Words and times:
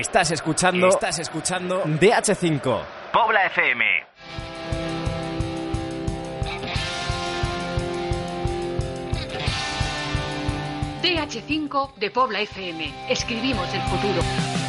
Estás 0.00 0.30
escuchando. 0.30 0.88
Estás 0.88 1.18
escuchando 1.18 1.82
DH5. 1.84 2.80
Pobla 3.12 3.44
FM. 3.44 3.84
DH5 11.02 11.94
de 11.96 12.10
Pobla 12.10 12.40
FM. 12.40 12.90
Escribimos 13.10 13.68
el 13.74 13.82
futuro. 13.82 14.61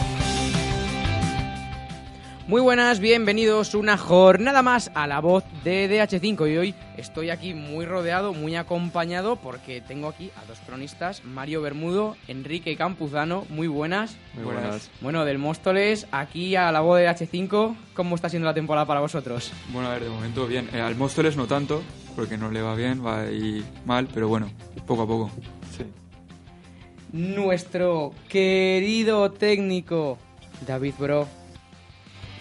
Muy 2.54 2.62
buenas, 2.62 3.00
bienvenidos 3.00 3.74
una 3.74 3.98
jornada 3.98 4.62
más 4.62 4.92
a 4.94 5.08
la 5.08 5.22
voz 5.22 5.44
de 5.64 5.90
DH5 5.90 6.54
y 6.54 6.58
hoy 6.58 6.76
estoy 6.98 7.32
aquí 7.32 7.56
muy 7.56 7.84
rodeado, 7.84 8.32
muy 8.32 8.56
acompañado 8.56 9.38
porque 9.38 9.82
tengo 9.82 10.08
aquí 10.08 10.30
a 10.36 10.46
dos 10.46 10.60
cronistas, 10.60 11.26
Mario 11.26 11.64
Bermudo, 11.64 12.16
Enrique 12.28 12.78
Campuzano, 12.78 13.48
muy 13.50 13.66
buenas. 13.66 14.18
Muy 14.36 14.44
buenas. 14.44 14.92
Bueno, 15.02 15.26
del 15.26 15.40
Móstoles, 15.40 16.06
aquí 16.12 16.56
a 16.56 16.72
la 16.72 16.82
voz 16.82 17.00
de 17.00 17.10
DH5, 17.10 17.76
¿cómo 17.96 18.14
está 18.14 18.30
siendo 18.30 18.46
la 18.46 18.54
temporada 18.54 18.86
para 18.86 19.00
vosotros? 19.00 19.52
Bueno, 19.70 19.88
a 19.88 19.94
ver, 19.94 20.04
de 20.04 20.10
momento 20.12 20.46
bien. 20.46 20.70
Eh, 20.74 20.80
al 20.80 20.96
Móstoles 20.96 21.36
no 21.36 21.48
tanto, 21.48 21.82
porque 22.16 22.38
no 22.38 22.52
le 22.52 22.62
va 22.62 22.76
bien, 22.76 23.04
va 23.04 23.22
ahí 23.22 23.66
mal, 23.84 24.08
pero 24.14 24.28
bueno, 24.28 24.52
poco 24.86 25.02
a 25.02 25.08
poco. 25.08 25.32
Sí. 25.76 25.86
Nuestro 27.14 28.14
querido 28.30 29.32
técnico 29.32 30.20
David 30.68 30.94
Bro. 31.00 31.43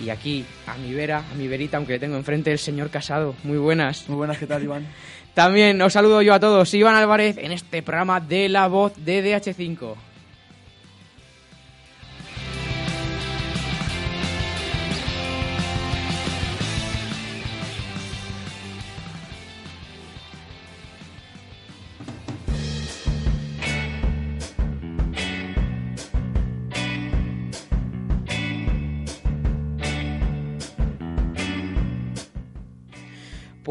Y 0.01 0.11
aquí, 0.11 0.45
a 0.67 0.77
mi 0.77 0.93
vera, 0.93 1.25
a 1.31 1.35
mi 1.35 1.49
verita, 1.49 1.77
aunque 1.77 1.95
le 1.95 1.99
tengo 1.99 2.17
enfrente, 2.17 2.51
el 2.51 2.59
señor 2.59 2.91
Casado. 2.91 3.35
Muy 3.45 3.59
buenas. 3.59 4.09
Muy 4.09 4.17
buenas, 4.17 4.39
¿qué 4.39 4.47
tal, 4.47 4.63
Iván? 4.63 4.87
También 5.35 5.81
os 5.81 5.93
saludo 5.93 6.21
yo 6.21 6.35
a 6.35 6.41
todos, 6.41 6.75
Iván 6.75 6.95
Álvarez, 6.95 7.39
en 7.39 7.53
este 7.53 7.83
programa 7.83 8.21
de 8.21 8.49
La 8.51 8.67
Voz 8.69 8.93
de 8.97 9.25
DH5. 9.25 9.95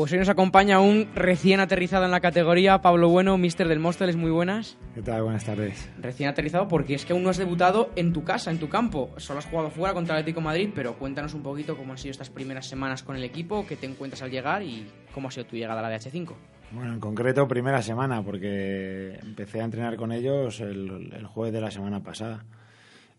Pues 0.02 0.13
hoy 0.13 0.17
nos 0.17 0.30
acompaña 0.30 0.80
un 0.80 1.09
recién 1.13 1.59
aterrizado 1.59 2.05
en 2.05 2.09
la 2.09 2.21
categoría, 2.21 2.81
Pablo 2.81 3.07
Bueno, 3.09 3.38
Mister 3.38 3.67
del 3.67 3.77
Móstoles, 3.77 4.16
muy 4.16 4.31
buenas. 4.31 4.75
¿Qué 4.95 5.03
tal? 5.03 5.21
Buenas 5.21 5.45
tardes. 5.45 5.91
Recién 5.99 6.27
aterrizado 6.27 6.67
porque 6.67 6.95
es 6.95 7.05
que 7.05 7.13
aún 7.13 7.21
no 7.21 7.30
has 7.30 7.38
debutado 7.38 7.91
en 7.95 8.11
tu 8.11 8.23
casa, 8.23 8.49
en 8.49 8.57
tu 8.57 8.67
campo. 8.67 9.11
Solo 9.17 9.38
has 9.38 9.45
jugado 9.45 9.69
fuera 9.69 9.94
contra 9.94 10.16
el 10.16 10.22
Atlético 10.22 10.39
de 10.39 10.45
Madrid, 10.45 10.69
pero 10.73 10.97
cuéntanos 10.97 11.35
un 11.35 11.44
poquito 11.44 11.77
cómo 11.77 11.91
han 11.91 11.99
sido 11.99 12.09
estas 12.09 12.31
primeras 12.31 12.66
semanas 12.66 13.03
con 13.03 13.16
el 13.16 13.23
equipo, 13.23 13.63
qué 13.67 13.75
te 13.75 13.85
encuentras 13.85 14.23
al 14.23 14.31
llegar 14.31 14.63
y 14.63 14.88
cómo 15.13 15.27
ha 15.27 15.31
sido 15.31 15.45
tu 15.45 15.55
llegada 15.55 15.85
a 15.85 15.88
la 15.88 15.95
DH5. 15.95 16.33
Bueno, 16.72 16.94
en 16.94 16.99
concreto 16.99 17.47
primera 17.47 17.83
semana, 17.83 18.23
porque 18.23 19.19
empecé 19.22 19.61
a 19.61 19.66
entrenar 19.66 19.97
con 19.97 20.11
ellos 20.11 20.61
el, 20.61 21.13
el 21.16 21.27
jueves 21.27 21.53
de 21.53 21.61
la 21.61 21.69
semana 21.69 22.02
pasada. 22.02 22.44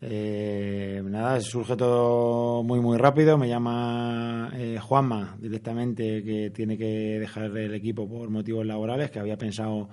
Eh, 0.04 1.00
nada, 1.04 1.40
surge 1.40 1.76
todo 1.76 2.64
muy 2.64 2.80
muy 2.80 2.98
rápido. 2.98 3.38
Me 3.38 3.48
llama 3.48 4.50
eh, 4.54 4.78
Juanma 4.80 5.36
directamente 5.38 6.24
que 6.24 6.50
tiene 6.50 6.76
que 6.76 7.20
dejar 7.20 7.56
el 7.56 7.72
equipo 7.74 8.08
por 8.08 8.28
motivos 8.28 8.66
laborales, 8.66 9.12
que 9.12 9.20
había 9.20 9.38
pensado 9.38 9.88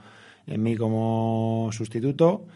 en 0.48 0.64
mí 0.64 0.76
como 0.76 1.70
sustituto 1.72 2.48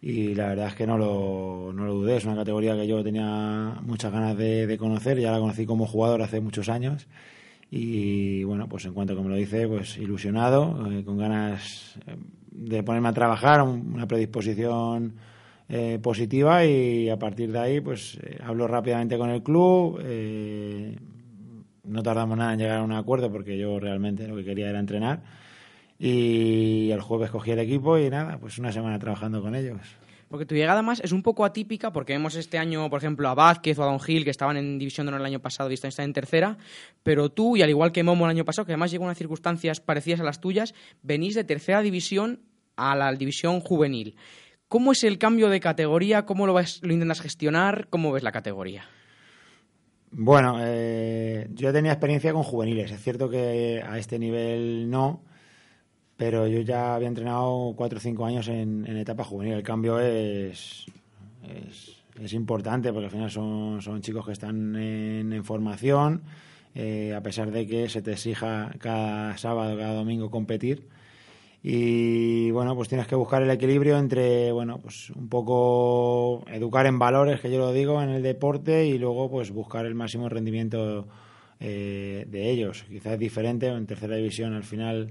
y 0.00 0.34
la 0.34 0.48
verdad 0.48 0.68
es 0.68 0.74
que 0.74 0.86
no 0.86 0.96
lo, 0.96 1.72
no 1.74 1.84
lo 1.84 1.94
dudé. 1.94 2.16
Es 2.16 2.24
una 2.24 2.36
categoría 2.36 2.74
que 2.74 2.86
yo 2.86 3.04
tenía 3.04 3.78
muchas 3.82 4.10
ganas 4.10 4.36
de, 4.38 4.76
conocer. 4.78 5.20
Ya 5.20 5.30
la 5.30 5.40
conocí 5.40 5.66
como 5.66 5.86
jugador 5.86 6.22
hace 6.22 6.40
muchos 6.40 6.70
años 6.70 7.06
y 7.70 8.44
bueno, 8.44 8.66
pues 8.66 8.86
en 8.86 8.94
cuanto 8.94 9.14
que 9.14 9.22
me 9.22 9.28
lo 9.28 9.36
dice, 9.36 9.68
pues 9.68 9.98
ilusionado, 9.98 10.90
eh, 10.90 11.04
con 11.04 11.18
ganas 11.18 11.98
de 12.50 12.82
ponerme 12.82 13.08
a 13.08 13.12
trabajar, 13.12 13.60
una 13.62 14.06
predisposición 14.06 15.14
eh, 15.68 15.98
positiva 16.02 16.64
y 16.64 17.08
a 17.08 17.18
partir 17.18 17.50
de 17.50 17.58
ahí 17.58 17.80
pues 17.80 18.18
eh, 18.22 18.38
hablo 18.42 18.68
rápidamente 18.68 19.16
con 19.16 19.30
el 19.30 19.42
club 19.42 19.98
eh, 20.04 20.96
no 21.84 22.02
tardamos 22.02 22.36
nada 22.36 22.52
en 22.52 22.58
llegar 22.58 22.78
a 22.78 22.82
un 22.82 22.92
acuerdo 22.92 23.32
porque 23.32 23.56
yo 23.56 23.80
realmente 23.80 24.28
lo 24.28 24.36
que 24.36 24.44
quería 24.44 24.68
era 24.68 24.78
entrenar 24.78 25.22
y 25.98 26.90
el 26.90 27.00
jueves 27.00 27.30
cogí 27.30 27.52
el 27.52 27.60
equipo 27.60 27.98
y 27.98 28.10
nada 28.10 28.36
pues 28.38 28.58
una 28.58 28.72
semana 28.72 28.98
trabajando 28.98 29.40
con 29.40 29.54
ellos 29.54 29.80
porque 30.28 30.46
tu 30.46 30.56
llegada 30.56 30.82
más 30.82 30.98
es 30.98 31.12
un 31.12 31.22
poco 31.22 31.44
atípica, 31.44 31.92
porque 31.92 32.12
vemos 32.12 32.34
este 32.34 32.58
año, 32.58 32.90
por 32.90 32.98
ejemplo, 32.98 33.28
a 33.28 33.34
Vázquez 33.34 33.78
o 33.78 33.84
a 33.84 33.86
Don 33.86 34.00
Gil, 34.00 34.24
que 34.24 34.30
estaban 34.30 34.56
en 34.56 34.80
División 34.80 35.06
de 35.06 35.10
Honor 35.10 35.20
el 35.20 35.26
año 35.26 35.38
pasado 35.38 35.70
y 35.70 35.74
están 35.74 35.92
en 35.98 36.12
tercera, 36.12 36.58
pero 37.04 37.30
tú, 37.30 37.56
y 37.56 37.62
al 37.62 37.70
igual 37.70 37.92
que 37.92 38.02
Momo 38.02 38.24
el 38.24 38.32
año 38.32 38.44
pasado, 38.44 38.66
que 38.66 38.72
además 38.72 38.90
llegó 38.90 39.08
en 39.08 39.14
circunstancias 39.14 39.80
parecidas 39.80 40.18
a 40.18 40.24
las 40.24 40.40
tuyas, 40.40 40.74
venís 41.02 41.36
de 41.36 41.44
tercera 41.44 41.82
división 41.82 42.40
a 42.74 42.96
la 42.96 43.12
división 43.12 43.60
juvenil. 43.60 44.16
¿Cómo 44.74 44.90
es 44.90 45.04
el 45.04 45.18
cambio 45.18 45.50
de 45.50 45.60
categoría? 45.60 46.26
¿Cómo 46.26 46.48
lo, 46.48 46.54
ves, 46.54 46.80
lo 46.82 46.92
intentas 46.92 47.20
gestionar? 47.20 47.86
¿Cómo 47.90 48.10
ves 48.10 48.24
la 48.24 48.32
categoría? 48.32 48.82
Bueno, 50.10 50.56
eh, 50.62 51.46
yo 51.54 51.72
tenía 51.72 51.92
experiencia 51.92 52.32
con 52.32 52.42
juveniles. 52.42 52.90
Es 52.90 53.00
cierto 53.00 53.30
que 53.30 53.80
a 53.88 53.96
este 53.98 54.18
nivel 54.18 54.90
no, 54.90 55.22
pero 56.16 56.48
yo 56.48 56.58
ya 56.62 56.96
había 56.96 57.06
entrenado 57.06 57.72
cuatro 57.76 57.98
o 57.98 58.00
cinco 58.00 58.26
años 58.26 58.48
en, 58.48 58.84
etapa 58.96 59.22
juvenil. 59.22 59.54
El 59.54 59.62
cambio 59.62 60.00
es, 60.00 60.86
es, 61.44 62.02
es, 62.20 62.32
importante 62.32 62.92
porque 62.92 63.04
al 63.04 63.12
final 63.12 63.30
son, 63.30 63.80
son 63.80 64.02
chicos 64.02 64.26
que 64.26 64.32
están 64.32 64.74
en, 64.74 65.32
en 65.32 65.44
formación, 65.44 66.24
eh, 66.74 67.14
a 67.16 67.22
pesar 67.22 67.52
de 67.52 67.64
que 67.68 67.88
se 67.88 68.02
te 68.02 68.10
exija 68.10 68.72
cada 68.80 69.38
sábado, 69.38 69.78
cada 69.78 69.94
domingo 69.94 70.32
competir 70.32 70.88
y 71.66 72.50
bueno, 72.50 72.76
pues 72.76 72.90
tienes 72.90 73.06
que 73.06 73.14
buscar 73.14 73.42
el 73.42 73.50
equilibrio 73.50 73.96
entre, 73.96 74.52
bueno, 74.52 74.76
pues 74.76 75.08
un 75.08 75.30
poco 75.30 76.44
educar 76.48 76.84
en 76.84 76.98
valores, 76.98 77.40
que 77.40 77.50
yo 77.50 77.58
lo 77.58 77.72
digo, 77.72 78.02
en 78.02 78.10
el 78.10 78.22
deporte 78.22 78.84
y 78.84 78.98
luego 78.98 79.30
pues 79.30 79.50
buscar 79.50 79.86
el 79.86 79.94
máximo 79.94 80.28
rendimiento 80.28 81.08
eh, 81.58 82.26
de 82.28 82.50
ellos. 82.50 82.84
Quizás 82.86 83.14
es 83.14 83.18
diferente, 83.18 83.68
en 83.68 83.86
tercera 83.86 84.14
división 84.16 84.52
al 84.52 84.64
final 84.64 85.10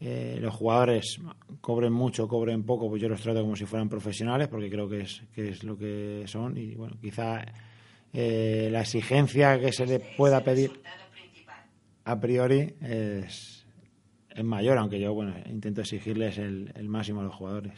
eh, 0.00 0.38
los 0.40 0.54
jugadores 0.54 1.18
cobren 1.60 1.92
mucho, 1.92 2.28
cobren 2.28 2.62
poco, 2.62 2.88
pues 2.88 3.02
yo 3.02 3.08
los 3.08 3.20
trato 3.20 3.42
como 3.42 3.56
si 3.56 3.66
fueran 3.66 3.88
profesionales 3.88 4.46
porque 4.46 4.70
creo 4.70 4.88
que 4.88 5.00
es, 5.00 5.24
que 5.34 5.48
es 5.48 5.64
lo 5.64 5.76
que 5.76 6.22
son 6.26 6.56
y 6.56 6.76
bueno, 6.76 6.96
quizá 7.00 7.44
eh, 8.12 8.68
la 8.70 8.82
exigencia 8.82 9.58
que 9.58 9.72
se 9.72 9.84
le 9.84 9.98
pueda 9.98 10.44
pedir 10.44 10.80
a 12.04 12.20
priori 12.20 12.72
es 12.80 13.57
es 14.38 14.44
mayor, 14.44 14.78
aunque 14.78 15.00
yo 15.00 15.12
bueno 15.12 15.34
intento 15.46 15.80
exigirles 15.80 16.38
el, 16.38 16.72
el, 16.74 16.88
máximo 16.88 17.20
a 17.20 17.24
los 17.24 17.34
jugadores. 17.34 17.72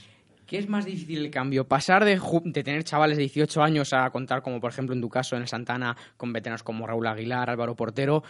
¿Qué 0.46 0.58
es 0.58 0.68
más 0.68 0.84
difícil 0.84 1.24
el 1.24 1.30
cambio? 1.30 1.66
¿Pasar 1.66 2.04
de, 2.04 2.20
de, 2.44 2.62
tener 2.64 2.84
chavales 2.84 3.16
de 3.16 3.22
18 3.22 3.62
años 3.62 3.92
a 3.92 4.10
contar, 4.10 4.42
como 4.42 4.60
por 4.60 4.70
ejemplo 4.70 4.94
en 4.94 5.00
tu 5.00 5.08
caso 5.08 5.36
en 5.36 5.42
el 5.42 5.48
Santana, 5.48 5.96
con 6.16 6.32
veteranos 6.32 6.62
como 6.62 6.86
Raúl 6.86 7.06
Aguilar, 7.06 7.50
Álvaro 7.50 7.76
Portero? 7.76 8.22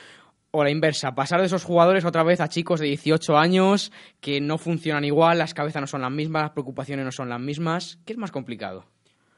¿O 0.53 0.65
la 0.65 0.71
inversa? 0.71 1.15
¿Pasar 1.15 1.41
de 1.41 1.47
esos 1.47 1.65
jugadores 1.65 2.05
otra 2.05 2.23
vez 2.25 2.41
a 2.41 2.49
chicos 2.49 2.81
de 2.81 2.87
18 2.87 3.39
años 3.39 3.93
que 4.21 4.41
no 4.41 4.59
funcionan 4.59 5.05
igual, 5.05 5.39
las 5.39 5.55
cabezas 5.55 5.81
no 5.81 5.87
son 5.87 6.03
las 6.03 6.11
mismas, 6.11 6.43
las 6.43 6.51
preocupaciones 6.51 7.05
no 7.05 7.13
son 7.13 7.29
las 7.29 7.41
mismas? 7.41 7.99
¿Qué 8.05 8.13
es 8.13 8.19
más 8.19 8.33
complicado? 8.33 8.85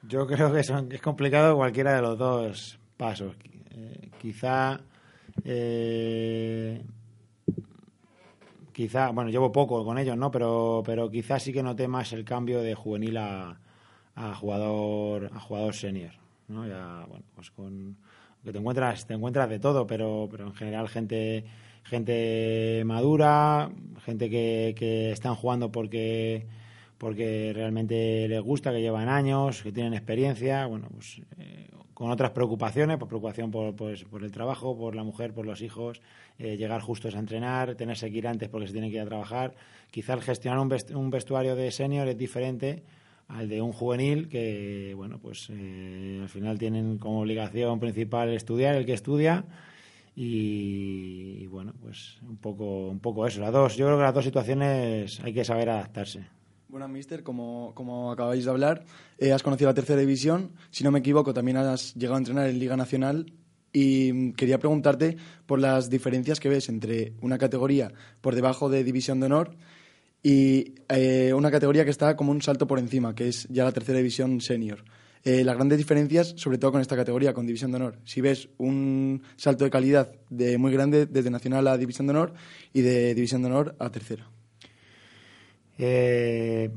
Yo 0.08 0.26
creo 0.26 0.52
que 0.52 0.64
son, 0.64 0.90
es 0.90 1.00
complicado 1.00 1.54
cualquiera 1.54 1.94
de 1.94 2.02
los 2.02 2.18
dos 2.18 2.78
pasos. 2.96 3.36
Eh, 3.70 4.10
quizá. 4.20 4.80
Eh, 5.44 6.82
quizá, 8.82 9.10
bueno, 9.10 9.30
llevo 9.30 9.52
poco 9.52 9.84
con 9.84 9.96
ellos, 9.96 10.16
¿no? 10.16 10.32
Pero, 10.32 10.82
pero 10.84 11.08
quizás 11.08 11.44
sí 11.44 11.52
que 11.52 11.62
noté 11.62 11.86
más 11.86 12.12
el 12.12 12.24
cambio 12.24 12.62
de 12.62 12.74
juvenil 12.74 13.16
a, 13.16 13.60
a 14.16 14.34
jugador 14.34 15.30
a 15.32 15.38
jugador 15.38 15.72
senior, 15.72 16.10
¿no? 16.48 16.66
Ya, 16.66 17.06
bueno, 17.08 17.24
pues 17.36 17.52
con 17.52 17.96
que 18.44 18.50
te 18.52 18.58
encuentras 18.58 19.06
te 19.06 19.14
encuentras 19.14 19.48
de 19.48 19.60
todo, 19.60 19.86
pero 19.86 20.26
pero 20.28 20.46
en 20.48 20.54
general 20.54 20.88
gente 20.88 21.44
gente 21.84 22.82
madura, 22.84 23.70
gente 24.04 24.28
que, 24.28 24.74
que 24.76 25.12
están 25.12 25.36
jugando 25.36 25.70
porque 25.70 26.48
porque 27.02 27.50
realmente 27.52 28.28
les 28.28 28.40
gusta, 28.40 28.70
que 28.70 28.80
llevan 28.80 29.08
años, 29.08 29.60
que 29.60 29.72
tienen 29.72 29.92
experiencia, 29.92 30.66
bueno, 30.66 30.86
pues 30.94 31.20
eh, 31.36 31.66
con 31.94 32.12
otras 32.12 32.30
preocupaciones, 32.30 32.96
por 32.96 33.08
preocupación 33.08 33.50
por, 33.50 33.74
pues, 33.74 34.04
por 34.04 34.22
el 34.22 34.30
trabajo, 34.30 34.78
por 34.78 34.94
la 34.94 35.02
mujer, 35.02 35.34
por 35.34 35.44
los 35.44 35.62
hijos, 35.62 36.00
eh, 36.38 36.56
llegar 36.56 36.80
justos 36.80 37.16
a 37.16 37.18
entrenar, 37.18 37.74
tenerse 37.74 38.08
que 38.08 38.18
ir 38.18 38.28
antes 38.28 38.48
porque 38.48 38.68
se 38.68 38.72
tienen 38.72 38.90
que 38.92 38.98
ir 38.98 39.02
a 39.02 39.06
trabajar. 39.06 39.56
Quizá 39.90 40.14
el 40.14 40.22
gestionar 40.22 40.60
un 40.60 41.10
vestuario 41.10 41.56
de 41.56 41.72
senior 41.72 42.06
es 42.06 42.16
diferente 42.16 42.84
al 43.26 43.48
de 43.48 43.60
un 43.60 43.72
juvenil 43.72 44.28
que, 44.28 44.92
bueno, 44.94 45.18
pues 45.18 45.48
eh, 45.50 46.20
al 46.22 46.28
final 46.28 46.56
tienen 46.56 46.98
como 46.98 47.22
obligación 47.22 47.80
principal 47.80 48.28
estudiar, 48.28 48.76
el 48.76 48.86
que 48.86 48.92
estudia. 48.92 49.44
Y, 50.14 51.38
y, 51.40 51.46
bueno, 51.48 51.72
pues 51.82 52.18
un 52.22 52.36
poco, 52.36 52.90
un 52.90 53.00
poco 53.00 53.26
eso. 53.26 53.40
Las 53.40 53.52
dos, 53.52 53.76
yo 53.76 53.86
creo 53.86 53.98
que 53.98 54.04
las 54.04 54.14
dos 54.14 54.24
situaciones 54.24 55.18
hay 55.18 55.34
que 55.34 55.44
saber 55.44 55.68
adaptarse. 55.68 56.41
Bueno, 56.72 56.88
mister, 56.88 57.22
como, 57.22 57.72
como 57.74 58.10
acabáis 58.10 58.46
de 58.46 58.50
hablar, 58.50 58.86
eh, 59.18 59.32
has 59.32 59.42
conocido 59.42 59.68
la 59.68 59.74
tercera 59.74 60.00
división. 60.00 60.52
Si 60.70 60.82
no 60.82 60.90
me 60.90 61.00
equivoco, 61.00 61.34
también 61.34 61.58
has 61.58 61.92
llegado 61.92 62.14
a 62.14 62.18
entrenar 62.20 62.48
en 62.48 62.58
Liga 62.58 62.78
Nacional. 62.78 63.34
Y 63.74 64.32
quería 64.32 64.58
preguntarte 64.58 65.18
por 65.44 65.60
las 65.60 65.90
diferencias 65.90 66.40
que 66.40 66.48
ves 66.48 66.70
entre 66.70 67.12
una 67.20 67.36
categoría 67.36 67.92
por 68.22 68.34
debajo 68.34 68.70
de 68.70 68.84
División 68.84 69.20
de 69.20 69.26
Honor 69.26 69.54
y 70.22 70.76
eh, 70.88 71.34
una 71.34 71.50
categoría 71.50 71.84
que 71.84 71.90
está 71.90 72.16
como 72.16 72.32
un 72.32 72.40
salto 72.40 72.66
por 72.66 72.78
encima, 72.78 73.14
que 73.14 73.28
es 73.28 73.46
ya 73.50 73.64
la 73.64 73.72
tercera 73.72 73.98
división 73.98 74.40
senior. 74.40 74.82
Eh, 75.24 75.44
las 75.44 75.56
grandes 75.56 75.76
diferencias, 75.76 76.32
sobre 76.38 76.56
todo 76.56 76.72
con 76.72 76.80
esta 76.80 76.96
categoría, 76.96 77.34
con 77.34 77.44
División 77.44 77.70
de 77.72 77.76
Honor. 77.76 77.98
Si 78.06 78.22
ves 78.22 78.48
un 78.56 79.22
salto 79.36 79.64
de 79.64 79.70
calidad 79.70 80.10
de 80.30 80.56
muy 80.56 80.72
grande 80.72 81.04
desde 81.04 81.28
Nacional 81.28 81.68
a 81.68 81.76
División 81.76 82.06
de 82.06 82.12
Honor 82.12 82.32
y 82.72 82.80
de 82.80 83.14
División 83.14 83.42
de 83.42 83.48
Honor 83.48 83.76
a 83.78 83.90
tercera. 83.90 84.26
Eh, 85.78 86.70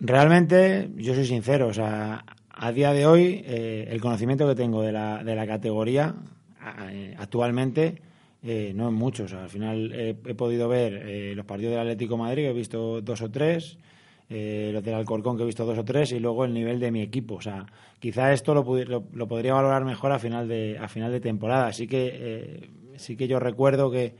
realmente, 0.00 0.90
yo 0.96 1.14
soy 1.14 1.26
sincero, 1.26 1.68
o 1.68 1.72
sea, 1.72 2.24
a 2.50 2.72
día 2.72 2.92
de 2.92 3.06
hoy, 3.06 3.42
eh, 3.46 3.88
el 3.90 4.00
conocimiento 4.00 4.46
que 4.46 4.54
tengo 4.54 4.82
de 4.82 4.92
la, 4.92 5.22
de 5.22 5.34
la 5.34 5.46
categoría 5.46 6.14
eh, 6.90 7.14
actualmente 7.18 8.02
no 8.74 8.88
es 8.88 8.94
mucho. 8.94 9.24
O 9.24 9.28
sea, 9.28 9.42
al 9.42 9.48
final 9.48 9.92
he, 9.92 10.14
podido 10.34 10.68
ver 10.68 11.34
los 11.34 11.44
partidos 11.44 11.72
del 11.72 11.80
Atlético 11.80 12.16
Madrid, 12.16 12.44
que 12.44 12.50
he 12.50 12.52
visto 12.52 13.00
dos 13.00 13.20
o 13.20 13.28
tres, 13.28 13.76
los 14.28 14.84
del 14.84 14.94
Alcorcón, 14.94 15.36
que 15.36 15.42
he 15.42 15.46
visto 15.46 15.64
dos 15.64 15.76
o 15.76 15.84
tres, 15.84 16.12
y 16.12 16.20
luego 16.20 16.44
el 16.44 16.54
nivel 16.54 16.78
de 16.78 16.92
mi 16.92 17.02
equipo. 17.02 17.34
O 17.34 17.40
sea, 17.40 17.66
quizá 17.98 18.32
esto 18.32 18.54
lo, 18.54 18.62
lo, 19.12 19.26
podría 19.26 19.54
valorar 19.54 19.84
mejor 19.84 20.12
a 20.12 20.20
final 20.20 20.46
de, 20.46 20.78
a 20.80 20.86
final 20.86 21.10
de 21.10 21.18
temporada. 21.18 21.66
Así 21.66 21.88
que, 21.88 22.70
sí 22.94 23.16
que 23.16 23.26
yo 23.26 23.40
recuerdo 23.40 23.90
que 23.90 24.14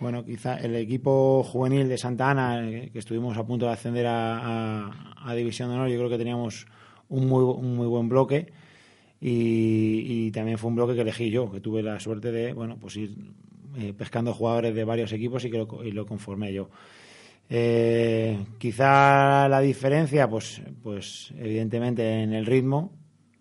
bueno, 0.00 0.24
quizá 0.24 0.56
el 0.56 0.74
equipo 0.76 1.42
juvenil 1.42 1.88
de 1.88 1.98
Santa 1.98 2.30
Ana, 2.30 2.66
eh, 2.66 2.90
que 2.90 2.98
estuvimos 2.98 3.36
a 3.36 3.46
punto 3.46 3.66
de 3.66 3.72
ascender 3.72 4.06
a, 4.08 4.90
División 5.36 5.68
de 5.68 5.74
Honor, 5.76 5.88
yo 5.88 5.98
creo 5.98 6.08
que 6.08 6.18
teníamos 6.18 6.66
un 7.08 7.28
muy, 7.28 7.44
un 7.44 7.76
muy 7.76 7.86
buen 7.86 8.08
bloque 8.08 8.46
y, 9.20 10.30
también 10.32 10.56
fue 10.56 10.70
un 10.70 10.76
bloque 10.76 10.94
que 10.94 11.02
elegí 11.02 11.30
yo, 11.30 11.52
que 11.52 11.60
tuve 11.60 11.82
la 11.82 12.00
suerte 12.00 12.32
de, 12.32 12.54
bueno, 12.54 12.78
pues 12.80 12.96
ir 12.96 13.14
eh, 13.76 13.92
pescando 13.96 14.32
jugadores 14.32 14.74
de 14.74 14.84
varios 14.84 15.12
equipos 15.12 15.44
y 15.44 15.50
que 15.50 15.58
lo, 15.58 15.84
y 15.84 15.92
lo 15.92 16.06
conformé 16.06 16.52
yo. 16.52 16.70
Eh, 17.50 18.38
quizá 18.58 19.48
la 19.48 19.60
diferencia, 19.60 20.28
pues, 20.28 20.62
pues 20.82 21.34
evidentemente 21.38 22.22
en 22.22 22.32
el 22.32 22.46
ritmo, 22.46 22.92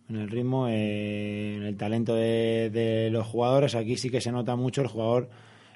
en 0.10 0.18
el 0.18 0.30
ritmo, 0.30 0.68
en 0.68 1.64
el 1.64 1.78
talento 1.78 2.16
de 2.16 3.10
los 3.12 3.26
jugadores. 3.26 3.76
Aquí 3.76 3.96
sí 3.96 4.10
que 4.10 4.20
se 4.20 4.32
nota 4.32 4.56
mucho 4.56 4.82
el 4.82 4.88
jugador 4.88 5.30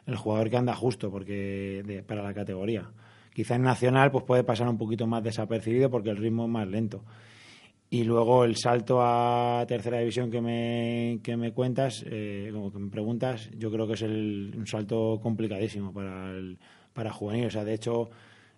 el 0.05 0.15
jugador 0.15 0.49
que 0.49 0.57
anda 0.57 0.75
justo 0.75 1.09
porque 1.09 2.03
para 2.07 2.23
la 2.23 2.33
categoría. 2.33 2.89
Quizá 3.33 3.55
en 3.55 3.63
Nacional 3.63 4.11
pues 4.11 4.23
puede 4.25 4.43
pasar 4.43 4.67
un 4.69 4.77
poquito 4.77 5.07
más 5.07 5.23
desapercibido 5.23 5.89
porque 5.89 6.09
el 6.09 6.17
ritmo 6.17 6.45
es 6.45 6.49
más 6.49 6.67
lento. 6.67 7.03
Y 7.89 8.03
luego 8.03 8.43
el 8.43 8.55
salto 8.55 9.01
a 9.01 9.65
tercera 9.67 9.99
división 9.99 10.31
que 10.31 10.41
me, 10.41 11.19
que 11.21 11.37
me 11.37 11.51
cuentas, 11.51 12.03
eh, 12.07 12.49
como 12.51 12.71
que 12.71 12.79
me 12.79 12.89
preguntas, 12.89 13.49
yo 13.55 13.71
creo 13.71 13.85
que 13.85 13.93
es 13.93 14.01
el, 14.01 14.51
un 14.57 14.65
salto 14.65 15.19
complicadísimo 15.21 15.93
para 15.93 16.31
el, 16.31 16.57
para 16.91 17.11
juvenil. 17.11 17.45
O 17.45 17.49
sea, 17.51 17.63
de 17.63 17.75
hecho, 17.75 18.09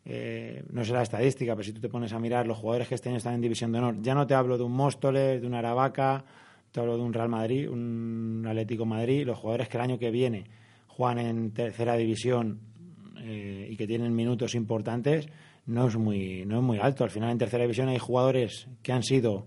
eh, 0.06 0.63
no 0.71 0.86
sé 0.86 0.94
la 0.94 1.01
estadística, 1.01 1.53
pero 1.53 1.65
si 1.65 1.74
tú 1.74 1.81
te 1.81 1.89
pones 1.89 2.13
a 2.13 2.19
mirar 2.19 2.48
los 2.48 2.57
jugadores 2.57 2.88
que 2.88 2.95
este 2.95 3.09
año 3.09 3.18
están 3.18 3.33
en 3.33 3.41
División 3.41 3.74
de 3.74 3.80
Honor, 3.80 4.01
ya 4.01 4.15
no 4.15 4.25
te 4.25 4.36
hablo 4.36 4.57
de 4.57 4.63
un 4.63 4.71
Móstoles, 4.71 5.41
de 5.41 5.48
un 5.48 5.53
Aravaca, 5.53 6.24
te 6.71 6.80
hablo 6.80 6.95
de 6.95 7.03
un 7.03 7.12
Real 7.12 7.27
Madrid, 7.27 7.69
un 7.69 8.45
Atlético 8.48 8.86
Madrid, 8.86 9.25
los 9.25 9.38
jugadores 9.38 9.68
que 9.68 9.75
el 9.75 9.83
año 9.83 10.00
que 10.00 10.12
viene 10.12 10.45
juegan 10.95 11.19
en 11.19 11.51
tercera 11.51 11.97
división 11.97 12.59
eh, 13.18 13.68
y 13.69 13.75
que 13.75 13.86
tienen 13.86 14.15
minutos 14.15 14.56
importantes, 14.56 15.27
no 15.65 15.88
es 15.88 15.97
muy 15.97 16.45
no 16.45 16.59
es 16.59 16.63
muy 16.63 16.80
alto. 16.80 17.03
Al 17.03 17.09
final 17.09 17.31
en 17.31 17.38
tercera 17.38 17.63
división 17.63 17.89
hay 17.89 18.00
jugadores 18.00 18.68
que 18.81 18.94
han 18.94 19.03
sido 19.03 19.45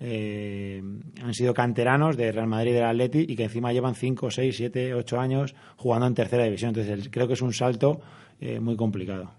eh, 0.00 0.82
han 1.22 1.34
sido 1.34 1.54
canteranos 1.54 2.16
de 2.16 2.32
Real 2.32 2.46
Madrid 2.48 2.72
y 2.72 2.74
del 2.74 2.84
Atleti 2.84 3.26
y 3.28 3.36
que 3.36 3.44
encima 3.44 3.72
llevan 3.72 3.94
5, 3.94 4.30
6, 4.30 4.56
7, 4.56 4.94
8 4.94 5.20
años 5.20 5.54
jugando 5.76 6.06
en 6.06 6.14
tercera 6.14 6.44
división. 6.44 6.70
Entonces 6.70 7.08
creo 7.12 7.28
que 7.28 7.34
es 7.34 7.42
un 7.42 7.52
salto 7.52 8.00
eh, 8.40 8.58
muy 8.58 8.76
complicado. 8.76 9.32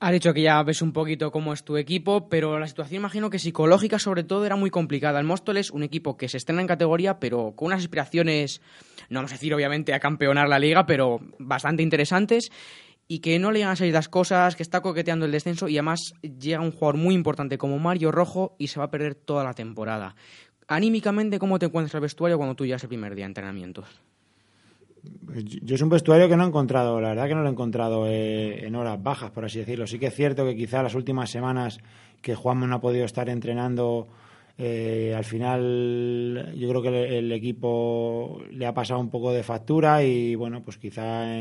Has 0.00 0.12
dicho 0.12 0.34
que 0.34 0.42
ya 0.42 0.62
ves 0.62 0.82
un 0.82 0.92
poquito 0.92 1.30
cómo 1.30 1.52
es 1.52 1.64
tu 1.64 1.76
equipo, 1.76 2.28
pero 2.28 2.58
la 2.58 2.66
situación 2.66 3.00
imagino 3.00 3.30
que 3.30 3.38
psicológica 3.38 3.98
sobre 3.98 4.24
todo 4.24 4.44
era 4.44 4.56
muy 4.56 4.70
complicada. 4.70 5.20
El 5.20 5.26
Móstoles, 5.26 5.70
un 5.70 5.82
equipo 5.82 6.16
que 6.16 6.28
se 6.28 6.36
estrena 6.36 6.60
en 6.60 6.66
categoría, 6.66 7.18
pero 7.20 7.52
con 7.54 7.66
unas 7.66 7.80
aspiraciones, 7.80 8.60
no 9.08 9.18
vamos 9.18 9.32
a 9.32 9.34
decir 9.34 9.54
obviamente 9.54 9.94
a 9.94 10.00
campeonar 10.00 10.48
la 10.48 10.58
liga, 10.58 10.86
pero 10.86 11.20
bastante 11.38 11.82
interesantes 11.82 12.50
y 13.06 13.18
que 13.20 13.38
no 13.38 13.52
le 13.52 13.58
llegan 13.58 13.72
a 13.72 13.76
salir 13.76 13.92
las 13.92 14.08
cosas, 14.08 14.56
que 14.56 14.62
está 14.62 14.80
coqueteando 14.80 15.26
el 15.26 15.32
descenso 15.32 15.68
y 15.68 15.76
además 15.76 16.14
llega 16.22 16.60
un 16.60 16.72
jugador 16.72 16.96
muy 16.96 17.14
importante 17.14 17.58
como 17.58 17.78
Mario 17.78 18.10
Rojo 18.10 18.56
y 18.58 18.68
se 18.68 18.78
va 18.78 18.86
a 18.86 18.90
perder 18.90 19.14
toda 19.14 19.44
la 19.44 19.54
temporada. 19.54 20.16
Anímicamente, 20.66 21.38
¿cómo 21.38 21.58
te 21.58 21.66
encuentras 21.66 21.94
el 21.94 22.00
vestuario 22.00 22.38
cuando 22.38 22.54
tú 22.54 22.64
llegas 22.64 22.82
el 22.82 22.88
primer 22.88 23.14
día 23.14 23.24
de 23.24 23.30
entrenamientos? 23.30 23.86
Yo 25.62 25.74
es 25.74 25.82
un 25.82 25.88
vestuario 25.88 26.28
que 26.28 26.36
no 26.36 26.44
he 26.44 26.46
encontrado, 26.46 27.00
la 27.00 27.08
verdad 27.08 27.26
que 27.26 27.34
no 27.34 27.42
lo 27.42 27.48
he 27.48 27.52
encontrado 27.52 28.06
eh, 28.06 28.66
en 28.66 28.74
horas 28.76 29.02
bajas, 29.02 29.30
por 29.30 29.44
así 29.44 29.58
decirlo. 29.58 29.86
Sí 29.86 29.98
que 29.98 30.06
es 30.06 30.14
cierto 30.14 30.44
que 30.44 30.56
quizá 30.56 30.82
las 30.82 30.94
últimas 30.94 31.30
semanas 31.30 31.78
que 32.22 32.34
Juanma 32.34 32.66
no 32.66 32.76
ha 32.76 32.80
podido 32.80 33.04
estar 33.04 33.28
entrenando, 33.28 34.06
eh, 34.56 35.12
al 35.16 35.24
final 35.24 36.54
yo 36.56 36.68
creo 36.68 36.82
que 36.82 37.18
el, 37.18 37.32
equipo 37.32 38.42
le 38.50 38.66
ha 38.66 38.72
pasado 38.72 39.00
un 39.00 39.10
poco 39.10 39.32
de 39.32 39.42
factura 39.42 40.04
y 40.04 40.34
bueno, 40.36 40.62
pues 40.62 40.78
quizá 40.78 41.40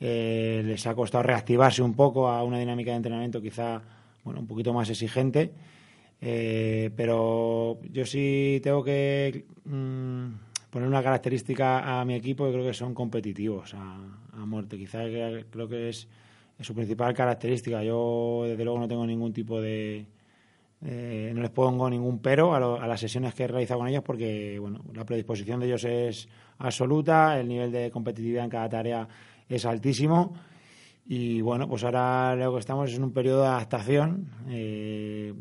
eh, 0.00 0.62
les 0.64 0.86
ha 0.86 0.94
costado 0.94 1.22
reactivarse 1.22 1.82
un 1.82 1.94
poco 1.94 2.28
a 2.28 2.42
una 2.42 2.58
dinámica 2.58 2.90
de 2.90 2.96
entrenamiento 2.96 3.40
quizá 3.40 3.80
bueno 4.24 4.40
un 4.40 4.46
poquito 4.46 4.72
más 4.72 4.90
exigente. 4.90 5.52
pero 6.20 7.78
yo 7.92 8.04
sí 8.04 8.60
tengo 8.62 8.82
que... 8.82 9.44
Mm, 9.64 10.49
poner 10.70 10.88
una 10.88 11.02
característica 11.02 12.00
a 12.00 12.04
mi 12.04 12.14
equipo, 12.14 12.46
yo 12.46 12.52
creo 12.52 12.64
que 12.64 12.74
son 12.74 12.94
competitivos 12.94 13.74
a, 13.74 14.46
muerte. 14.46 14.78
Quizás 14.78 15.06
creo 15.50 15.68
que 15.68 15.90
es, 15.90 16.08
su 16.60 16.74
principal 16.74 17.12
característica. 17.14 17.82
Yo, 17.82 18.44
desde 18.46 18.64
luego, 18.64 18.78
no 18.78 18.88
tengo 18.88 19.06
ningún 19.06 19.32
tipo 19.32 19.60
de. 19.60 20.06
no 20.80 21.42
les 21.42 21.50
pongo 21.50 21.90
ningún 21.90 22.20
pero 22.20 22.54
a, 22.54 22.86
las 22.86 23.00
sesiones 23.00 23.34
que 23.34 23.44
he 23.44 23.46
realizado 23.48 23.80
con 23.80 23.88
ellos 23.88 24.02
porque 24.02 24.58
bueno, 24.58 24.80
la 24.94 25.04
predisposición 25.04 25.60
de 25.60 25.66
ellos 25.66 25.84
es 25.84 26.28
absoluta, 26.58 27.38
el 27.38 27.48
nivel 27.48 27.70
de 27.70 27.90
competitividad 27.90 28.44
en 28.44 28.50
cada 28.50 28.68
tarea 28.68 29.08
es 29.48 29.64
altísimo. 29.66 30.34
Y 31.06 31.40
bueno, 31.40 31.68
pues 31.68 31.82
ahora 31.84 32.36
lo 32.36 32.52
que 32.54 32.60
estamos 32.60 32.90
es 32.90 32.96
en 32.96 33.04
un 33.04 33.12
periodo 33.12 33.42
de 33.42 33.48
adaptación. 33.48 34.28
Eh, 34.48 35.34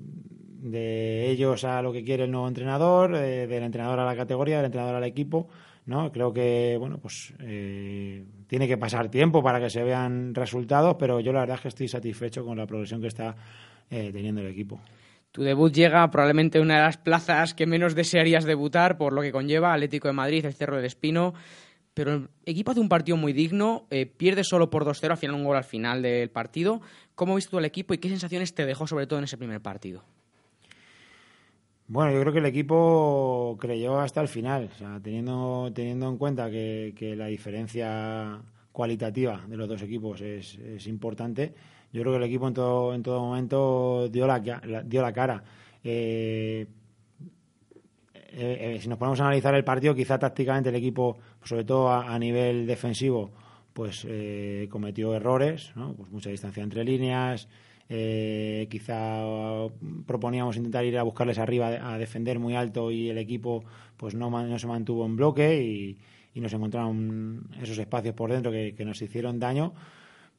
de 0.62 1.30
ellos 1.30 1.64
a 1.64 1.82
lo 1.82 1.94
que 1.94 2.04
quiere 2.04 2.26
el 2.26 2.32
nuevo 2.32 2.48
entrenador, 2.48 3.16
eh, 3.16 3.48
del 3.48 3.64
entrenador 3.64 4.00
a 4.00 4.06
la 4.06 4.16
categoría, 4.16 4.58
del 4.58 4.66
entrenador 4.66 4.96
al 4.96 5.04
equipo. 5.06 5.48
¿no? 5.86 6.12
Creo 6.12 6.34
que 6.34 6.76
bueno, 6.80 7.00
pues 7.00 7.34
eh, 7.40 8.24
tiene 8.48 8.68
que 8.68 8.78
pasar 8.78 9.10
tiempo 9.10 9.42
para 9.42 9.60
que 9.60 9.70
se 9.70 9.84
vean 9.84 10.36
resultados, 10.36 10.98
pero 11.00 11.20
yo 11.20 11.32
la 11.32 11.42
verdad 11.42 11.56
es 11.56 11.62
que 11.62 11.68
estoy 11.70 11.88
satisfecho 11.88 12.46
con 12.46 12.58
la 12.58 12.68
progresión 12.68 13.02
que 13.02 13.08
está 13.08 13.36
eh, 13.90 14.12
teniendo 14.14 14.42
el 14.42 14.48
equipo. 14.48 14.80
Tu 15.32 15.44
debut 15.44 15.72
llega 15.72 16.10
probablemente 16.12 16.60
una 16.60 16.76
de 16.76 16.82
las 16.82 16.98
plazas 16.98 17.54
que 17.54 17.66
menos 17.66 17.96
desearías 17.96 18.46
debutar, 18.46 18.98
por 18.98 19.14
lo 19.14 19.22
que 19.22 19.32
conlleva 19.32 19.74
Atlético 19.74 20.08
de 20.08 20.14
Madrid, 20.14 20.46
el 20.46 20.54
Cerro 20.54 20.76
del 20.76 20.86
Espino. 20.86 21.34
Pero 21.94 22.14
el 22.14 22.30
equipo 22.46 22.72
hace 22.72 22.80
un 22.80 22.90
partido 22.90 23.18
muy 23.18 23.34
digno, 23.34 23.88
pierde 24.18 24.44
solo 24.44 24.70
por 24.70 24.86
2-0, 24.86 25.12
al 25.12 25.18
final 25.18 25.36
un 25.36 25.44
gol 25.44 25.58
al 25.58 25.64
final 25.64 26.02
del 26.02 26.30
partido. 26.30 26.82
¿Cómo 27.14 27.36
viste 27.36 27.52
tú 27.52 27.60
el 27.60 27.66
equipo 27.66 27.94
y 27.94 27.98
qué 27.98 28.10
sensaciones 28.10 28.56
te 28.56 28.66
dejó 28.66 28.88
sobre 28.88 29.06
todo 29.06 29.20
en 29.20 29.26
ese 29.26 29.38
primer 29.38 29.62
partido? 29.62 30.04
Bueno, 31.90 32.12
yo 32.12 32.22
creo 32.22 32.34
que 32.34 32.38
el 32.38 32.46
equipo 32.46 33.58
creyó 33.60 34.00
hasta 34.00 34.22
el 34.22 34.28
final, 34.28 34.70
teniendo, 35.02 35.72
teniendo 35.74 36.08
en 36.08 36.18
cuenta 36.20 36.48
que, 36.52 37.16
la 37.18 37.26
diferencia 37.26 38.40
cualitativa 38.72 39.44
de 39.48 39.58
los 39.58 39.68
dos 39.68 39.82
equipos 39.82 40.22
es, 40.22 40.86
importante. 40.86 41.56
Yo 41.92 42.02
creo 42.02 42.14
que 42.14 42.18
el 42.18 42.24
equipo 42.26 42.48
en 42.48 42.54
todo, 42.54 42.94
en 42.94 43.02
todo 43.02 43.22
momento 43.22 44.08
dio 44.08 44.28
la, 44.28 44.40
dio 44.86 45.02
la 45.02 45.12
cara. 45.12 45.44
Eh, 45.84 46.68
eh, 48.34 48.76
eh, 48.76 48.78
si 48.80 48.88
nos 48.88 49.00
ponemos 49.00 49.20
a 49.22 49.24
analizar 49.24 49.56
el 49.56 49.64
partido, 49.64 49.96
quizá 49.96 50.20
tácticamente 50.20 50.70
el 50.70 50.76
equipo, 50.76 51.18
sobre 51.44 51.64
todo 51.64 51.92
a, 51.92 52.20
nivel 52.20 52.68
defensivo, 52.68 53.32
pues 53.74 54.06
cometió 54.70 55.16
errores, 55.16 55.72
¿no? 55.76 55.96
pues 55.96 56.12
mucha 56.12 56.30
distancia 56.30 56.62
entre 56.62 56.84
líneas, 56.84 57.48
eh, 57.92 58.68
quizá 58.70 59.24
proponíamos 60.06 60.56
intentar 60.56 60.86
ir 60.86 60.98
a 61.00 61.04
buscarles 61.04 61.40
arriba 61.40 61.70
a 61.82 61.98
defender 61.98 62.38
muy 62.38 62.56
alto 62.56 62.92
y 62.92 63.10
el 63.10 63.18
equipo 63.18 63.64
pues 63.98 64.14
no, 64.14 64.30
no 64.30 64.60
se 64.60 64.68
mantuvo 64.68 65.06
en 65.06 65.16
bloque 65.16 65.62
y, 65.62 65.98
nos 66.40 66.54
encontraron 66.54 67.50
esos 67.62 67.78
espacios 67.78 68.16
por 68.16 68.32
dentro 68.32 68.50
que, 68.50 68.86
nos 68.86 69.02
hicieron 69.02 69.42
daño. 69.42 69.74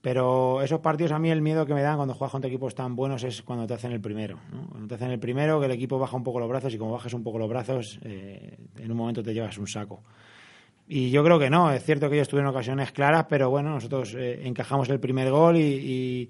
Pero 0.01 0.63
esos 0.63 0.81
partidos 0.81 1.13
a 1.13 1.19
mí 1.19 1.31
el 1.31 1.43
miedo 1.43 1.67
que 1.67 1.75
me 1.75 1.83
dan 1.83 1.97
cuando 1.97 2.15
juegas 2.15 2.33
contra 2.33 2.49
equipos 2.49 2.75
tan 2.75 2.97
buenos 2.97 3.23
es 3.23 3.43
cuando 3.43 3.67
te 3.67 3.75
hacen 3.75 3.93
el 3.93 4.01
primero. 4.01 4.39
Cuando 4.71 4.89
te 4.89 4.95
hacen 4.95 5.11
el 5.11 5.19
primero, 5.19 5.61
que 5.61 5.67
el 5.67 5.73
equipo 5.73 5.99
baja 5.99 6.17
un 6.17 6.25
poco 6.25 6.41
los 6.41 6.49
brazos 6.49 6.73
y 6.73 6.79
como 6.79 6.93
bajas 6.93 7.13
un 7.13 7.23
poco 7.23 7.39
los 7.39 7.51
brazos, 7.51 8.01
eh, 8.03 8.57
en 8.79 8.91
un 8.91 8.97
momento 8.97 9.23
te 9.23 9.35
llevas 9.35 9.59
un 9.59 9.67
saco. 9.67 10.03
Y 10.89 11.11
yo 11.11 11.23
creo 11.23 11.39
que 11.39 11.51
no, 11.51 11.71
es 11.71 11.85
cierto 11.85 12.09
que 12.09 12.15
ellos 12.15 12.29
tuvieron 12.29 12.51
ocasiones 12.51 12.93
claras, 12.93 13.27
pero 13.29 13.51
bueno, 13.51 13.69
nosotros 13.69 14.15
eh, 14.15 14.41
encajamos 14.45 14.89
el 14.89 15.01
primer 15.01 15.31
gol 15.31 15.59
y, 15.59 15.61
y 15.61 16.29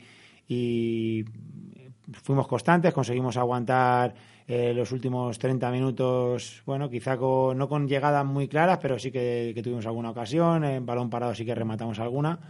fuimos 2.22 2.46
constantes, 2.48 2.92
conseguimos 2.92 3.36
aguantar 3.36 4.14
eh, 4.46 4.74
los 4.74 4.90
últimos 4.90 5.38
30 5.38 5.70
minutos, 5.70 6.62
bueno, 6.66 6.90
quizá 6.90 7.16
con, 7.16 7.56
no 7.56 7.68
con 7.68 7.86
llegadas 7.86 8.26
muy 8.26 8.48
claras, 8.48 8.78
pero 8.82 8.98
sí 8.98 9.12
que, 9.12 9.58
tuvimos 9.62 9.86
alguna 9.86 10.10
ocasión, 10.10 10.64
en 10.64 10.84
balón 10.84 11.08
parado 11.08 11.34
sí 11.34 11.44
que 11.44 11.54
rematamos 11.54 12.00
alguna. 12.00 12.40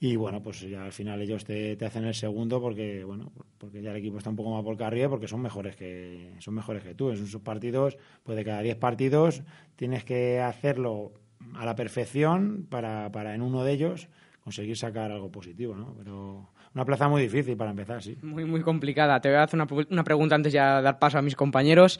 Y 0.00 0.16
bueno, 0.16 0.42
pues 0.42 0.60
ya 0.62 0.84
al 0.84 0.92
final 0.92 1.20
ellos 1.22 1.44
te, 1.44 1.76
te, 1.76 1.84
hacen 1.84 2.04
el 2.04 2.14
segundo 2.14 2.60
porque 2.60 3.04
bueno, 3.04 3.32
porque 3.58 3.80
ya 3.80 3.90
el 3.90 3.96
equipo 3.98 4.18
está 4.18 4.28
un 4.28 4.36
poco 4.36 4.50
más 4.50 4.62
por 4.62 4.76
carril 4.76 5.08
porque 5.08 5.28
son 5.28 5.40
mejores 5.40 5.76
que 5.76 6.32
son 6.40 6.54
mejores 6.54 6.82
que 6.82 6.94
tú. 6.94 7.10
En 7.10 7.26
sus 7.26 7.40
partidos, 7.42 7.96
pues 8.22 8.36
de 8.36 8.44
cada 8.44 8.60
10 8.60 8.76
partidos 8.76 9.42
tienes 9.76 10.04
que 10.04 10.40
hacerlo 10.40 11.12
a 11.54 11.64
la 11.64 11.74
perfección 11.74 12.66
para, 12.68 13.12
para 13.12 13.34
en 13.34 13.42
uno 13.42 13.64
de 13.64 13.72
ellos 13.72 14.08
conseguir 14.44 14.76
sacar 14.76 15.10
algo 15.10 15.30
positivo, 15.30 15.74
¿no? 15.74 15.94
Pero 15.96 16.50
una 16.74 16.84
plaza 16.84 17.08
muy 17.08 17.22
difícil 17.22 17.56
para 17.56 17.70
empezar, 17.70 18.02
sí. 18.02 18.18
Muy, 18.22 18.44
muy 18.44 18.60
complicada. 18.60 19.18
Te 19.20 19.30
voy 19.30 19.38
a 19.38 19.44
hacer 19.44 19.58
una, 19.58 19.66
una 19.90 20.04
pregunta 20.04 20.34
antes 20.34 20.52
ya 20.52 20.76
de 20.76 20.82
dar 20.82 20.98
paso 20.98 21.16
a 21.18 21.22
mis 21.22 21.34
compañeros. 21.34 21.98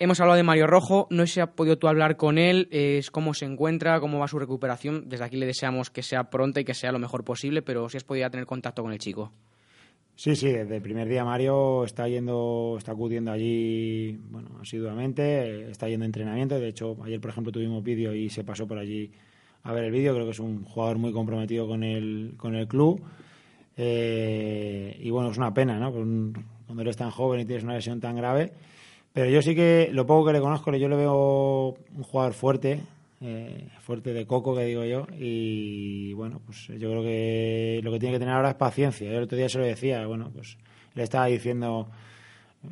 Hemos 0.00 0.18
hablado 0.20 0.36
de 0.36 0.42
Mario 0.42 0.66
Rojo, 0.66 1.06
no 1.10 1.24
sé 1.24 1.34
si 1.34 1.40
has 1.40 1.50
podido 1.50 1.78
tú 1.78 1.86
hablar 1.86 2.16
con 2.16 2.36
él, 2.36 2.66
es 2.72 3.12
cómo 3.12 3.32
se 3.32 3.44
encuentra, 3.44 4.00
cómo 4.00 4.18
va 4.18 4.26
su 4.26 4.40
recuperación. 4.40 5.08
Desde 5.08 5.24
aquí 5.24 5.36
le 5.36 5.46
deseamos 5.46 5.90
que 5.90 6.02
sea 6.02 6.30
pronta 6.30 6.60
y 6.60 6.64
que 6.64 6.74
sea 6.74 6.90
lo 6.90 6.98
mejor 6.98 7.22
posible, 7.22 7.62
pero 7.62 7.88
si 7.88 7.96
has 7.96 8.04
podido 8.04 8.28
tener 8.28 8.44
contacto 8.44 8.82
con 8.82 8.92
el 8.92 8.98
chico. 8.98 9.32
Sí, 10.16 10.34
sí, 10.34 10.48
desde 10.48 10.76
el 10.76 10.82
primer 10.82 11.08
día 11.08 11.24
Mario 11.24 11.84
está 11.84 12.08
yendo, 12.08 12.74
está 12.76 12.92
acudiendo 12.92 13.30
allí, 13.30 14.16
bueno, 14.30 14.58
asiduamente, 14.60 15.70
está 15.70 15.88
yendo 15.88 16.04
a 16.04 16.06
entrenamiento. 16.06 16.58
De 16.58 16.68
hecho, 16.68 16.96
ayer, 17.04 17.20
por 17.20 17.30
ejemplo, 17.30 17.52
tuvimos 17.52 17.84
vídeo 17.84 18.12
y 18.14 18.30
se 18.30 18.42
pasó 18.42 18.66
por 18.66 18.78
allí 18.78 19.12
a 19.64 19.72
ver 19.72 19.84
el 19.84 19.90
vídeo. 19.90 20.14
Creo 20.14 20.26
que 20.26 20.32
es 20.32 20.38
un 20.38 20.64
jugador 20.64 20.98
muy 20.98 21.12
comprometido 21.12 21.66
con 21.66 21.82
el, 21.82 22.34
con 22.36 22.54
el 22.54 22.68
club. 22.68 23.02
Eh, 23.76 24.96
y 25.00 25.10
bueno, 25.10 25.30
es 25.30 25.36
una 25.36 25.52
pena, 25.52 25.78
¿no? 25.78 25.90
Cuando 25.92 26.82
eres 26.82 26.96
tan 26.96 27.10
joven 27.10 27.40
y 27.40 27.44
tienes 27.44 27.64
una 27.64 27.74
lesión 27.74 28.00
tan 28.00 28.16
grave. 28.16 28.52
Pero 29.12 29.30
yo 29.30 29.42
sí 29.42 29.54
que, 29.54 29.90
lo 29.92 30.06
poco 30.06 30.26
que 30.26 30.32
le 30.32 30.40
conozco, 30.40 30.74
yo 30.74 30.88
le 30.88 30.96
veo 30.96 31.76
un 31.96 32.02
jugador 32.02 32.34
fuerte, 32.34 32.80
eh, 33.20 33.68
fuerte 33.80 34.12
de 34.12 34.26
coco, 34.26 34.56
que 34.56 34.64
digo 34.64 34.84
yo, 34.84 35.06
y 35.16 36.12
bueno, 36.14 36.40
pues 36.44 36.66
yo 36.66 36.90
creo 36.90 37.02
que 37.02 37.80
lo 37.84 37.92
que 37.92 38.00
tiene 38.00 38.14
que 38.14 38.18
tener 38.18 38.34
ahora 38.34 38.50
es 38.50 38.56
paciencia. 38.56 39.08
Yo 39.08 39.18
el 39.18 39.24
otro 39.24 39.38
día 39.38 39.48
se 39.48 39.58
lo 39.58 39.64
decía, 39.64 40.04
bueno, 40.06 40.30
pues 40.34 40.58
le 40.94 41.04
estaba 41.04 41.26
diciendo, 41.26 41.88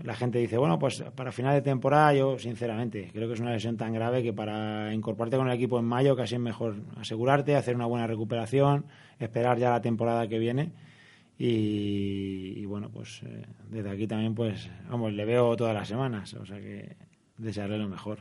la 0.03 0.15
gente 0.15 0.39
dice, 0.39 0.57
bueno, 0.57 0.79
pues 0.79 1.03
para 1.15 1.33
final 1.33 1.55
de 1.55 1.63
temporada 1.63 2.15
yo, 2.15 2.39
sinceramente, 2.39 3.11
creo 3.13 3.29
que 3.29 3.35
es 3.35 3.41
una 3.41 3.53
lesión 3.53 3.77
tan 3.77 3.93
grave 3.93 4.23
que 4.23 4.33
para 4.33 4.93
incorporarte 4.95 5.37
con 5.37 5.49
el 5.49 5.55
equipo 5.55 5.79
en 5.79 5.85
mayo 5.85 6.17
casi 6.17 6.37
es 6.37 6.41
mejor 6.41 6.77
asegurarte, 6.97 7.57
hacer 7.57 7.75
una 7.75 7.87
buena 7.87 8.07
recuperación, 8.07 8.87
esperar 9.19 9.59
ya 9.59 9.71
la 9.71 9.81
temporada 9.81 10.27
que 10.29 10.39
viene 10.39 10.73
y, 11.39 12.65
bueno, 12.67 12.89
pues 12.91 13.23
eh, 13.25 13.45
desde 13.69 13.91
aquí 13.91 14.07
también, 14.07 14.35
pues, 14.35 14.71
vamos, 14.89 15.13
le 15.13 15.25
veo 15.25 15.57
todas 15.57 15.75
las 15.75 15.89
semanas, 15.89 16.35
o 16.35 16.47
sea 16.47 16.61
que 16.61 16.97
desearle 17.37 17.79
lo 17.79 17.89
mejor. 17.89 18.19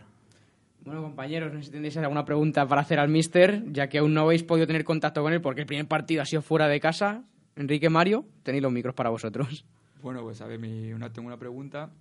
Bueno, 0.84 1.04
compañeros, 1.04 1.54
no 1.54 1.60
sé 1.60 1.66
si 1.66 1.72
tendréis 1.72 1.96
alguna 1.98 2.26
pregunta 2.26 2.68
para 2.68 2.82
hacer 2.82 2.98
al 2.98 3.10
Mister, 3.10 3.64
ya 3.72 3.88
que 3.88 4.00
aún 4.00 4.16
no 4.16 4.22
habéis 4.22 4.44
podido 4.44 4.66
tener 4.66 4.84
contacto 4.84 5.22
con 5.22 5.34
él 5.34 5.42
porque 5.42 5.62
el 5.62 5.68
primer 5.68 5.88
partido 5.88 6.24
ha 6.24 6.26
sido 6.26 6.42
fuera 6.42 6.68
de 6.68 6.80
casa. 6.80 7.24
Enrique 7.56 7.90
Mario, 7.90 8.26
tenéis 8.42 8.64
los 8.64 8.72
micros 8.72 8.96
para 8.96 9.12
vosotros. 9.12 9.66
Bueno, 10.02 10.24
pues 10.24 10.42
a 10.42 10.48
ver, 10.48 10.60
mi, 10.60 10.92
una, 10.94 11.14
tengo 11.14 11.28
una 11.28 11.38
pregunta. 11.38 11.92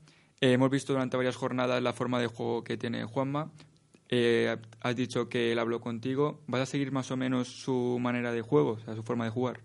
Eh, 0.41 0.53
hemos 0.53 0.71
visto 0.71 0.93
durante 0.93 1.17
varias 1.17 1.37
jornadas 1.37 1.83
la 1.83 1.93
forma 1.93 2.19
de 2.19 2.27
juego 2.27 2.65
que 2.65 2.77
tiene 2.77 3.05
Juanma. 3.05 3.51
Eh, 4.09 4.57
has 4.81 4.97
dicho 4.97 5.29
que 5.29 5.53
él 5.53 5.59
habló 5.59 5.81
contigo. 5.81 6.41
¿Vas 6.47 6.63
a 6.63 6.67
seguir 6.67 6.93
más 6.93 7.11
o 7.11 7.17
menos 7.17 7.49
su 7.49 7.99
manera 8.01 8.33
de 8.33 8.41
juego, 8.41 8.73
o 8.73 8.79
sea, 8.81 8.95
su 8.95 9.03
forma 9.03 9.25
de 9.25 9.31
jugar? 9.31 9.61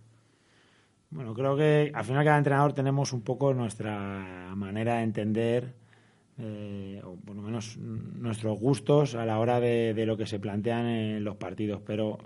Bueno, 1.11 1.33
creo 1.33 1.55
que 1.55 1.91
al 1.93 2.03
final 2.03 2.25
cada 2.25 2.37
entrenador 2.37 2.73
tenemos 2.73 3.13
un 3.13 3.21
poco 3.21 3.53
nuestra 3.53 4.53
manera 4.55 4.95
de 4.95 5.03
entender, 5.03 5.73
eh, 6.37 7.01
o 7.05 7.15
por 7.15 7.37
lo 7.37 7.41
menos 7.41 7.77
nuestros 7.77 8.59
gustos 8.59 9.15
a 9.15 9.25
la 9.25 9.39
hora 9.39 9.61
de, 9.61 9.93
de, 9.93 10.05
lo 10.05 10.17
que 10.17 10.25
se 10.25 10.39
plantean 10.39 10.87
en 10.87 11.23
los 11.23 11.37
partidos. 11.37 11.81
Pero 11.85 12.17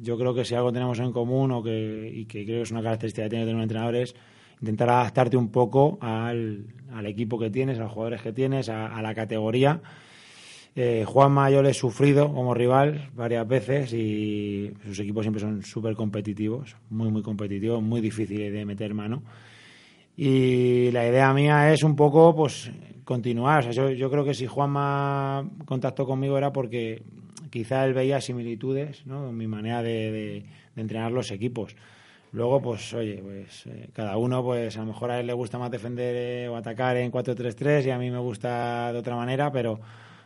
yo 0.00 0.16
creo 0.18 0.34
que 0.34 0.44
si 0.44 0.54
algo 0.54 0.72
tenemos 0.72 0.98
en 1.00 1.12
común 1.12 1.50
o 1.50 1.62
que, 1.62 2.10
y 2.14 2.26
que 2.26 2.44
creo 2.44 2.58
que 2.58 2.62
es 2.62 2.70
una 2.70 2.82
característica 2.82 3.24
que 3.24 3.30
tiene 3.30 3.44
que 3.44 3.46
tener 3.46 3.56
un 3.56 3.62
entrenador 3.62 3.96
es 3.96 4.14
intentar 4.64 4.88
adaptarte 4.88 5.36
un 5.36 5.50
poco 5.50 5.98
al, 6.00 6.64
equipo 7.04 7.38
que 7.38 7.50
tienes, 7.50 7.78
a 7.78 7.82
los 7.82 7.92
jugadores 7.92 8.22
que 8.22 8.32
tienes, 8.32 8.70
a, 8.70 9.02
la 9.02 9.14
categoría. 9.14 9.82
Eh, 10.74 11.04
Juanma 11.06 11.50
yo 11.50 11.62
le 11.62 11.70
he 11.70 11.74
sufrido 11.74 12.32
como 12.32 12.54
rival 12.54 13.10
varias 13.14 13.46
veces 13.46 13.92
y 13.92 14.72
sus 14.86 14.98
equipos 14.98 15.22
siempre 15.22 15.40
son 15.40 15.62
súper 15.62 15.94
competitivos, 15.94 16.76
muy, 16.88 17.10
muy 17.10 17.22
competitivos, 17.22 17.82
muy 17.82 18.00
difíciles 18.00 18.52
de 18.52 18.64
meter 18.64 18.94
mano. 18.94 19.22
Y 20.16 20.90
la 20.92 21.06
idea 21.06 21.32
mía 21.34 21.72
es 21.72 21.82
un 21.82 21.94
poco, 21.94 22.34
pues, 22.34 22.70
continuar. 23.04 23.70
Yo, 23.70 24.10
creo 24.10 24.24
que 24.24 24.32
si 24.32 24.46
Juanma 24.46 25.48
contactó 25.66 26.06
conmigo 26.06 26.38
era 26.38 26.52
porque 26.52 27.02
quizá 27.50 27.84
él 27.84 27.92
veía 27.92 28.20
similitudes, 28.20 29.04
¿no? 29.04 29.28
En 29.28 29.36
mi 29.36 29.46
manera 29.46 29.82
de 29.82 30.46
entrenar 30.74 31.12
los 31.12 31.30
equipos. 31.30 31.76
Luego, 32.34 32.60
pues, 32.60 32.92
oye, 32.94 33.22
pues 33.22 33.64
eh, 33.66 33.90
cada 33.92 34.16
uno, 34.16 34.42
pues 34.42 34.76
a 34.76 34.80
lo 34.80 34.86
mejor 34.86 35.12
a 35.12 35.20
él 35.20 35.26
le 35.28 35.32
gusta 35.32 35.56
más 35.56 35.70
defender 35.70 36.16
eh, 36.16 36.48
o 36.48 36.56
atacar 36.56 36.96
en 36.96 37.12
4-3-3 37.12 37.86
y 37.86 37.90
a 37.90 37.96
mí 37.96 38.10
me 38.10 38.18
gusta 38.18 38.92
de 38.92 38.98
otra 38.98 39.14
manera, 39.14 39.52
pero 39.52 39.78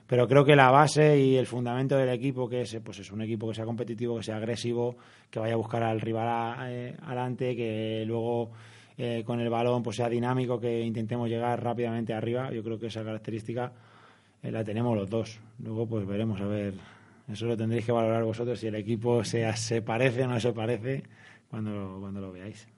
pero 0.07 0.27
creo 0.27 0.43
que 0.43 0.57
la 0.57 0.71
base 0.71 1.21
y 1.21 1.37
el 1.37 1.47
fundamento 1.47 1.99
del 1.99 2.09
equipo, 2.09 2.49
que 2.49 2.63
es, 2.63 2.79
pues 2.83 3.01
es 3.01 3.13
un 3.13 3.21
equipo 3.21 3.47
que 3.47 3.55
sea 3.55 3.67
competitivo, 3.67 4.17
que 4.17 4.23
sea 4.23 4.39
agresivo, 4.39 4.97
que 5.31 5.39
vaya 5.39 5.53
a 5.53 5.59
buscar 5.59 5.83
al 5.83 6.01
rival 6.01 6.57
eh, 6.71 6.97
adelante, 7.03 7.55
que 7.55 8.05
luego 8.07 8.53
con 9.27 9.39
el 9.39 9.51
balón 9.51 9.83
pues 9.83 9.97
sea 9.97 10.09
dinámico, 10.09 10.59
que 10.59 10.81
intentemos 10.81 11.29
llegar 11.29 11.63
rápidamente 11.63 12.15
arriba. 12.15 12.51
Yo 12.51 12.65
creo 12.65 12.79
que 12.79 12.87
esa 12.87 13.05
característica 13.05 13.71
la 14.43 14.65
tenemos 14.65 14.97
los 14.97 15.11
dos. 15.11 15.39
Luego 15.63 15.87
pues 15.87 16.07
veremos 16.07 16.41
a 16.41 16.47
ver. 16.47 16.75
Eso 17.31 17.45
lo 17.45 17.57
tendréis 17.57 17.85
que 17.85 17.93
valorar 17.93 18.25
vosotros 18.25 18.59
si 18.59 18.67
el 18.67 18.77
equipo 18.77 19.23
se, 19.25 19.53
se 19.57 19.83
parece 19.83 20.25
o 20.25 20.27
no 20.27 20.41
se 20.41 20.55
parece 20.55 21.05
cuando, 21.51 21.99
cuando 22.01 22.21
lo 22.21 22.33
veáis. 22.33 22.69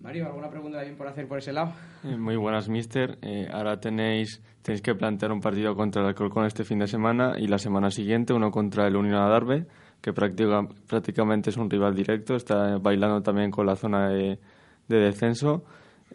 Mario, 0.00 0.26
¿alguna 0.26 0.50
pregunta 0.50 0.78
también 0.78 0.96
por 0.96 1.06
hacer 1.06 1.28
por 1.28 1.38
ese 1.38 1.52
lado? 1.52 1.72
Eh, 2.02 2.16
muy 2.16 2.36
buenas, 2.36 2.68
mister. 2.68 3.18
Eh, 3.22 3.46
ahora 3.52 3.78
tenéis, 3.78 4.42
tenéis 4.62 4.82
que 4.82 4.96
plantear 4.96 5.30
un 5.30 5.40
partido 5.40 5.76
contra 5.76 6.02
el 6.02 6.08
Alcorcón 6.08 6.44
este 6.44 6.64
fin 6.64 6.80
de 6.80 6.88
semana 6.88 7.34
y 7.38 7.46
la 7.46 7.58
semana 7.58 7.88
siguiente 7.90 8.32
uno 8.32 8.50
contra 8.50 8.88
el 8.88 8.96
Unión 8.96 9.14
Adarve, 9.14 9.66
que 10.00 10.12
práctica, 10.12 10.66
prácticamente 10.88 11.50
es 11.50 11.56
un 11.56 11.70
rival 11.70 11.94
directo, 11.94 12.34
está 12.34 12.78
bailando 12.78 13.22
también 13.22 13.52
con 13.52 13.64
la 13.64 13.76
zona 13.76 14.08
de, 14.08 14.40
de 14.88 14.96
descenso. 14.96 15.62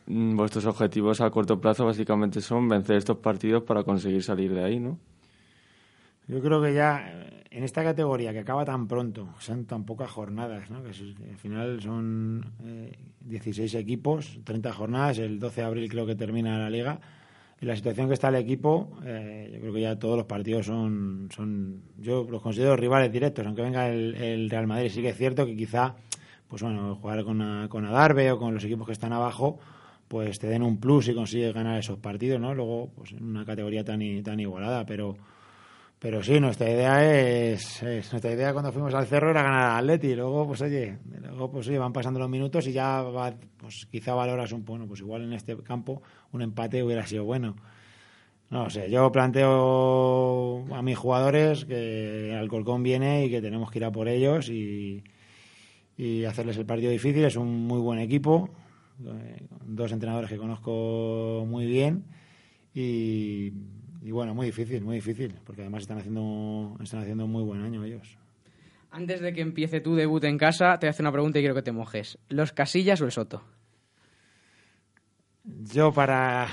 Mm, 0.05 0.35
vuestros 0.35 0.65
objetivos 0.65 1.21
a 1.21 1.29
corto 1.29 1.61
plazo 1.61 1.85
básicamente 1.85 2.41
son 2.41 2.67
vencer 2.67 2.97
estos 2.97 3.19
partidos 3.19 3.63
para 3.63 3.83
conseguir 3.83 4.21
salir 4.21 4.53
de 4.53 4.65
ahí, 4.65 4.79
¿no? 4.81 4.99
Yo 6.27 6.41
creo 6.41 6.61
que 6.61 6.73
ya 6.73 7.27
en 7.51 7.63
esta 7.63 7.83
categoría 7.83 8.33
que 8.33 8.39
acaba 8.39 8.65
tan 8.65 8.87
pronto, 8.87 9.29
son 9.39 9.65
tan 9.65 9.85
pocas 9.85 10.11
jornadas, 10.11 10.69
¿no? 10.69 10.83
que 10.83 10.89
al 10.89 11.37
final 11.37 11.81
son 11.81 12.53
eh, 12.63 12.91
16 13.21 13.73
equipos, 13.75 14.39
30 14.43 14.73
jornadas, 14.73 15.19
el 15.19 15.39
12 15.39 15.61
de 15.61 15.67
abril 15.67 15.89
creo 15.89 16.05
que 16.05 16.15
termina 16.15 16.59
la 16.59 16.69
liga. 16.69 16.99
Y 17.59 17.65
la 17.65 17.75
situación 17.75 18.07
que 18.07 18.13
está 18.13 18.27
el 18.27 18.35
equipo, 18.35 18.99
eh, 19.03 19.49
yo 19.51 19.59
creo 19.59 19.73
que 19.73 19.81
ya 19.81 19.97
todos 19.97 20.15
los 20.15 20.27
partidos 20.27 20.67
son, 20.67 21.29
son, 21.33 21.81
yo 21.97 22.27
los 22.29 22.41
considero 22.43 22.75
rivales 22.75 23.11
directos, 23.11 23.43
aunque 23.47 23.63
venga 23.63 23.89
el, 23.89 24.13
el 24.15 24.49
Real 24.49 24.67
Madrid. 24.67 24.91
Sí 24.91 25.01
que 25.01 25.09
es 25.09 25.17
cierto 25.17 25.43
que 25.47 25.55
quizá, 25.55 25.95
pues 26.47 26.61
bueno, 26.61 26.95
jugar 27.01 27.23
con, 27.23 27.67
con 27.67 27.85
Adarve 27.85 28.31
o 28.31 28.37
con 28.37 28.53
los 28.53 28.63
equipos 28.63 28.85
que 28.85 28.93
están 28.93 29.11
abajo, 29.11 29.57
pues 30.07 30.37
te 30.37 30.45
den 30.45 30.61
un 30.61 30.77
plus 30.79 31.07
y 31.07 31.15
consigues 31.15 31.53
ganar 31.53 31.79
esos 31.79 31.97
partidos, 31.97 32.39
¿no? 32.39 32.53
Luego, 32.53 32.91
pues 32.95 33.13
en 33.13 33.23
una 33.23 33.43
categoría 33.43 33.83
tan, 33.83 33.99
tan 34.21 34.39
igualada, 34.39 34.85
pero 34.85 35.17
pero 35.99 36.21
sí, 36.21 36.39
nuestra 36.39 36.69
idea 36.69 37.51
es, 37.51 37.81
es, 37.81 38.11
nuestra 38.11 38.31
idea 38.31 38.53
cuando 38.53 38.71
fuimos 38.71 38.93
al 38.93 39.07
cerro 39.07 39.31
era 39.31 39.41
ganar 39.41 39.71
al 39.71 39.77
Atleti. 39.79 40.09
Y 40.09 40.15
luego, 40.15 40.45
pues 40.45 40.61
oye, 40.61 40.99
luego 41.21 41.51
pues 41.51 41.67
oye, 41.67 41.79
van 41.79 41.91
pasando 41.91 42.19
los 42.19 42.29
minutos 42.29 42.67
y 42.67 42.71
ya 42.71 43.03
pues 43.57 43.87
quizá 43.89 44.13
valoras 44.13 44.51
un 44.51 44.63
bueno, 44.63 44.87
pues 44.87 44.99
igual 44.99 45.23
en 45.23 45.33
este 45.33 45.57
campo 45.63 46.03
un 46.31 46.43
empate 46.43 46.83
hubiera 46.83 47.05
sido 47.07 47.23
bueno. 47.23 47.55
No 48.49 48.69
sé, 48.69 48.89
yo 48.89 49.11
planteo 49.11 50.65
a 50.73 50.81
mis 50.81 50.97
jugadores 50.97 51.65
que 51.65 52.33
Alcorcón 52.39 52.83
viene 52.83 53.25
y 53.25 53.29
que 53.29 53.41
tenemos 53.41 53.71
que 53.71 53.79
ir 53.79 53.85
a 53.85 53.91
por 53.91 54.07
ellos 54.07 54.49
y, 54.49 55.03
y 55.97 56.23
hacerles 56.25 56.57
el 56.57 56.65
partido 56.65 56.91
difícil. 56.91 57.25
Es 57.25 57.35
un 57.35 57.67
muy 57.67 57.79
buen 57.79 57.99
equipo, 57.99 58.49
dos 59.65 59.91
entrenadores 59.91 60.29
que 60.29 60.37
conozco 60.37 61.43
muy 61.47 61.65
bien 61.65 62.05
y 62.73 63.51
y 64.07 64.11
bueno, 64.11 64.33
muy 64.33 64.45
difícil, 64.45 64.85
muy 64.85 64.95
difícil, 64.95 65.35
porque 65.43 65.63
además 65.63 65.81
están 65.81 65.97
haciendo, 65.97 66.77
están 66.81 67.01
haciendo 67.01 67.25
un 67.25 67.31
muy 67.33 67.43
buen 67.43 67.61
año 67.61 67.83
ellos. 67.83 68.17
Antes 68.89 69.19
de 69.19 69.33
que 69.33 69.41
empiece 69.41 69.81
tu 69.81 69.95
debut 69.95 70.23
en 70.23 70.37
casa, 70.37 70.79
te 70.79 70.85
voy 70.85 70.87
a 70.87 70.91
hacer 70.91 71.03
una 71.03 71.11
pregunta 71.11 71.39
y 71.39 71.41
quiero 71.41 71.53
que 71.53 71.61
te 71.61 71.73
mojes. 71.73 72.17
¿Los 72.29 72.53
Casillas 72.53 73.01
o 73.01 73.05
el 73.05 73.11
Soto? 73.11 73.43
Yo 75.43 75.91
para... 75.91 76.47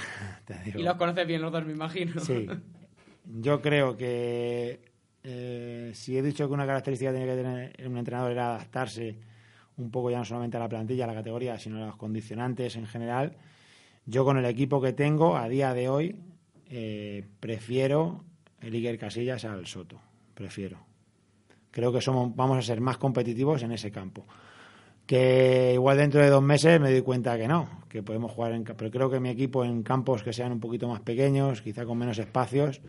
Digo, 0.64 0.80
y 0.80 0.82
los 0.82 0.96
conoces 0.96 1.28
bien 1.28 1.42
los 1.42 1.52
dos, 1.52 1.64
me 1.64 1.74
imagino. 1.74 2.20
Sí. 2.22 2.48
Yo 3.24 3.62
creo 3.62 3.96
que 3.96 4.80
eh, 5.22 5.92
si 5.94 6.18
he 6.18 6.22
dicho 6.22 6.48
que 6.48 6.54
una 6.54 6.66
característica 6.66 7.12
que 7.12 7.18
tiene 7.18 7.36
que 7.36 7.40
tener 7.40 7.88
un 7.88 7.98
entrenador 7.98 8.32
era 8.32 8.56
adaptarse 8.56 9.16
un 9.76 9.92
poco 9.92 10.10
ya 10.10 10.18
no 10.18 10.24
solamente 10.24 10.56
a 10.56 10.60
la 10.60 10.68
plantilla, 10.68 11.04
a 11.04 11.06
la 11.06 11.14
categoría, 11.14 11.56
sino 11.60 11.80
a 11.80 11.86
los 11.86 11.96
condicionantes 11.96 12.74
en 12.74 12.88
general, 12.88 13.36
Yo 14.06 14.24
con 14.24 14.38
el 14.38 14.44
equipo 14.44 14.82
que 14.82 14.92
tengo 14.92 15.36
a 15.36 15.48
día 15.48 15.72
de 15.72 15.88
hoy 15.88 16.16
eh, 16.70 17.24
prefiero 17.40 18.24
el 18.60 18.74
Iker 18.74 18.98
Casillas 18.98 19.44
al 19.44 19.66
Soto, 19.66 20.00
prefiero. 20.34 20.78
Creo 21.70 21.92
que 21.92 22.00
somos, 22.00 22.34
vamos 22.34 22.58
a 22.58 22.62
ser 22.62 22.80
más 22.80 22.98
competitivos 22.98 23.62
en 23.62 23.72
ese 23.72 23.90
campo. 23.90 24.24
Que 25.06 25.72
igual 25.74 25.98
dentro 25.98 26.22
de 26.22 26.30
dos 26.30 26.42
meses 26.42 26.80
me 26.80 26.90
doy 26.90 27.02
cuenta 27.02 27.36
que 27.36 27.46
no, 27.46 27.82
que 27.88 28.02
podemos 28.02 28.32
jugar 28.32 28.52
en... 28.52 28.64
Pero 28.64 28.90
creo 28.90 29.10
que 29.10 29.20
mi 29.20 29.28
equipo 29.28 29.64
en 29.64 29.82
campos 29.82 30.22
que 30.22 30.32
sean 30.32 30.52
un 30.52 30.60
poquito 30.60 30.88
más 30.88 31.00
pequeños, 31.00 31.60
quizá 31.60 31.84
con 31.84 31.98
menos 31.98 32.18
espacios, 32.18 32.80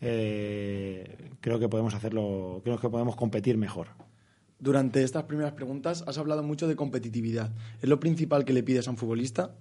eh, 0.00 1.30
creo 1.40 1.60
que 1.60 1.68
podemos 1.68 1.94
hacerlo, 1.94 2.60
creo 2.64 2.78
que 2.78 2.88
podemos 2.88 3.14
competir 3.14 3.56
mejor. 3.56 3.88
Durante 4.58 5.02
estas 5.02 5.24
primeras 5.24 5.52
preguntas 5.52 6.04
has 6.06 6.18
hablado 6.18 6.42
mucho 6.42 6.66
de 6.66 6.74
competitividad. 6.76 7.52
¿Es 7.80 7.88
lo 7.88 8.00
principal 8.00 8.44
que 8.44 8.52
le 8.52 8.62
pides 8.62 8.88
a 8.88 8.90
un 8.90 8.96
futbolista? 8.96 9.54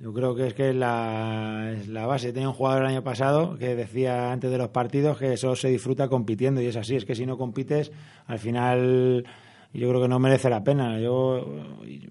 Yo 0.00 0.12
creo 0.12 0.34
que 0.36 0.46
es 0.46 0.54
que 0.54 0.72
la, 0.72 1.72
es 1.76 1.88
la 1.88 2.06
base. 2.06 2.32
Tenía 2.32 2.48
un 2.48 2.54
jugador 2.54 2.82
el 2.82 2.88
año 2.88 3.02
pasado 3.02 3.58
que 3.58 3.74
decía 3.74 4.30
antes 4.30 4.50
de 4.50 4.58
los 4.58 4.68
partidos 4.68 5.18
que 5.18 5.32
eso 5.32 5.56
se 5.56 5.68
disfruta 5.68 6.08
compitiendo 6.08 6.62
y 6.62 6.66
es 6.66 6.76
así. 6.76 6.94
Es 6.94 7.04
que 7.04 7.16
si 7.16 7.26
no 7.26 7.36
compites, 7.36 7.90
al 8.26 8.38
final 8.38 9.24
yo 9.72 9.88
creo 9.88 10.00
que 10.00 10.08
no 10.08 10.20
merece 10.20 10.48
la 10.50 10.62
pena. 10.62 11.00
Yo, 11.00 11.44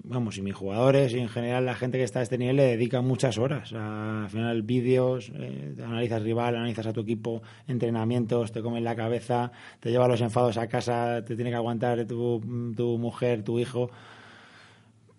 vamos, 0.04 0.38
y 0.38 0.42
mis 0.42 0.54
jugadores 0.54 1.14
y 1.14 1.20
en 1.20 1.30
general 1.30 1.66
la 1.66 1.76
gente 1.76 1.98
que 1.98 2.04
está 2.04 2.20
a 2.20 2.24
este 2.24 2.38
nivel 2.38 2.58
le 2.58 2.64
dedican 2.64 3.06
muchas 3.06 3.38
horas. 3.38 3.72
al 3.74 4.30
final, 4.30 4.64
vídeos, 4.64 5.32
eh, 5.36 5.76
analizas 5.84 6.22
rival, 6.22 6.56
analizas 6.56 6.88
a 6.88 6.94
tu 6.94 7.02
equipo, 7.02 7.42
entrenamientos, 7.68 8.52
te 8.52 8.62
comen 8.62 8.84
la 8.84 8.96
cabeza, 8.96 9.52
te 9.80 9.92
lleva 9.92 10.10
los 10.10 10.20
enfados 10.22 10.58
a 10.58 10.68
casa, 10.68 11.24
te 11.26 11.36
tiene 11.36 11.50
que 11.52 11.56
aguantar 11.56 12.06
tu, 12.06 12.74
tu 12.76 12.98
mujer, 12.98 13.44
tu 13.44 13.60
hijo. 13.60 13.90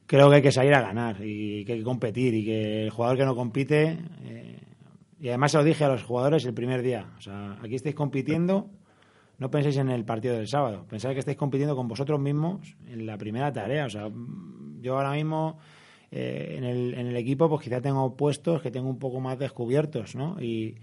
Creo 0.08 0.28
que 0.28 0.36
hay 0.36 0.42
que 0.42 0.50
salir 0.50 0.74
a 0.74 0.80
ganar 0.80 1.18
y 1.24 1.64
que 1.64 1.74
hay 1.74 1.78
que 1.78 1.84
competir 1.84 2.34
y 2.34 2.44
que 2.44 2.82
el 2.82 2.90
jugador 2.90 3.16
que 3.16 3.24
no 3.24 3.36
compite. 3.36 3.98
Eh, 4.24 4.58
y 5.20 5.28
además 5.28 5.52
se 5.52 5.58
lo 5.58 5.64
dije 5.64 5.84
a 5.84 5.88
los 5.88 6.02
jugadores 6.02 6.44
el 6.44 6.54
primer 6.54 6.82
día. 6.82 7.12
O 7.16 7.20
sea, 7.20 7.56
aquí 7.62 7.76
estáis 7.76 7.94
compitiendo 7.94 8.70
no 9.38 9.50
penséis 9.50 9.76
en 9.76 9.88
el 9.88 10.04
partido 10.04 10.36
del 10.36 10.48
sábado, 10.48 10.84
pensáis 10.88 11.14
que 11.14 11.20
estáis 11.20 11.36
compitiendo 11.36 11.76
con 11.76 11.86
vosotros 11.86 12.18
mismos 12.20 12.76
en 12.88 13.06
la 13.06 13.16
primera 13.16 13.52
tarea. 13.52 13.86
O 13.86 13.90
sea, 13.90 14.10
yo 14.80 14.96
ahora 14.96 15.12
mismo 15.12 15.58
eh, 16.10 16.54
en, 16.58 16.64
el, 16.64 16.94
en 16.94 17.06
el 17.06 17.16
equipo, 17.16 17.48
pues 17.48 17.62
quizá 17.62 17.80
tengo 17.80 18.16
puestos 18.16 18.60
que 18.60 18.72
tengo 18.72 18.88
un 18.88 18.98
poco 18.98 19.20
más 19.20 19.38
descubiertos, 19.38 20.16
¿no? 20.16 20.40
Y, 20.40 20.74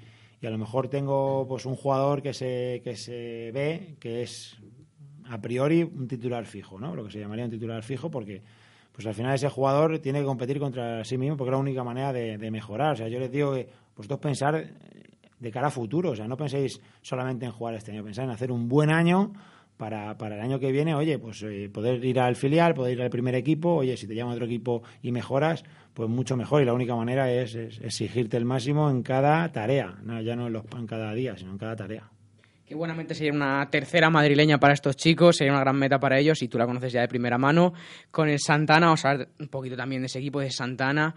y 0.42 0.48
a 0.48 0.50
lo 0.50 0.58
mejor 0.58 0.88
tengo 0.88 1.46
pues 1.48 1.66
un 1.66 1.76
jugador 1.76 2.22
que 2.22 2.34
se, 2.34 2.82
que 2.84 2.96
se 2.96 3.52
ve 3.54 3.98
que 4.00 4.22
es 4.24 4.58
a 5.26 5.42
priori 5.42 5.84
un 5.84 6.08
titular 6.08 6.46
fijo, 6.46 6.80
¿no? 6.80 6.96
Lo 6.96 7.04
que 7.04 7.12
se 7.12 7.20
llamaría 7.20 7.46
un 7.46 7.52
titular 7.52 7.84
fijo 7.84 8.10
porque 8.10 8.42
pues 8.96 9.06
al 9.08 9.14
final 9.14 9.34
ese 9.34 9.50
jugador 9.50 10.00
tiene 10.00 10.20
que 10.20 10.26
competir 10.26 10.58
contra 10.58 11.04
sí 11.04 11.18
mismo 11.18 11.36
porque 11.36 11.50
es 11.50 11.54
la 11.56 11.60
única 11.60 11.84
manera 11.84 12.14
de, 12.14 12.50
mejorar. 12.50 12.94
O 12.94 12.96
sea, 12.96 13.10
yo 13.10 13.20
les 13.20 13.30
digo 13.30 13.54
que 13.54 13.68
vosotros 13.94 14.22
pensar 14.22 14.70
de 15.38 15.52
cara 15.52 15.68
a 15.68 15.72
futuro. 15.72 16.12
O 16.12 16.16
sea, 16.16 16.30
no 16.30 16.38
penséis 16.38 16.80
solamente 17.02 17.46
en 17.46 17.52
jugar 17.52 17.76
este 17.76 17.92
año, 17.92 18.06
pensáis 18.06 18.26
en 18.26 18.32
hacer 18.32 18.54
un 18.54 18.70
buen 18.70 18.90
año 18.90 19.34
para, 19.76 20.18
para 20.18 20.36
el 20.36 20.42
año 20.42 20.60
que 20.60 20.72
viene, 20.72 20.96
oye, 20.96 21.20
pues 21.20 21.44
eh, 21.44 21.70
poder 21.74 22.06
ir 22.06 22.22
al 22.22 22.38
filial, 22.38 22.74
poder 22.74 22.94
ir 22.94 23.02
al 23.02 23.10
primer 23.10 23.36
equipo, 23.36 23.76
oye, 23.76 23.98
si 23.98 24.08
te 24.08 24.16
llama 24.16 24.32
otro 24.32 24.46
equipo 24.46 24.84
y 25.02 25.12
mejoras, 25.12 25.66
pues 25.94 26.10
mucho 26.10 26.38
mejor. 26.38 26.62
Y 26.62 26.66
la 26.66 26.74
única 26.74 26.96
manera 26.96 27.30
es, 27.30 27.54
exigirte 27.56 28.38
el 28.38 28.46
máximo 28.46 28.90
en 28.90 29.04
cada 29.04 29.52
tarea, 29.52 29.98
no, 30.04 30.22
ya 30.22 30.38
no 30.38 30.48
en, 30.48 30.54
los, 30.54 30.64
en 30.78 30.88
cada 30.88 31.14
día, 31.14 31.36
sino 31.36 31.52
en 31.52 31.58
cada 31.58 31.76
tarea. 31.76 32.10
Que 32.66 32.74
buenamente 32.74 33.14
sería 33.14 33.32
una 33.32 33.70
tercera 33.70 34.10
madrileña 34.10 34.60
para 34.60 34.74
estos 34.74 34.96
chicos, 34.96 35.38
sería 35.38 35.54
una 35.54 35.62
gran 35.62 35.78
meta 35.78 36.00
para 36.00 36.20
ellos 36.20 36.42
y 36.42 36.48
tú 36.48 36.58
la 36.58 36.66
conoces 36.66 36.92
ya 36.92 37.02
de 37.02 37.08
primera 37.08 37.38
mano. 37.38 37.74
Con 38.10 38.28
el 38.28 38.40
Santana, 38.40 38.88
vamos 38.88 39.06
a 39.06 39.12
hablar 39.12 39.30
un 39.40 39.50
poquito 39.50 39.76
también 39.76 40.02
de 40.02 40.08
ese 40.08 40.20
equipo 40.20 40.40
de 40.40 40.52
Santana. 40.52 41.16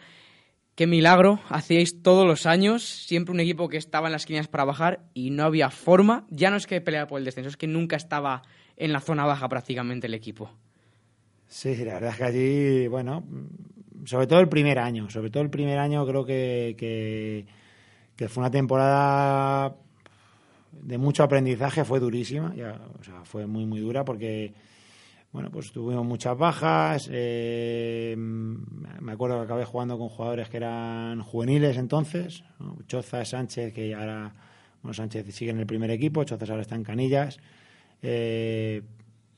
Qué 0.75 0.87
milagro, 0.87 1.41
hacíais 1.49 2.03
todos 2.03 2.27
los 2.27 2.47
años, 2.47 2.85
siempre 2.85 3.33
un 3.33 3.41
equipo 3.41 3.69
que 3.69 3.79
estaba 3.79 4.09
en 4.09 4.13
las 4.13 4.23
esquinas 4.23 4.47
para 4.47 4.65
bajar 4.65 5.01
y 5.13 5.31
no 5.31 5.45
había 5.45 5.71
forma. 5.71 6.27
Ya 6.31 6.51
no 6.51 6.57
es 6.57 6.67
que 6.67 6.81
pelear 6.81 7.09
por 7.09 7.19
el 7.19 7.25
descenso, 7.25 7.49
es 7.49 7.57
que 7.57 7.67
nunca 7.67 7.97
estaba 7.97 8.43
en 8.77 8.93
la 8.93 9.01
zona 9.01 9.25
baja 9.27 9.49
prácticamente 9.49 10.07
el 10.07 10.15
equipo. 10.15 10.53
Sí, 11.49 11.75
la 11.85 11.95
verdad 11.95 12.11
es 12.11 12.17
que 12.17 12.25
allí, 12.25 12.87
bueno, 12.87 13.25
sobre 14.05 14.27
todo 14.27 14.41
el 14.41 14.49
primer 14.49 14.79
año, 14.79 15.11
sobre 15.11 15.31
todo 15.31 15.43
el 15.43 15.51
primer 15.51 15.79
año 15.79 16.07
creo 16.07 16.25
que, 16.25 17.45
que, 18.17 18.29
fue 18.29 18.43
una 18.43 18.51
temporada 18.51 19.75
de 20.83 20.99
mucho 20.99 21.23
aprendizaje, 21.23 21.85
fue 21.85 22.01
durísima, 22.01 22.55
ya, 22.55 22.81
o 22.99 23.05
sea, 23.05 23.25
fue 23.25 23.47
muy, 23.47 23.67
muy 23.67 23.81
dura 23.81 24.05
porque 24.05 24.55
bueno, 25.31 25.51
pues 25.51 25.73
tuvimos 25.73 26.07
muchas 26.07 26.37
bajas. 26.39 27.09
Eh, 27.13 28.15
me 28.17 29.13
acuerdo 29.13 29.37
que 29.39 29.45
acabé 29.45 29.65
jugando 29.65 29.99
con 29.99 30.09
jugadores 30.09 30.49
que 30.49 30.57
eran 30.57 31.23
juveniles 31.23 31.77
entonces. 31.77 32.45
Choza, 32.87 33.25
Sánchez, 33.25 33.75
que 33.75 33.95
ahora, 33.95 34.33
bueno, 34.83 34.95
Sánchez 34.95 35.35
sigue 35.35 35.51
en 35.51 35.59
el 35.59 35.67
primer 35.67 35.91
equipo, 35.91 36.25
Choza 36.25 36.47
ahora 36.49 36.63
está 36.63 36.77
en 36.77 36.85
Canillas. 36.85 37.39
Eh, 38.01 38.83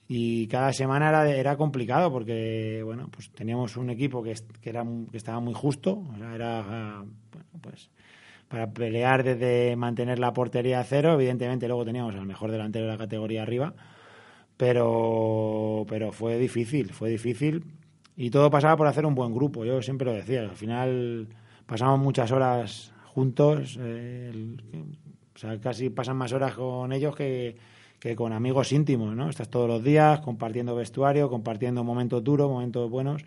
y 0.06 0.46
cada 0.48 0.72
semana 0.72 1.08
era, 1.08 1.28
era 1.28 1.56
complicado 1.56 2.12
porque, 2.12 2.82
bueno, 2.84 3.08
pues 3.10 3.30
teníamos 3.30 3.76
un 3.76 3.90
equipo 3.90 4.22
que, 4.22 4.34
que, 4.60 4.70
era, 4.70 4.84
que 5.10 5.16
estaba 5.16 5.40
muy 5.40 5.54
justo. 5.54 6.04
O 6.12 6.16
sea, 6.18 6.34
era, 6.34 7.04
bueno, 7.32 7.46
pues 7.60 7.90
para 8.50 8.70
pelear 8.72 9.24
desde 9.24 9.74
mantener 9.76 10.18
la 10.18 10.34
portería 10.34 10.80
a 10.80 10.84
cero. 10.84 11.14
Evidentemente 11.14 11.66
luego 11.68 11.86
teníamos 11.86 12.14
al 12.14 12.26
mejor 12.26 12.50
delantero 12.50 12.84
de 12.84 12.92
la 12.92 12.98
categoría 12.98 13.42
arriba 13.42 13.74
pero, 14.60 15.86
pero 15.88 16.12
fue 16.12 16.36
difícil, 16.36 16.92
fue 16.92 17.08
difícil 17.08 17.64
y 18.14 18.28
todo 18.28 18.50
pasaba 18.50 18.76
por 18.76 18.86
hacer 18.86 19.06
un 19.06 19.14
buen 19.14 19.32
grupo, 19.32 19.64
yo 19.64 19.80
siempre 19.80 20.04
lo 20.04 20.12
decía, 20.12 20.42
al 20.42 20.50
final 20.50 21.28
pasamos 21.64 21.98
muchas 21.98 22.30
horas 22.30 22.92
juntos, 23.06 23.78
eh, 23.80 24.54
o 25.34 25.38
sea, 25.38 25.58
casi 25.60 25.88
pasan 25.88 26.18
más 26.18 26.34
horas 26.34 26.52
con 26.52 26.92
ellos 26.92 27.16
que, 27.16 27.56
que 27.98 28.14
con 28.14 28.34
amigos 28.34 28.70
íntimos, 28.72 29.16
¿no? 29.16 29.30
Estás 29.30 29.48
todos 29.48 29.66
los 29.66 29.82
días 29.82 30.20
compartiendo 30.20 30.76
vestuario, 30.76 31.30
compartiendo 31.30 31.82
momentos 31.82 32.22
duros, 32.22 32.50
momentos 32.50 32.90
buenos. 32.90 33.24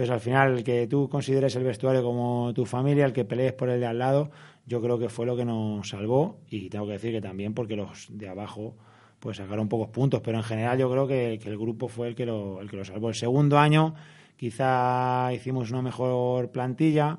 Entonces, 0.00 0.14
al 0.14 0.20
final, 0.20 0.56
el 0.56 0.64
que 0.64 0.86
tú 0.86 1.10
consideres 1.10 1.54
el 1.56 1.64
vestuario 1.64 2.02
como 2.02 2.54
tu 2.54 2.64
familia, 2.64 3.04
el 3.04 3.12
que 3.12 3.26
pelees 3.26 3.52
por 3.52 3.68
el 3.68 3.80
de 3.80 3.86
al 3.86 3.98
lado, 3.98 4.30
yo 4.64 4.80
creo 4.80 4.98
que 4.98 5.10
fue 5.10 5.26
lo 5.26 5.36
que 5.36 5.44
nos 5.44 5.86
salvó. 5.90 6.38
Y 6.48 6.70
tengo 6.70 6.86
que 6.86 6.92
decir 6.92 7.12
que 7.12 7.20
también 7.20 7.52
porque 7.52 7.76
los 7.76 8.06
de 8.08 8.26
abajo 8.26 8.78
pues 9.18 9.36
sacaron 9.36 9.68
pocos 9.68 9.88
puntos, 9.90 10.22
pero 10.22 10.38
en 10.38 10.42
general 10.42 10.78
yo 10.78 10.90
creo 10.90 11.06
que, 11.06 11.34
el 11.34 11.58
grupo 11.58 11.86
fue 11.86 12.08
el 12.08 12.14
que, 12.14 12.24
lo, 12.24 12.62
el 12.62 12.70
que 12.70 12.78
lo 12.78 12.84
salvó. 12.86 13.10
El 13.10 13.14
segundo 13.14 13.58
año 13.58 13.94
quizá 14.38 15.34
hicimos 15.34 15.70
una 15.70 15.82
mejor 15.82 16.50
plantilla, 16.50 17.18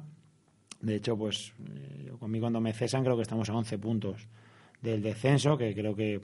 de 0.79 0.95
hecho, 0.95 1.15
pues 1.15 1.53
eh, 1.69 2.13
conmigo 2.17 2.45
cuando 2.45 2.61
me 2.61 2.73
cesan 2.73 3.03
creo 3.03 3.15
que 3.15 3.21
estamos 3.21 3.47
a 3.47 3.53
11 3.53 3.77
puntos 3.77 4.27
del 4.81 5.03
descenso, 5.03 5.55
que 5.55 5.75
creo 5.75 5.95
que 5.95 6.19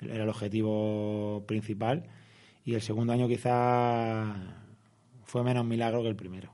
era 0.00 0.24
el 0.24 0.28
objetivo 0.28 1.44
principal, 1.46 2.02
y 2.64 2.74
el 2.74 2.82
segundo 2.82 3.12
año 3.12 3.28
quizá 3.28 4.61
fue 5.32 5.42
menos 5.42 5.64
milagro 5.64 6.02
que 6.02 6.08
el 6.08 6.14
primero. 6.14 6.52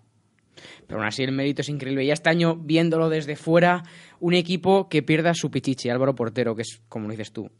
Pero 0.87 1.01
aún 1.01 1.09
así 1.09 1.25
el 1.25 1.33
mérito 1.33 1.63
es 1.63 1.69
increíble. 1.69 2.05
Y 2.05 2.13
este 2.13 2.31
año, 2.31 2.55
viéndolo 2.55 3.09
desde 3.09 3.35
fuera, 3.35 3.83
un 4.21 4.35
equipo 4.35 4.89
que 4.89 5.03
pierda 5.03 5.35
su 5.35 5.51
pichichi, 5.51 5.91
Álvaro 5.91 6.15
Portero, 6.15 6.55
que 6.55 6.63
es, 6.63 6.81
como 6.89 7.11
dices 7.11 7.33
tú, 7.33 7.51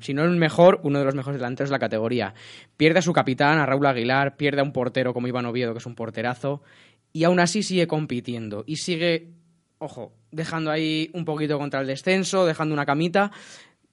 si 0.00 0.14
no 0.14 0.22
el 0.22 0.36
mejor, 0.36 0.78
uno 0.84 1.00
de 1.00 1.04
los 1.04 1.16
mejores 1.16 1.40
delanteros 1.40 1.70
de 1.70 1.74
la 1.74 1.80
categoría. 1.80 2.34
Pierde 2.76 3.00
a 3.00 3.02
su 3.02 3.12
capitán, 3.12 3.58
a 3.58 3.66
Raúl 3.66 3.84
Aguilar, 3.84 4.36
pierde 4.36 4.60
a 4.60 4.64
un 4.64 4.72
portero 4.72 5.12
como 5.12 5.26
Iván 5.26 5.46
Oviedo, 5.46 5.72
que 5.72 5.78
es 5.78 5.86
un 5.86 5.96
porterazo, 5.96 6.62
y 7.12 7.24
aún 7.24 7.40
así 7.40 7.64
sigue 7.64 7.88
compitiendo. 7.88 8.62
Y 8.64 8.76
sigue, 8.76 9.32
ojo, 9.78 10.12
dejando 10.30 10.70
ahí 10.70 11.10
un 11.14 11.24
poquito 11.24 11.58
contra 11.58 11.80
el 11.80 11.88
descenso, 11.88 12.46
dejando 12.46 12.74
una 12.74 12.86
camita. 12.86 13.32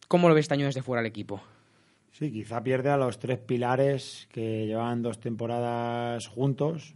¿Cómo 0.07 0.29
lo 0.29 0.35
ves 0.35 0.43
este 0.43 0.53
año 0.53 0.67
desde 0.67 0.83
fuera 0.83 1.01
el 1.01 1.07
equipo? 1.07 1.41
Sí, 2.11 2.31
quizá 2.31 2.63
pierde 2.63 2.89
a 2.89 2.97
los 2.97 3.19
tres 3.19 3.39
pilares 3.39 4.27
que 4.31 4.65
llevan 4.67 5.01
dos 5.01 5.19
temporadas 5.19 6.27
juntos 6.27 6.95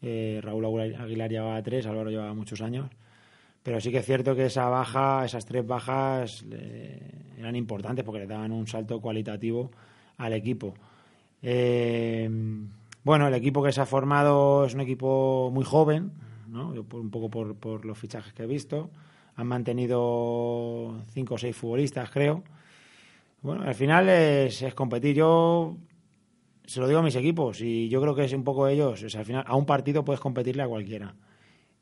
eh, 0.00 0.40
Raúl 0.42 0.94
Aguilar 0.94 1.30
llevaba 1.30 1.62
tres, 1.62 1.86
Álvaro 1.86 2.10
llevaba 2.10 2.34
muchos 2.34 2.60
años. 2.60 2.90
Pero 3.62 3.80
sí 3.80 3.90
que 3.90 3.98
es 3.98 4.06
cierto 4.06 4.34
que 4.34 4.46
esa 4.46 4.68
baja, 4.68 5.24
esas 5.24 5.44
tres 5.44 5.66
bajas 5.66 6.44
eran 7.36 7.56
importantes 7.56 8.04
porque 8.04 8.20
le 8.20 8.26
daban 8.26 8.52
un 8.52 8.66
salto 8.66 9.00
cualitativo 9.00 9.70
al 10.16 10.32
equipo. 10.32 10.74
Eh, 11.42 12.30
bueno, 13.04 13.28
el 13.28 13.34
equipo 13.34 13.62
que 13.62 13.72
se 13.72 13.80
ha 13.80 13.86
formado 13.86 14.64
es 14.64 14.74
un 14.74 14.80
equipo 14.80 15.50
muy 15.52 15.64
joven, 15.64 16.12
¿no? 16.48 16.70
un 16.70 17.10
poco 17.10 17.28
por, 17.28 17.56
por 17.56 17.84
los 17.84 17.98
fichajes 17.98 18.32
que 18.32 18.44
he 18.44 18.46
visto. 18.46 18.90
Han 19.36 19.46
mantenido 19.46 21.02
cinco 21.12 21.34
o 21.34 21.38
seis 21.38 21.54
futbolistas, 21.54 22.10
creo. 22.10 22.42
Bueno, 23.40 23.62
al 23.62 23.74
final 23.74 24.08
es, 24.08 24.64
competir. 24.74 25.14
Yo 25.14 25.76
se 26.64 26.80
lo 26.80 26.88
digo 26.88 27.00
a 27.00 27.02
mis 27.02 27.14
equipos 27.14 27.60
y 27.60 27.88
yo 27.88 28.00
creo 28.00 28.14
que 28.14 28.24
es 28.24 28.32
un 28.32 28.44
poco 28.44 28.66
ellos. 28.68 29.02
al 29.14 29.24
final, 29.24 29.44
a 29.46 29.56
un 29.56 29.64
partido 29.64 30.04
puedes 30.04 30.20
competirle 30.20 30.62
a 30.62 30.68
cualquiera. 30.68 31.14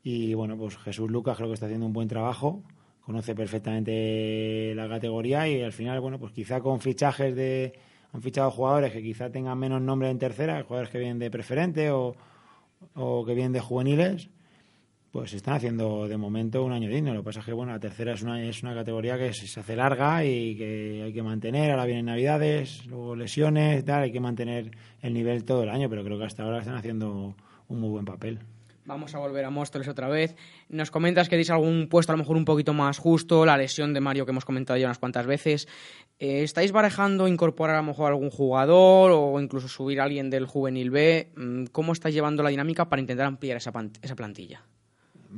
Y 0.03 0.33
bueno, 0.35 0.55
pues 0.57 0.77
Jesús 0.77 1.09
Lucas 1.09 1.35
creo 1.37 1.49
que 1.49 1.55
está 1.55 1.65
haciendo 1.65 1.87
un 1.87 1.93
buen 1.93 2.07
trabajo, 2.07 2.63
conoce 3.01 3.35
perfectamente 3.35 4.73
la 4.75 4.87
categoría 4.87 5.47
y 5.49 5.61
al 5.61 5.73
final, 5.73 5.99
bueno, 5.99 6.19
pues 6.19 6.31
quizá 6.31 6.61
con 6.61 6.79
fichajes 6.79 7.35
de. 7.35 7.73
Han 8.13 8.21
fichado 8.21 8.49
jugadores 8.51 8.93
que 8.93 9.03
quizá 9.03 9.29
tengan 9.29 9.57
menos 9.59 9.81
nombre 9.81 10.09
en 10.09 10.17
tercera, 10.17 10.63
jugadores 10.63 10.89
que 10.89 10.99
vienen 10.99 11.19
de 11.19 11.29
preferente 11.29 11.91
o, 11.91 12.15
o 12.95 13.25
que 13.25 13.33
vienen 13.33 13.51
de 13.51 13.59
juveniles. 13.59 14.29
Pues 15.17 15.33
están 15.33 15.55
haciendo 15.55 16.07
de 16.07 16.15
momento 16.15 16.63
un 16.63 16.71
año 16.71 16.89
digno. 16.89 17.11
Lo 17.11 17.21
que 17.21 17.25
pasa 17.25 17.39
es 17.39 17.47
que 17.47 17.51
bueno, 17.51 17.71
la 17.71 17.79
tercera 17.79 18.13
es 18.13 18.21
una, 18.21 18.39
es 18.43 18.61
una 18.61 18.75
categoría 18.75 19.17
que 19.17 19.33
se, 19.33 19.59
hace 19.59 19.75
larga 19.75 20.23
y 20.23 20.55
que 20.55 21.01
hay 21.05 21.11
que 21.11 21.23
mantener. 21.23 21.71
Ahora 21.71 21.85
vienen 21.85 22.05
navidades, 22.05 22.85
luego 22.85 23.15
lesiones, 23.15 23.83
tal, 23.83 24.03
hay 24.03 24.11
que 24.11 24.19
mantener 24.19 24.69
el 25.01 25.13
nivel 25.15 25.43
todo 25.43 25.63
el 25.63 25.69
año, 25.69 25.89
pero 25.89 26.03
creo 26.03 26.19
que 26.19 26.25
hasta 26.25 26.43
ahora 26.43 26.59
están 26.59 26.75
haciendo 26.75 27.35
un 27.67 27.79
muy 27.79 27.89
buen 27.89 28.05
papel. 28.05 28.41
Vamos 28.85 29.15
a 29.15 29.17
volver 29.17 29.43
a 29.43 29.49
Móstoles 29.49 29.87
otra 29.87 30.07
vez. 30.07 30.35
Nos 30.69 30.91
comentas 30.91 31.29
que 31.29 31.35
deis 31.35 31.49
algún 31.49 31.87
puesto 31.89 32.11
a 32.11 32.15
lo 32.15 32.19
mejor 32.19 32.37
un 32.37 32.45
poquito 32.45 32.75
más 32.75 32.99
justo, 32.99 33.43
la 33.43 33.57
lesión 33.57 33.95
de 33.95 34.01
Mario 34.01 34.23
que 34.23 34.33
hemos 34.33 34.45
comentado 34.45 34.77
ya 34.77 34.85
unas 34.85 34.99
cuantas 34.99 35.25
veces. 35.25 35.67
Eh, 36.19 36.43
¿Estáis 36.43 36.71
barajando 36.71 37.27
incorporar 37.27 37.77
a 37.77 37.79
lo 37.79 37.87
mejor 37.87 38.11
algún 38.11 38.29
jugador 38.29 39.13
o 39.15 39.41
incluso 39.41 39.67
subir 39.67 39.99
a 39.99 40.03
alguien 40.03 40.29
del 40.29 40.45
juvenil 40.45 40.91
B? 40.91 41.31
Mm, 41.35 41.65
¿Cómo 41.71 41.93
estáis 41.93 42.13
llevando 42.13 42.43
la 42.43 42.49
dinámica 42.49 42.87
para 42.87 42.99
intentar 42.99 43.25
ampliar 43.25 43.57
esa, 43.57 43.73
esa 44.03 44.15
plantilla? 44.15 44.61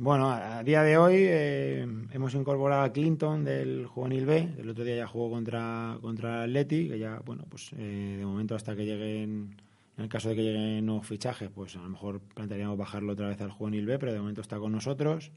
Bueno, 0.02 0.30
a 0.30 0.62
día 0.62 0.82
de 0.82 0.96
hoy 0.96 1.16
eh, 1.18 1.86
hemos 2.12 2.32
incorporado 2.32 2.84
a 2.84 2.90
Clinton 2.90 3.44
del 3.44 3.84
Juvenil 3.84 4.24
B. 4.24 4.48
El 4.56 4.70
otro 4.70 4.82
día 4.82 4.96
ya 4.96 5.06
jugó 5.06 5.28
contra, 5.28 5.98
contra 6.00 6.44
Atleti, 6.44 6.88
que 6.88 6.98
ya, 6.98 7.20
bueno, 7.26 7.44
pues 7.50 7.74
eh, 7.76 8.16
de 8.18 8.24
momento 8.24 8.54
hasta 8.54 8.74
que 8.74 8.86
lleguen, 8.86 9.54
en 9.98 10.02
el 10.02 10.08
caso 10.08 10.30
de 10.30 10.36
que 10.36 10.42
lleguen 10.42 10.86
nuevos 10.86 11.06
fichajes, 11.06 11.50
pues 11.54 11.76
a 11.76 11.82
lo 11.82 11.90
mejor 11.90 12.20
plantearíamos 12.34 12.78
bajarlo 12.78 13.12
otra 13.12 13.28
vez 13.28 13.42
al 13.42 13.50
Juvenil 13.50 13.84
B, 13.84 13.98
pero 13.98 14.14
de 14.14 14.20
momento 14.20 14.40
está 14.40 14.58
con 14.58 14.72
nosotros. 14.72 15.32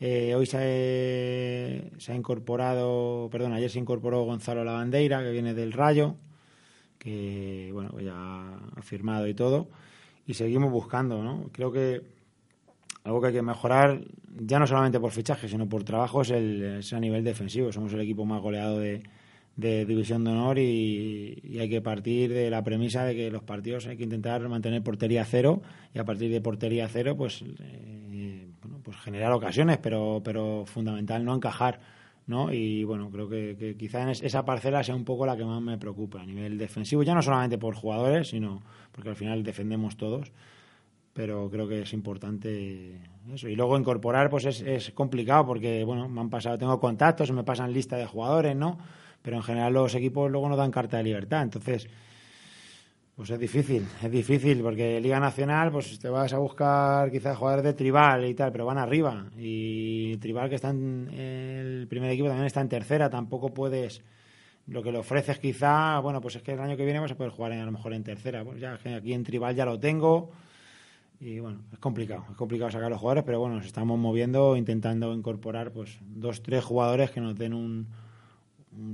Eh, 0.00 0.34
hoy 0.34 0.46
se 0.46 0.56
ha, 0.56 2.00
se 2.00 2.12
ha 2.12 2.14
incorporado, 2.14 3.28
perdón, 3.30 3.52
ayer 3.52 3.68
se 3.68 3.78
incorporó 3.78 4.22
Gonzalo 4.22 4.64
Lavandeira, 4.64 5.22
que 5.22 5.32
viene 5.32 5.52
del 5.52 5.74
Rayo, 5.74 6.16
que, 6.98 7.68
bueno, 7.74 7.90
pues 7.90 8.06
ya 8.06 8.54
ha 8.74 8.80
firmado 8.80 9.28
y 9.28 9.34
todo. 9.34 9.68
Y 10.26 10.32
seguimos 10.32 10.72
buscando, 10.72 11.22
¿no? 11.22 11.50
Creo 11.52 11.72
que 11.72 12.21
algo 13.04 13.20
que 13.20 13.28
hay 13.28 13.32
que 13.32 13.42
mejorar, 13.42 14.00
ya 14.40 14.58
no 14.58 14.66
solamente 14.66 15.00
por 15.00 15.10
fichaje, 15.10 15.48
sino 15.48 15.68
por 15.68 15.84
trabajo, 15.84 16.22
es, 16.22 16.30
el, 16.30 16.62
es 16.78 16.92
a 16.92 17.00
nivel 17.00 17.24
defensivo. 17.24 17.72
Somos 17.72 17.92
el 17.92 18.00
equipo 18.00 18.24
más 18.24 18.40
goleado 18.40 18.78
de, 18.78 19.02
de 19.56 19.84
División 19.84 20.24
de 20.24 20.30
Honor 20.30 20.58
y, 20.58 21.58
hay 21.60 21.68
que 21.68 21.80
partir 21.80 22.32
de 22.32 22.48
la 22.50 22.62
premisa 22.62 23.04
de 23.04 23.14
que 23.14 23.30
los 23.30 23.42
partidos 23.42 23.86
hay 23.86 23.96
que 23.96 24.04
intentar 24.04 24.48
mantener 24.48 24.82
portería 24.82 25.24
cero 25.24 25.62
y 25.94 25.98
a 25.98 26.04
partir 26.04 26.30
de 26.30 26.40
portería 26.40 26.88
cero, 26.88 27.16
pues, 27.16 27.42
eh, 27.42 28.48
bueno, 28.62 28.78
pues 28.82 28.96
generar 28.98 29.32
ocasiones, 29.32 29.78
pero, 29.78 30.20
pero 30.24 30.64
fundamental 30.66 31.24
no 31.24 31.34
encajar. 31.34 31.80
¿no? 32.24 32.52
Y 32.52 32.84
bueno, 32.84 33.10
creo 33.10 33.28
que, 33.28 33.56
que 33.58 33.76
quizá 33.76 34.02
en 34.04 34.10
es- 34.10 34.22
esa 34.22 34.44
parcela 34.44 34.84
sea 34.84 34.94
un 34.94 35.04
poco 35.04 35.26
la 35.26 35.36
que 35.36 35.44
más 35.44 35.60
me 35.60 35.76
preocupa 35.76 36.20
a 36.22 36.24
nivel 36.24 36.56
defensivo, 36.56 37.02
ya 37.02 37.14
no 37.14 37.20
solamente 37.20 37.58
por 37.58 37.74
jugadores, 37.74 38.28
sino 38.28 38.62
porque 38.92 39.08
al 39.10 39.16
final 39.16 39.42
defendemos 39.42 39.96
todos 39.96 40.30
pero 41.12 41.48
creo 41.50 41.68
que 41.68 41.82
es 41.82 41.92
importante 41.92 42.98
eso. 43.32 43.48
Y 43.48 43.54
luego 43.56 43.78
incorporar, 43.78 44.30
pues 44.30 44.44
es, 44.46 44.60
es 44.62 44.90
complicado 44.92 45.46
porque, 45.46 45.84
bueno, 45.84 46.08
me 46.08 46.20
han 46.20 46.30
pasado, 46.30 46.58
tengo 46.58 46.80
contactos, 46.80 47.30
me 47.32 47.44
pasan 47.44 47.72
lista 47.72 47.96
de 47.96 48.06
jugadores, 48.06 48.56
¿no? 48.56 48.78
Pero 49.22 49.36
en 49.36 49.42
general 49.42 49.72
los 49.72 49.94
equipos 49.94 50.30
luego 50.30 50.48
no 50.48 50.56
dan 50.56 50.70
carta 50.70 50.96
de 50.96 51.04
libertad, 51.04 51.42
entonces, 51.42 51.88
pues 53.14 53.28
es 53.30 53.38
difícil, 53.38 53.86
es 54.02 54.10
difícil 54.10 54.62
porque 54.62 55.00
Liga 55.00 55.20
Nacional, 55.20 55.70
pues 55.70 55.98
te 55.98 56.08
vas 56.08 56.32
a 56.32 56.38
buscar 56.38 57.10
quizás 57.10 57.36
jugadores 57.36 57.64
de 57.64 57.74
Tribal 57.74 58.24
y 58.24 58.34
tal, 58.34 58.50
pero 58.50 58.64
van 58.64 58.78
arriba. 58.78 59.26
Y 59.38 60.16
Tribal 60.16 60.48
que 60.48 60.54
está 60.56 60.70
en 60.70 61.08
el 61.12 61.86
primer 61.88 62.10
equipo 62.10 62.28
también 62.28 62.46
está 62.46 62.62
en 62.62 62.68
tercera, 62.70 63.10
tampoco 63.10 63.50
puedes 63.52 64.02
lo 64.66 64.82
que 64.82 64.92
le 64.92 64.98
ofreces 64.98 65.38
quizá, 65.38 65.98
bueno, 65.98 66.20
pues 66.20 66.36
es 66.36 66.42
que 66.42 66.52
el 66.52 66.60
año 66.60 66.76
que 66.76 66.84
viene 66.84 67.00
vas 67.00 67.12
a 67.12 67.16
poder 67.16 67.32
jugar 67.32 67.52
en- 67.52 67.60
a 67.60 67.66
lo 67.66 67.72
mejor 67.72 67.92
en 67.92 68.02
tercera. 68.04 68.44
Pues 68.44 68.60
ya 68.60 68.74
aquí 68.96 69.12
en 69.12 69.24
Tribal 69.24 69.54
ya 69.54 69.66
lo 69.66 69.78
tengo. 69.78 70.30
Y 71.24 71.38
bueno, 71.38 71.60
es 71.72 71.78
complicado, 71.78 72.24
es 72.28 72.36
complicado 72.36 72.72
sacar 72.72 72.86
a 72.86 72.90
los 72.90 72.98
jugadores, 72.98 73.22
pero 73.22 73.38
bueno, 73.38 73.54
nos 73.54 73.66
estamos 73.66 73.96
moviendo, 73.96 74.56
intentando 74.56 75.14
incorporar 75.14 75.70
pues 75.70 76.00
dos, 76.00 76.42
tres 76.42 76.64
jugadores 76.64 77.12
que 77.12 77.20
nos 77.20 77.38
den 77.38 77.54
un, 77.54 77.86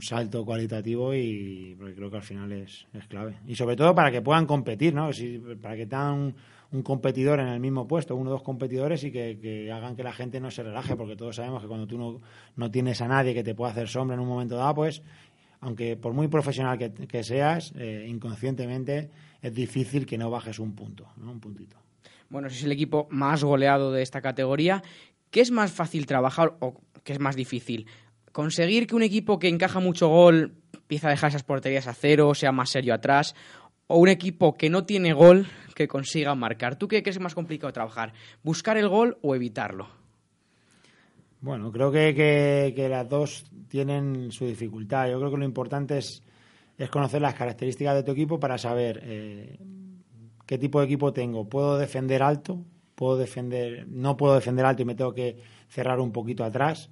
salto 0.02 0.44
cualitativo 0.44 1.14
y 1.14 1.74
porque 1.78 1.94
creo 1.94 2.10
que 2.10 2.16
al 2.16 2.22
final 2.22 2.52
es, 2.52 2.86
es 2.92 3.06
clave. 3.06 3.38
Y 3.46 3.54
sobre 3.54 3.76
todo 3.76 3.94
para 3.94 4.10
que 4.10 4.20
puedan 4.20 4.44
competir, 4.44 4.92
¿no? 4.92 5.08
Para 5.62 5.74
que 5.74 5.86
tengan 5.86 6.14
un, 6.14 6.34
un 6.72 6.82
competidor 6.82 7.40
en 7.40 7.46
el 7.46 7.60
mismo 7.60 7.88
puesto, 7.88 8.14
uno 8.14 8.28
o 8.28 8.32
dos 8.34 8.42
competidores 8.42 9.04
y 9.04 9.10
que, 9.10 9.38
que 9.40 9.72
hagan 9.72 9.96
que 9.96 10.02
la 10.02 10.12
gente 10.12 10.38
no 10.38 10.50
se 10.50 10.62
relaje, 10.62 10.96
porque 10.96 11.16
todos 11.16 11.36
sabemos 11.36 11.62
que 11.62 11.68
cuando 11.68 11.86
tú 11.86 11.96
no, 11.96 12.20
no 12.56 12.70
tienes 12.70 13.00
a 13.00 13.08
nadie 13.08 13.32
que 13.32 13.42
te 13.42 13.54
pueda 13.54 13.72
hacer 13.72 13.88
sombra 13.88 14.16
en 14.16 14.20
un 14.20 14.28
momento 14.28 14.56
dado, 14.56 14.74
pues 14.74 15.02
aunque 15.60 15.96
por 15.96 16.12
muy 16.12 16.28
profesional 16.28 16.76
que, 16.76 16.92
que 16.92 17.24
seas, 17.24 17.72
eh, 17.74 18.06
inconscientemente 18.06 19.08
es 19.40 19.54
difícil 19.54 20.04
que 20.04 20.18
no 20.18 20.28
bajes 20.28 20.58
un 20.58 20.74
punto, 20.74 21.06
¿no? 21.16 21.32
Un 21.32 21.40
puntito. 21.40 21.87
Bueno, 22.28 22.48
es 22.48 22.62
el 22.62 22.72
equipo 22.72 23.06
más 23.10 23.42
goleado 23.44 23.92
de 23.92 24.02
esta 24.02 24.20
categoría. 24.20 24.82
¿Qué 25.30 25.40
es 25.40 25.50
más 25.50 25.72
fácil 25.72 26.06
trabajar 26.06 26.56
o 26.60 26.80
qué 27.04 27.12
es 27.14 27.20
más 27.20 27.36
difícil? 27.36 27.86
¿Conseguir 28.32 28.86
que 28.86 28.94
un 28.94 29.02
equipo 29.02 29.38
que 29.38 29.48
encaja 29.48 29.80
mucho 29.80 30.08
gol 30.08 30.54
empiece 30.74 31.06
a 31.06 31.10
dejar 31.10 31.30
esas 31.30 31.42
porterías 31.42 31.86
a 31.86 31.94
cero, 31.94 32.34
sea 32.34 32.52
más 32.52 32.70
serio 32.70 32.94
atrás? 32.94 33.34
¿O 33.86 33.96
un 33.98 34.08
equipo 34.08 34.54
que 34.54 34.68
no 34.68 34.84
tiene 34.84 35.12
gol 35.14 35.46
que 35.74 35.88
consiga 35.88 36.34
marcar? 36.34 36.76
¿Tú 36.76 36.88
qué 36.88 37.02
crees 37.02 37.16
es 37.16 37.22
más 37.22 37.34
complicado 37.34 37.72
trabajar? 37.72 38.12
¿Buscar 38.42 38.76
el 38.76 38.88
gol 38.88 39.16
o 39.22 39.34
evitarlo? 39.34 39.88
Bueno, 41.40 41.70
creo 41.72 41.90
que, 41.92 42.14
que- 42.14 42.72
que 42.74 42.88
las 42.88 43.08
dos 43.08 43.44
tienen 43.68 44.32
su 44.32 44.46
dificultad. 44.46 45.08
Yo 45.08 45.18
creo 45.18 45.30
que 45.30 45.36
lo 45.38 45.44
importante 45.44 45.98
es, 45.98 46.22
es 46.76 46.90
conocer 46.90 47.22
las 47.22 47.34
características 47.34 47.94
de 47.94 48.02
tu 48.02 48.12
equipo 48.12 48.40
para 48.40 48.58
saber 48.58 49.00
eh, 49.04 49.56
qué 50.48 50.56
tipo 50.56 50.80
de 50.80 50.86
equipo 50.86 51.12
tengo. 51.12 51.46
¿Puedo 51.46 51.76
defender 51.76 52.22
alto? 52.22 52.64
¿Puedo 52.94 53.18
defender, 53.18 53.86
no 53.86 54.16
puedo 54.16 54.34
defender 54.34 54.64
alto 54.64 54.80
y 54.80 54.86
me 54.86 54.94
tengo 54.94 55.12
que 55.12 55.36
cerrar 55.68 56.00
un 56.00 56.10
poquito 56.10 56.42
atrás? 56.42 56.88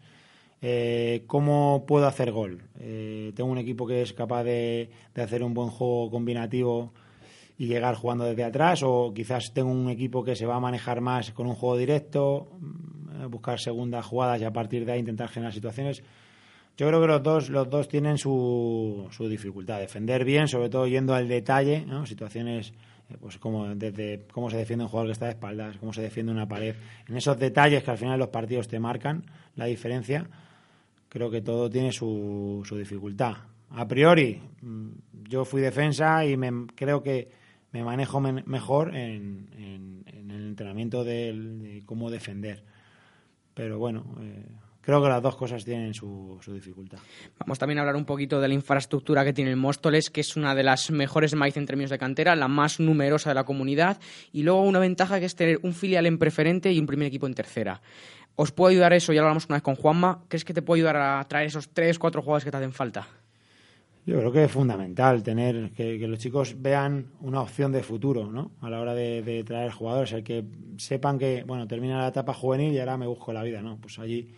Eh, 0.61 1.25
¿Cómo 1.27 1.85
puedo 1.87 2.07
hacer 2.07 2.33
gol? 2.33 2.62
Eh, 2.79 3.33
tengo 3.35 3.51
un 3.51 3.57
equipo 3.57 3.87
que 3.87 4.03
es 4.03 4.12
capaz 4.12 4.45
de, 4.45 4.90
de 5.14 5.23
hacer 5.23 5.42
un 5.42 5.55
buen 5.55 5.71
juego 5.71 6.11
combinativo 6.11 6.92
y 7.57 7.66
llegar 7.66 7.95
jugando 7.95 8.25
desde 8.25 8.45
atrás 8.45 8.83
o 8.83 9.12
quizás 9.14 9.51
tengo 9.55 9.71
un 9.71 9.88
equipo 9.88 10.23
que 10.23 10.37
se 10.37 10.45
va 10.45 10.57
a 10.57 10.61
manejar 10.61 11.01
más 11.01 11.33
con 11.33 11.47
un 11.47 11.55
juego 11.55 11.79
directo, 11.79 12.49
mm, 12.61 13.23
eh, 13.23 13.27
buscar 13.27 13.59
segundas 13.59 14.05
jugadas 14.05 14.42
y 14.42 14.45
a 14.45 14.53
partir 14.53 14.85
de 14.85 14.92
ahí 14.92 15.01
intentar 15.01 15.31
generar 15.31 15.55
situaciones. 15.55 16.03
Yo 16.77 16.88
creo 16.88 17.01
que 17.01 17.07
los 17.07 17.23
dos, 17.23 17.49
los 17.49 17.71
dos 17.71 17.88
tienen 17.88 18.19
su, 18.19 19.09
su 19.12 19.27
dificultad. 19.31 19.81
Defender 19.81 20.27
bien, 20.27 20.47
sobre 20.47 20.69
todo 20.69 20.87
yendo 20.87 21.14
al 21.14 21.27
detalle, 21.27 21.87
¿no? 21.87 22.05
situaciones 22.05 22.75
pues 23.21 23.38
como 23.38 23.75
desde 23.75 24.27
cómo 24.33 24.51
se 24.51 24.57
defiende 24.57 24.85
un 24.85 24.88
jugador 24.90 25.09
que 25.09 25.12
está 25.12 25.27
de 25.27 25.33
espaldas, 25.33 25.77
cómo 25.79 25.92
se 25.92 26.03
defiende 26.03 26.33
una 26.33 26.49
pared. 26.49 26.75
En 27.09 27.16
esos 27.16 27.38
detalles 27.38 27.83
que 27.85 27.90
al 27.90 27.99
final 27.99 28.19
los 28.19 28.29
partidos 28.29 28.69
te 28.69 28.81
marcan 28.81 29.25
la 29.55 29.66
diferencia, 29.66 30.29
creo 31.09 31.31
que 31.31 31.40
todo 31.40 31.71
tiene 31.71 31.92
su, 31.92 32.62
su 32.66 32.77
dificultad. 32.77 33.37
A 33.71 33.87
priori, 33.88 34.40
mm, 34.62 34.88
yo 35.29 35.45
fui 35.45 35.61
defensa 35.61 36.25
y 36.27 36.37
me, 36.37 36.66
creo 36.75 37.03
que 37.03 37.29
me 37.73 37.83
manejo 37.85 38.21
men- 38.21 38.42
mejor 38.47 38.97
en, 38.97 39.49
en- 39.57 40.05
en 40.07 40.31
el 40.31 40.47
entrenamiento 40.49 41.05
del- 41.05 41.61
de, 41.62 41.83
cómo 41.85 42.11
defender. 42.11 42.62
Pero 43.55 43.79
bueno, 43.79 44.05
eh, 44.21 44.45
creo 44.87 45.03
que 45.03 45.09
las 45.09 45.20
dos 45.20 45.35
cosas 45.35 45.64
tienen 45.64 45.92
su, 45.92 46.38
su 46.40 46.55
dificultad. 46.55 46.99
Vamos 47.40 47.59
también 47.59 47.79
a 47.79 47.81
hablar 47.83 47.96
un 47.96 48.05
poquito 48.05 48.40
de 48.40 48.46
la 48.46 48.55
infraestructura 48.55 49.25
que 49.25 49.33
tiene 49.33 49.51
el 49.51 49.57
Móstoles, 49.57 50.11
que 50.11 50.20
es 50.20 50.37
una 50.37 50.55
de 50.55 50.62
las 50.62 50.92
mejores 50.92 51.35
maíz 51.35 51.57
en 51.57 51.66
términos 51.66 51.90
de 51.90 51.99
cantera, 51.99 52.37
la 52.37 52.46
más 52.46 52.79
numerosa 52.79 53.31
de 53.31 53.35
la 53.35 53.44
comunidad, 53.44 53.99
y 54.33 54.44
luego 54.44 54.62
una 54.62 54.79
ventaja 54.79 55.18
que 55.18 55.27
es 55.27 55.35
tener 55.35 55.59
un 55.64 55.75
filial 55.75 56.07
en 56.07 56.18
preferente 56.18 56.72
y 56.72 56.79
un 56.79 56.87
primer 56.87 57.09
equipo 57.09 57.27
en 57.27 57.35
tercera. 57.35 57.83
¿Os 58.37 58.53
puede 58.53 58.75
ayudar 58.75 58.92
eso? 58.92 59.12
Ya 59.12 59.22
lo 59.22 59.27
hablamos 59.27 59.46
una 59.46 59.57
vez 59.57 59.62
con 59.62 59.75
Juanma. 59.75 60.22
¿Crees 60.29 60.44
que 60.44 60.55
te 60.55 60.62
puede 60.62 60.81
ayudar 60.81 60.96
a 60.96 61.25
traer 61.27 61.49
esos 61.49 61.70
tres, 61.70 61.99
cuatro 61.99 62.22
jugadores 62.22 62.44
que 62.44 62.53
te 62.53 62.59
hacen 62.59 62.72
falta? 62.72 63.09
Yo 64.05 64.18
creo 64.18 64.31
que 64.31 64.44
es 64.44 64.53
fundamental 64.53 65.25
tener 65.25 65.72
que, 65.72 65.99
que 65.99 66.07
los 66.07 66.20
chicos 66.20 66.55
vean 66.62 67.07
una 67.22 67.40
opción 67.40 67.72
de 67.72 67.83
futuro, 67.83 68.31
¿no? 68.31 68.53
A 68.61 68.70
la 68.70 68.81
hora 68.81 68.94
de, 68.94 69.22
de 69.22 69.42
traer 69.42 69.72
jugadores, 69.72 70.12
el 70.12 70.22
que 70.22 70.44
sepan 70.77 71.18
que, 71.18 71.42
bueno, 71.44 71.66
termina 71.66 72.03
la 72.03 72.09
etapa 72.09 72.33
juvenil 72.33 72.72
y 72.72 72.79
ahora 72.79 72.96
me 72.96 73.09
busco 73.09 73.33
la 73.33 73.42
vida, 73.42 73.62
¿no? 73.62 73.79
Pues 73.79 73.99
allí, 73.99 74.29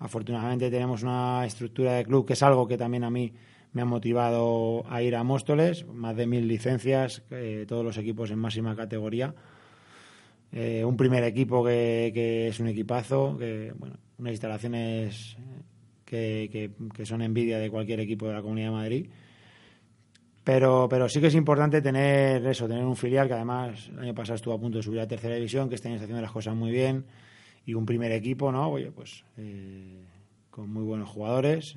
afortunadamente, 0.00 0.68
tenemos 0.70 1.04
una 1.04 1.44
estructura 1.46 1.92
de 1.94 2.04
club 2.04 2.26
que 2.26 2.32
es 2.32 2.42
algo 2.42 2.66
que 2.66 2.76
también 2.76 3.04
a 3.04 3.10
mí 3.10 3.32
me 3.72 3.82
ha 3.82 3.84
motivado 3.84 4.82
a 4.90 5.00
ir 5.00 5.14
a 5.14 5.22
Móstoles, 5.22 5.86
más 5.86 6.16
de 6.16 6.26
mil 6.26 6.48
licencias, 6.48 7.22
eh, 7.30 7.64
todos 7.68 7.84
los 7.84 7.96
equipos 7.96 8.30
en 8.32 8.38
máxima 8.40 8.74
categoría. 8.74 9.32
Eh, 10.52 10.84
un 10.84 10.96
primer 10.96 11.22
equipo 11.22 11.62
que, 11.64 12.10
que 12.12 12.48
es 12.48 12.58
un 12.58 12.66
equipazo, 12.66 13.38
que, 13.38 13.72
bueno, 13.78 13.94
unas 14.18 14.32
instalaciones 14.32 15.36
que, 16.04 16.48
que- 16.50 16.70
que 16.92 17.06
son 17.06 17.22
envidia 17.22 17.58
de 17.60 17.70
cualquier 17.70 18.00
equipo 18.00 18.26
de 18.26 18.34
la 18.34 18.42
Comunidad 18.42 18.68
de 18.70 18.74
Madrid. 18.74 19.06
Pero, 20.42 20.88
pero 20.90 21.08
sí 21.08 21.20
que 21.20 21.28
es 21.28 21.34
importante 21.36 21.80
tener 21.82 22.44
eso, 22.46 22.66
tener 22.66 22.84
un 22.84 22.96
filial 22.96 23.28
que 23.28 23.34
además 23.34 23.88
el 23.92 24.00
año 24.00 24.14
pasado 24.14 24.34
estuvo 24.36 24.54
a 24.54 24.58
punto 24.58 24.78
de 24.78 24.82
subir 24.82 24.98
a 25.00 25.06
tercera 25.06 25.34
división, 25.36 25.68
que 25.68 25.76
este 25.76 25.88
está 25.92 26.02
haciendo 26.02 26.22
las 26.22 26.32
cosas 26.32 26.56
muy 26.56 26.72
bien, 26.72 27.04
y 27.70 27.74
un 27.74 27.86
primer 27.86 28.10
equipo, 28.10 28.50
¿no? 28.50 28.68
Oye, 28.68 28.90
pues 28.90 29.24
eh, 29.36 30.04
con 30.50 30.72
muy 30.72 30.82
buenos 30.82 31.08
jugadores. 31.08 31.76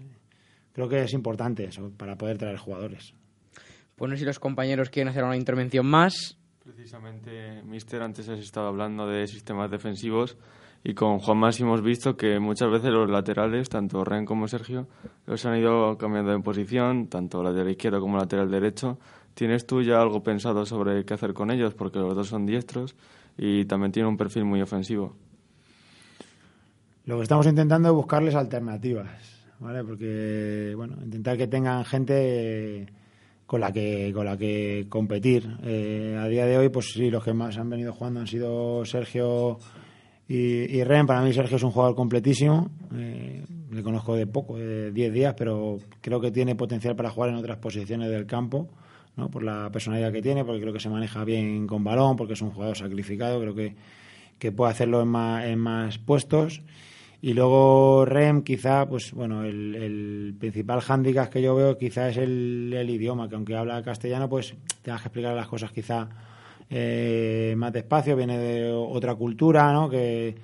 Creo 0.73 0.89
que 0.89 1.03
es 1.03 1.13
importante 1.13 1.65
eso 1.65 1.91
para 1.95 2.17
poder 2.17 2.39
traer 2.39 2.57
jugadores. 2.57 3.13
Pues 3.95 4.09
no 4.09 4.15
sé 4.15 4.21
si 4.21 4.25
los 4.25 4.39
compañeros 4.39 4.89
quieren 4.89 5.09
hacer 5.09 5.23
una 5.23 5.37
intervención 5.37 5.85
más. 5.85 6.39
Precisamente, 6.63 7.61
Mister, 7.63 8.01
antes 8.01 8.27
has 8.27 8.39
estado 8.39 8.67
hablando 8.67 9.05
de 9.05 9.27
sistemas 9.27 9.69
defensivos 9.69 10.37
Y 10.83 10.93
con 10.93 11.19
Juan 11.19 11.37
Más 11.37 11.59
hemos 11.59 11.81
visto 11.81 12.15
que 12.15 12.39
muchas 12.39 12.71
veces 12.71 12.89
los 12.89 13.09
laterales, 13.09 13.69
tanto 13.69 14.03
Ren 14.03 14.25
como 14.25 14.47
Sergio, 14.47 14.87
los 15.27 15.45
han 15.45 15.57
ido 15.57 15.97
cambiando 15.97 16.31
de 16.31 16.39
posición, 16.39 17.07
tanto 17.07 17.43
lateral 17.43 17.69
izquierdo 17.69 18.01
como 18.01 18.17
lateral 18.17 18.49
derecho. 18.49 18.97
¿Tienes 19.33 19.67
tú 19.67 19.81
ya 19.83 20.01
algo 20.01 20.23
pensado 20.23 20.65
sobre 20.65 21.05
qué 21.05 21.13
hacer 21.13 21.33
con 21.33 21.51
ellos? 21.51 21.73
Porque 21.75 21.99
los 21.99 22.15
dos 22.15 22.27
son 22.29 22.45
diestros 22.45 22.95
y 23.37 23.65
también 23.65 23.91
tienen 23.91 24.09
un 24.09 24.17
perfil 24.17 24.45
muy 24.45 24.61
ofensivo. 24.61 25.15
Lo 27.05 27.17
que 27.17 27.23
estamos 27.23 27.45
intentando 27.47 27.89
es 27.89 27.95
buscarles 27.95 28.33
alternativas, 28.33 29.09
¿vale? 29.59 29.83
Porque, 29.83 30.73
bueno, 30.75 30.95
intentar 31.03 31.37
que 31.37 31.47
tengan 31.47 31.83
gente 31.83 32.87
con 33.45 33.59
la 33.59 33.73
que 33.73 34.11
con 34.13 34.25
la 34.25 34.37
que 34.37 34.85
competir. 34.87 35.57
Eh, 35.63 36.17
a 36.17 36.27
día 36.27 36.45
de 36.45 36.57
hoy, 36.57 36.69
pues 36.69 36.93
sí, 36.93 37.09
los 37.09 37.23
que 37.23 37.33
más 37.33 37.57
han 37.57 37.69
venido 37.69 37.93
jugando 37.93 38.21
han 38.21 38.27
sido 38.27 38.85
Sergio 38.85 39.59
y, 40.29 40.77
y 40.77 40.83
Ren. 40.85 41.05
Para 41.05 41.21
mí 41.21 41.33
Sergio 41.33 41.57
es 41.57 41.63
un 41.63 41.71
jugador 41.71 41.93
completísimo. 41.93 42.71
Eh, 42.95 43.43
le 43.69 43.83
conozco 43.83 44.15
de 44.15 44.25
poco, 44.25 44.57
de 44.57 44.91
10 44.91 45.13
días, 45.13 45.35
pero 45.37 45.79
creo 45.99 46.21
que 46.21 46.31
tiene 46.31 46.55
potencial 46.55 46.95
para 46.95 47.09
jugar 47.09 47.31
en 47.31 47.35
otras 47.35 47.57
posiciones 47.57 48.09
del 48.09 48.25
campo. 48.25 48.69
¿no? 49.15 49.29
por 49.29 49.43
la 49.43 49.69
personalidad 49.71 50.11
que 50.11 50.21
tiene, 50.23 50.43
porque 50.43 50.61
creo 50.61 50.73
que 50.73 50.79
se 50.79 50.89
maneja 50.89 51.23
bien 51.23 51.67
con 51.67 51.83
balón, 51.83 52.15
porque 52.15 52.33
es 52.33 52.41
un 52.41 52.49
jugador 52.49 52.75
sacrificado, 52.75 53.39
creo 53.39 53.53
que, 53.53 53.75
que 54.39 54.51
puede 54.51 54.71
hacerlo 54.71 55.01
en 55.01 55.07
más, 55.09 55.45
en 55.45 55.59
más 55.59 55.99
puestos. 55.99 56.63
Y 57.23 57.33
luego 57.33 58.03
Rem, 58.03 58.41
quizá, 58.43 58.85
pues 58.85 59.13
bueno, 59.13 59.45
el, 59.45 59.75
el 59.75 60.35
principal 60.37 60.81
hándicap 60.81 61.31
que 61.31 61.41
yo 61.41 61.55
veo 61.55 61.77
quizá 61.77 62.09
es 62.09 62.17
el, 62.17 62.73
el, 62.75 62.89
idioma, 62.89 63.29
que 63.29 63.35
aunque 63.35 63.55
habla 63.55 63.81
castellano, 63.81 64.27
pues 64.27 64.53
tengas 64.81 65.01
que 65.01 65.07
explicar 65.07 65.33
las 65.33 65.47
cosas 65.47 65.71
quizá 65.71 66.09
eh, 66.69 67.53
más 67.55 67.71
despacio, 67.71 68.17
viene 68.17 68.37
de 68.37 68.69
otra 68.73 69.15
cultura, 69.15 69.71
¿no? 69.71 69.89
Que, 69.89 70.35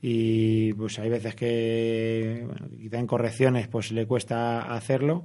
y 0.00 0.72
pues 0.74 1.00
hay 1.00 1.10
veces 1.10 1.34
que 1.34 2.44
bueno, 2.46 2.68
quizá 2.80 3.00
en 3.00 3.06
correcciones 3.08 3.66
pues 3.66 3.90
le 3.90 4.06
cuesta 4.06 4.72
hacerlo 4.72 5.24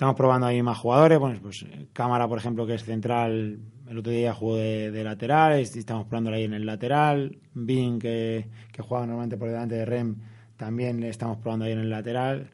Estamos 0.00 0.16
probando 0.16 0.46
ahí 0.46 0.62
más 0.62 0.78
jugadores. 0.78 1.18
Bueno, 1.18 1.38
pues 1.42 1.66
Cámara, 1.92 2.26
por 2.26 2.38
ejemplo, 2.38 2.66
que 2.66 2.72
es 2.72 2.84
central, 2.84 3.58
el 3.90 3.98
otro 3.98 4.12
día 4.12 4.32
jugó 4.32 4.56
de, 4.56 4.92
de 4.92 5.02
lateral. 5.02 5.58
Estamos 5.58 6.06
probando 6.06 6.30
ahí 6.30 6.44
en 6.44 6.54
el 6.54 6.64
lateral. 6.64 7.36
Bin, 7.54 7.98
que, 7.98 8.46
juega 8.78 9.04
normalmente 9.04 9.36
por 9.36 9.48
delante 9.48 9.74
de 9.74 9.84
Rem, 9.84 10.16
también 10.56 11.00
le 11.00 11.08
estamos 11.08 11.38
probando 11.38 11.64
ahí 11.64 11.72
en 11.72 11.80
el 11.80 11.90
lateral. 11.90 12.50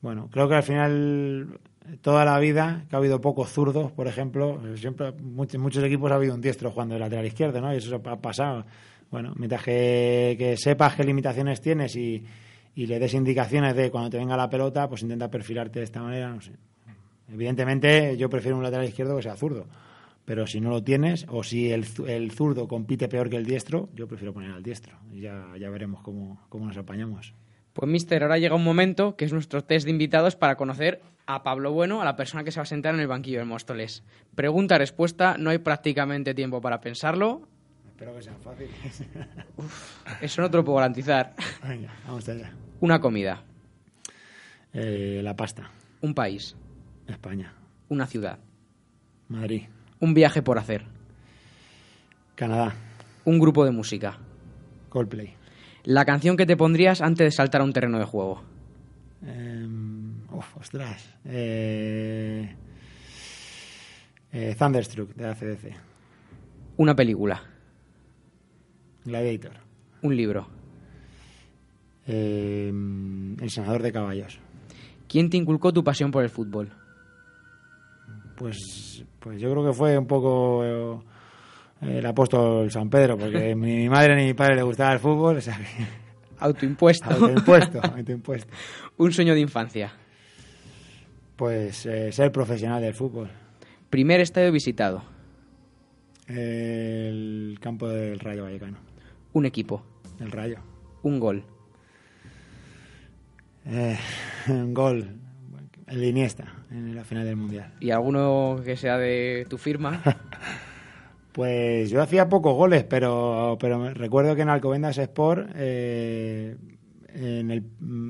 Bueno, 0.00 0.28
creo 0.30 0.48
que 0.48 0.54
al 0.54 0.62
final 0.62 1.58
toda 2.00 2.24
la 2.24 2.38
vida, 2.38 2.84
que 2.88 2.94
ha 2.94 2.98
habido 3.00 3.20
pocos 3.20 3.50
zurdos, 3.50 3.90
por 3.90 4.06
ejemplo, 4.06 4.60
siempre 4.76 5.12
muchos, 5.12 5.60
muchos 5.60 5.82
equipos 5.82 6.12
ha 6.12 6.14
habido 6.14 6.34
un 6.34 6.40
diestro 6.40 6.70
jugando 6.70 6.94
de 6.94 7.00
lateral 7.00 7.26
izquierdo, 7.26 7.60
¿no? 7.60 7.74
Y 7.74 7.78
eso 7.78 7.96
ha 7.96 8.16
pasado. 8.16 8.64
Bueno, 9.10 9.34
mientras 9.36 9.64
que, 9.64 10.36
que 10.38 10.56
sepas 10.56 10.94
qué 10.94 11.02
limitaciones 11.02 11.60
tienes 11.60 11.96
y, 11.96 12.24
y 12.76 12.86
le 12.86 13.00
des 13.00 13.14
indicaciones 13.14 13.74
de 13.74 13.90
cuando 13.90 14.10
te 14.10 14.18
venga 14.18 14.36
la 14.36 14.48
pelota, 14.48 14.88
pues 14.88 15.02
intenta 15.02 15.28
perfilarte 15.28 15.80
de 15.80 15.84
esta 15.86 16.00
manera, 16.00 16.30
no 16.30 16.40
sé. 16.40 16.52
Evidentemente, 17.32 18.16
yo 18.16 18.30
prefiero 18.30 18.56
un 18.56 18.62
lateral 18.62 18.86
izquierdo 18.86 19.16
que 19.16 19.22
sea 19.22 19.36
zurdo. 19.36 19.66
Pero 20.26 20.46
si 20.46 20.60
no 20.60 20.70
lo 20.70 20.82
tienes, 20.82 21.24
o 21.28 21.42
si 21.44 21.70
el, 21.70 21.86
el 22.06 22.32
zurdo 22.32 22.68
compite 22.68 23.08
peor 23.08 23.30
que 23.30 23.36
el 23.36 23.46
diestro, 23.46 23.88
yo 23.94 24.08
prefiero 24.08 24.34
poner 24.34 24.50
al 24.50 24.62
diestro. 24.62 24.98
Y 25.12 25.20
ya, 25.20 25.46
ya 25.58 25.70
veremos 25.70 26.02
cómo, 26.02 26.44
cómo 26.48 26.66
nos 26.66 26.76
apañamos. 26.76 27.32
Pues, 27.72 27.90
mister, 27.90 28.22
ahora 28.22 28.36
llega 28.36 28.54
un 28.54 28.64
momento 28.64 29.16
que 29.16 29.24
es 29.24 29.32
nuestro 29.32 29.62
test 29.62 29.84
de 29.84 29.92
invitados 29.92 30.34
para 30.34 30.56
conocer 30.56 31.00
a 31.26 31.42
Pablo 31.42 31.72
Bueno, 31.72 32.02
a 32.02 32.04
la 32.04 32.16
persona 32.16 32.42
que 32.42 32.50
se 32.50 32.58
va 32.58 32.64
a 32.64 32.66
sentar 32.66 32.94
en 32.94 33.00
el 33.00 33.06
banquillo 33.06 33.38
del 33.38 33.46
Móstoles. 33.46 34.02
Pregunta-respuesta, 34.34 35.36
no 35.38 35.50
hay 35.50 35.58
prácticamente 35.58 36.34
tiempo 36.34 36.60
para 36.60 36.80
pensarlo. 36.80 37.46
Espero 37.86 38.14
que 38.14 38.22
sean 38.22 38.40
fáciles. 38.40 39.04
Uf, 39.56 40.22
eso 40.22 40.42
no 40.42 40.50
te 40.50 40.56
lo 40.56 40.64
puedo 40.64 40.76
garantizar. 40.76 41.34
Venga, 41.68 41.94
vamos 42.06 42.28
allá. 42.28 42.52
Una 42.80 43.00
comida. 43.00 43.44
Eh, 44.72 45.20
la 45.22 45.36
pasta. 45.36 45.70
Un 46.00 46.14
país. 46.14 46.56
España. 47.06 47.52
Una 47.88 48.06
ciudad. 48.06 48.38
Madrid. 49.28 49.64
Un 50.00 50.14
viaje 50.14 50.42
por 50.42 50.58
hacer. 50.58 50.84
Canadá. 52.34 52.74
Un 53.24 53.38
grupo 53.38 53.64
de 53.64 53.70
música. 53.70 54.18
Coldplay. 54.88 55.34
La 55.84 56.04
canción 56.04 56.36
que 56.36 56.46
te 56.46 56.56
pondrías 56.56 57.00
antes 57.00 57.26
de 57.26 57.30
saltar 57.30 57.60
a 57.60 57.64
un 57.64 57.72
terreno 57.72 57.98
de 57.98 58.04
juego. 58.04 58.42
Eh, 59.24 59.66
uf, 60.30 60.56
ostras. 60.56 61.14
Eh, 61.24 62.54
eh, 64.32 64.54
Thunderstruck 64.58 65.14
de 65.14 65.26
ACDC. 65.28 65.76
Una 66.76 66.94
película. 66.94 67.42
Gladiator. 69.04 69.52
Un 70.02 70.16
libro. 70.16 70.48
Eh, 72.06 72.68
el 72.68 73.50
senador 73.50 73.82
de 73.82 73.92
caballos. 73.92 74.38
¿Quién 75.08 75.30
te 75.30 75.36
inculcó 75.36 75.72
tu 75.72 75.82
pasión 75.82 76.10
por 76.10 76.22
el 76.22 76.30
fútbol? 76.30 76.72
Pues, 78.36 79.04
pues 79.18 79.40
yo 79.40 79.50
creo 79.50 79.64
que 79.66 79.72
fue 79.72 79.96
un 79.96 80.06
poco 80.06 80.64
eh, 80.64 80.98
el 81.98 82.06
apóstol 82.06 82.70
San 82.70 82.90
Pedro, 82.90 83.16
porque 83.16 83.54
ni 83.56 83.76
mi 83.76 83.88
madre 83.88 84.16
ni 84.16 84.26
mi 84.26 84.34
padre 84.34 84.56
le 84.56 84.62
gustaba 84.62 84.92
el 84.92 84.98
fútbol. 84.98 85.36
O 85.36 85.40
sea 85.40 85.56
que... 85.56 86.06
Autoimpuesto. 86.38 87.10
Autoimpuesto, 87.10 87.80
autoimpuesto. 87.82 88.52
Un 88.98 89.12
sueño 89.12 89.34
de 89.34 89.40
infancia. 89.40 89.92
Pues 91.36 91.86
eh, 91.86 92.12
ser 92.12 92.30
profesional 92.32 92.80
del 92.82 92.94
fútbol. 92.94 93.30
Primer 93.90 94.20
estadio 94.20 94.52
visitado. 94.52 95.02
El 96.26 97.58
campo 97.60 97.88
del 97.88 98.18
Rayo 98.18 98.44
Vallecano. 98.44 98.78
Un 99.32 99.46
equipo. 99.46 99.82
El 100.18 100.30
Rayo. 100.30 100.58
Un 101.02 101.20
gol. 101.20 101.44
Eh, 103.66 103.98
un 104.48 104.74
gol. 104.74 105.25
El 105.86 106.00
de 106.00 106.08
Iniesta 106.08 106.52
en 106.70 106.94
la 106.94 107.04
final 107.04 107.24
del 107.24 107.36
Mundial. 107.36 107.72
¿Y 107.80 107.90
alguno 107.90 108.60
que 108.64 108.76
sea 108.76 108.98
de 108.98 109.46
tu 109.48 109.58
firma? 109.58 110.02
Pues 111.32 111.90
yo 111.90 112.00
hacía 112.00 112.30
pocos 112.30 112.54
goles, 112.54 112.84
pero, 112.84 113.58
pero 113.60 113.92
recuerdo 113.92 114.34
que 114.34 114.40
en 114.40 114.48
Alcobendas 114.48 114.96
Sport, 114.96 115.50
eh, 115.54 116.56
en 117.12 117.50
el, 117.50 117.62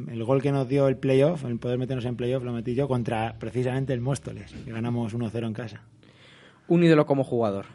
el 0.08 0.22
gol 0.22 0.40
que 0.40 0.52
nos 0.52 0.68
dio 0.68 0.86
el 0.86 0.96
playoff, 0.96 1.44
el 1.44 1.58
poder 1.58 1.76
meternos 1.76 2.04
en 2.04 2.14
playoff, 2.14 2.44
lo 2.44 2.52
metí 2.52 2.76
yo 2.76 2.86
contra 2.86 3.34
precisamente 3.40 3.92
el 3.92 4.00
Móstoles, 4.00 4.52
que 4.52 4.70
ganamos 4.70 5.12
1-0 5.12 5.44
en 5.44 5.54
casa. 5.54 5.82
Un 6.68 6.84
ídolo 6.84 7.04
como 7.04 7.24
jugador. 7.24 7.66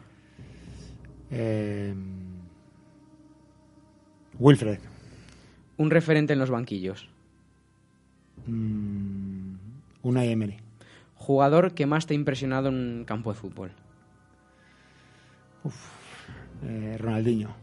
Eh, 1.30 1.92
Wilfred, 4.38 4.78
Un 5.76 5.90
referente 5.90 6.32
en 6.32 6.38
los 6.38 6.48
banquillos. 6.48 7.10
mm, 8.46 9.31
Unai 10.02 10.30
Emery, 10.30 10.58
Jugador 11.14 11.72
que 11.74 11.86
más 11.86 12.06
te 12.06 12.14
ha 12.14 12.16
impresionado 12.16 12.68
en 12.68 12.74
un 12.74 13.04
campo 13.04 13.32
de 13.32 13.38
fútbol. 13.38 13.72
eh, 16.64 16.96
Ronaldinho, 16.98 17.54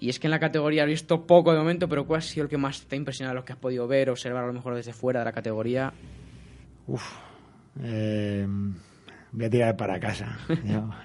Y 0.00 0.08
es 0.08 0.18
que 0.18 0.26
en 0.26 0.32
la 0.32 0.40
categoría 0.40 0.82
has 0.82 0.88
visto 0.88 1.26
poco 1.26 1.52
de 1.52 1.58
momento, 1.58 1.88
pero 1.88 2.06
¿cuál 2.06 2.18
ha 2.18 2.22
sido 2.22 2.44
el 2.44 2.50
que 2.50 2.56
más 2.58 2.86
te 2.86 2.96
ha 2.96 2.98
impresionado, 2.98 3.36
los 3.36 3.44
que 3.44 3.52
has 3.52 3.58
podido 3.58 3.86
ver, 3.86 4.10
observar 4.10 4.44
a 4.44 4.46
lo 4.46 4.52
mejor 4.52 4.74
desde 4.74 4.92
fuera 4.92 5.20
de 5.20 5.24
la 5.26 5.32
categoría? 5.32 5.92
Uf, 6.86 7.02
eh, 7.82 8.46
voy 9.32 9.44
a 9.44 9.50
tirar 9.50 9.76
para 9.76 10.00
casa. 10.00 10.38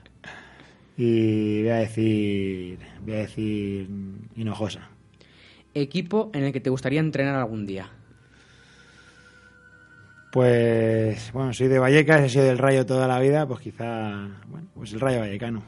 Y 0.97 1.62
voy 1.62 1.69
a 1.69 1.75
decir, 1.75 2.78
voy 3.04 3.13
a 3.13 3.17
decir 3.19 3.88
Hinojosa. 4.36 4.89
Equipo 5.73 6.30
en 6.34 6.43
el 6.43 6.52
que 6.52 6.60
te 6.60 6.69
gustaría 6.69 6.99
entrenar 6.99 7.36
algún 7.36 7.65
día. 7.65 7.89
Pues 10.32 11.32
bueno, 11.34 11.54
soy 11.54 11.68
de 11.68 11.80
Vallecas, 11.80 12.22
he 12.22 12.30
sido 12.30 12.46
del 12.46 12.60
Rayo 12.60 12.86
toda 12.86 13.08
la 13.08 13.20
vida, 13.20 13.48
pues 13.48 13.62
quizá, 13.62 14.28
bueno, 14.48 14.68
pues 14.76 14.94
el 14.94 15.00
Rayo 15.00 15.20
Vallecano. 15.22 15.63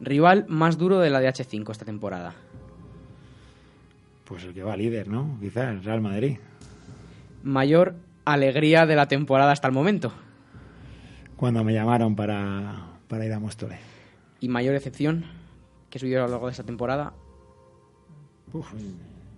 Rival 0.00 0.44
más 0.48 0.78
duro 0.78 1.00
de 1.00 1.10
la 1.10 1.20
DH5 1.20 1.70
esta 1.72 1.84
temporada. 1.84 2.34
Pues 4.24 4.44
el 4.44 4.54
que 4.54 4.62
va 4.62 4.76
líder, 4.76 5.08
¿no? 5.08 5.38
Quizá 5.40 5.70
el 5.70 5.82
Real 5.82 6.00
Madrid. 6.00 6.38
Mayor 7.42 7.96
alegría 8.24 8.86
de 8.86 8.96
la 8.96 9.06
temporada 9.06 9.52
hasta 9.52 9.68
el 9.68 9.74
momento. 9.74 10.12
Cuando 11.36 11.64
me 11.64 11.72
llamaron 11.72 12.14
para, 12.14 12.86
para 13.08 13.24
ir 13.24 13.32
a 13.32 13.40
Móstoles. 13.40 13.78
Y 14.40 14.48
mayor 14.48 14.74
excepción 14.74 15.24
que 15.90 15.98
subió 15.98 16.18
a 16.18 16.26
lo 16.26 16.32
largo 16.32 16.46
de 16.46 16.52
esta 16.52 16.64
temporada. 16.64 17.12
Uf, 18.52 18.72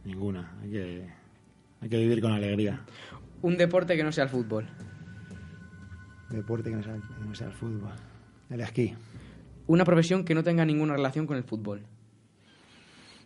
ninguna. 0.04 0.52
Hay 0.62 0.70
que, 0.70 1.09
hay 1.81 1.88
que 1.88 1.96
vivir 1.98 2.20
con 2.20 2.33
alegría. 2.33 2.81
Un 3.42 3.57
deporte 3.57 3.96
que 3.96 4.05
no 4.05 4.12
sea 4.12 4.24
el 4.24 4.31
fútbol. 4.31 4.66
Deporte 6.31 6.70
que 6.70 6.77
no 6.77 6.83
sea, 6.83 6.94
que 6.94 7.24
no 7.24 7.35
sea 7.35 7.46
el 7.46 7.53
fútbol. 7.53 7.92
El 8.51 8.61
esquí. 8.61 8.94
Una 9.66 9.85
profesión 9.85 10.24
que 10.24 10.35
no 10.35 10.42
tenga 10.42 10.64
ninguna 10.64 10.94
relación 10.94 11.27
con 11.27 11.37
el 11.37 11.44
fútbol. 11.44 11.83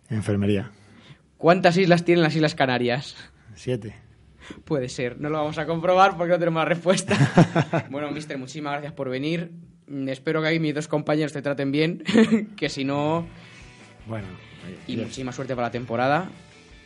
Enfermería. 0.09 0.71
¿Cuántas 1.39 1.77
islas 1.77 2.05
tienen 2.05 2.23
las 2.23 2.37
Islas 2.37 2.55
Canarias? 2.55 3.17
Siete. 3.55 3.97
Puede 4.65 4.89
ser, 4.89 5.21
no 5.21 5.29
lo 5.29 5.39
vamos 5.39 5.59
a 5.59 5.67
comprobar 5.67 6.17
porque 6.17 6.33
no 6.33 6.39
tenemos 6.39 6.61
la 6.61 6.69
respuesta. 6.69 7.87
bueno, 7.91 8.11
mister, 8.11 8.37
muchísimas 8.39 8.73
gracias 8.73 8.93
por 8.93 9.09
venir. 9.09 9.51
Espero 10.09 10.43
que 10.43 10.49
ahí 10.49 10.59
mis 10.59 10.75
dos 10.75 10.89
compañeros 10.89 11.33
te 11.33 11.43
traten 11.43 11.71
bien, 11.71 12.03
que 12.57 12.69
si 12.69 12.85
no... 12.85 13.27
Bueno, 14.07 14.27
y 14.87 14.97
muchísima 14.97 15.33
suerte 15.33 15.55
para 15.55 15.69
la 15.69 15.73
temporada 15.73 16.29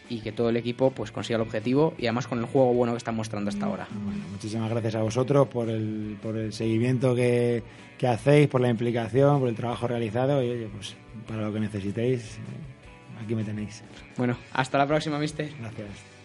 y 0.09 0.21
que 0.21 0.33
todo 0.33 0.49
el 0.49 0.57
equipo 0.57 0.91
pues 0.91 1.11
consiga 1.11 1.37
el 1.37 1.43
objetivo 1.43 1.95
y 1.99 2.07
además 2.07 2.27
con 2.27 2.39
el 2.39 2.47
juego 2.47 2.73
bueno 2.73 2.93
que 2.93 2.99
están 2.99 3.17
mostrando 3.17 3.51
hasta 3.51 3.67
ahora. 3.67 3.87
Bueno, 4.05 4.25
muchísimas 4.31 4.71
gracias 4.71 4.95
a 4.95 5.03
vosotros 5.03 5.49
por 5.49 5.69
el, 5.69 6.17
por 6.23 6.37
el 6.37 6.53
seguimiento 6.53 7.15
que, 7.15 7.63
que 7.99 8.07
hacéis, 8.07 8.49
por 8.49 8.61
la 8.61 8.69
implicación, 8.69 9.41
por 9.41 9.49
el 9.49 9.55
trabajo 9.55 9.87
realizado 9.87 10.43
y 10.43 10.51
oye, 10.51 10.69
pues 10.75 10.95
para 11.27 11.43
lo 11.43 11.53
que 11.53 11.61
necesitéis, 11.61 12.37
eh, 12.37 13.23
aquí 13.23 13.35
me 13.35 13.45
tenéis. 13.45 13.83
Bueno, 14.17 14.37
hasta 14.53 14.79
la 14.79 14.87
próxima, 14.87 15.19
mister. 15.19 15.51
Gracias. 15.59 16.16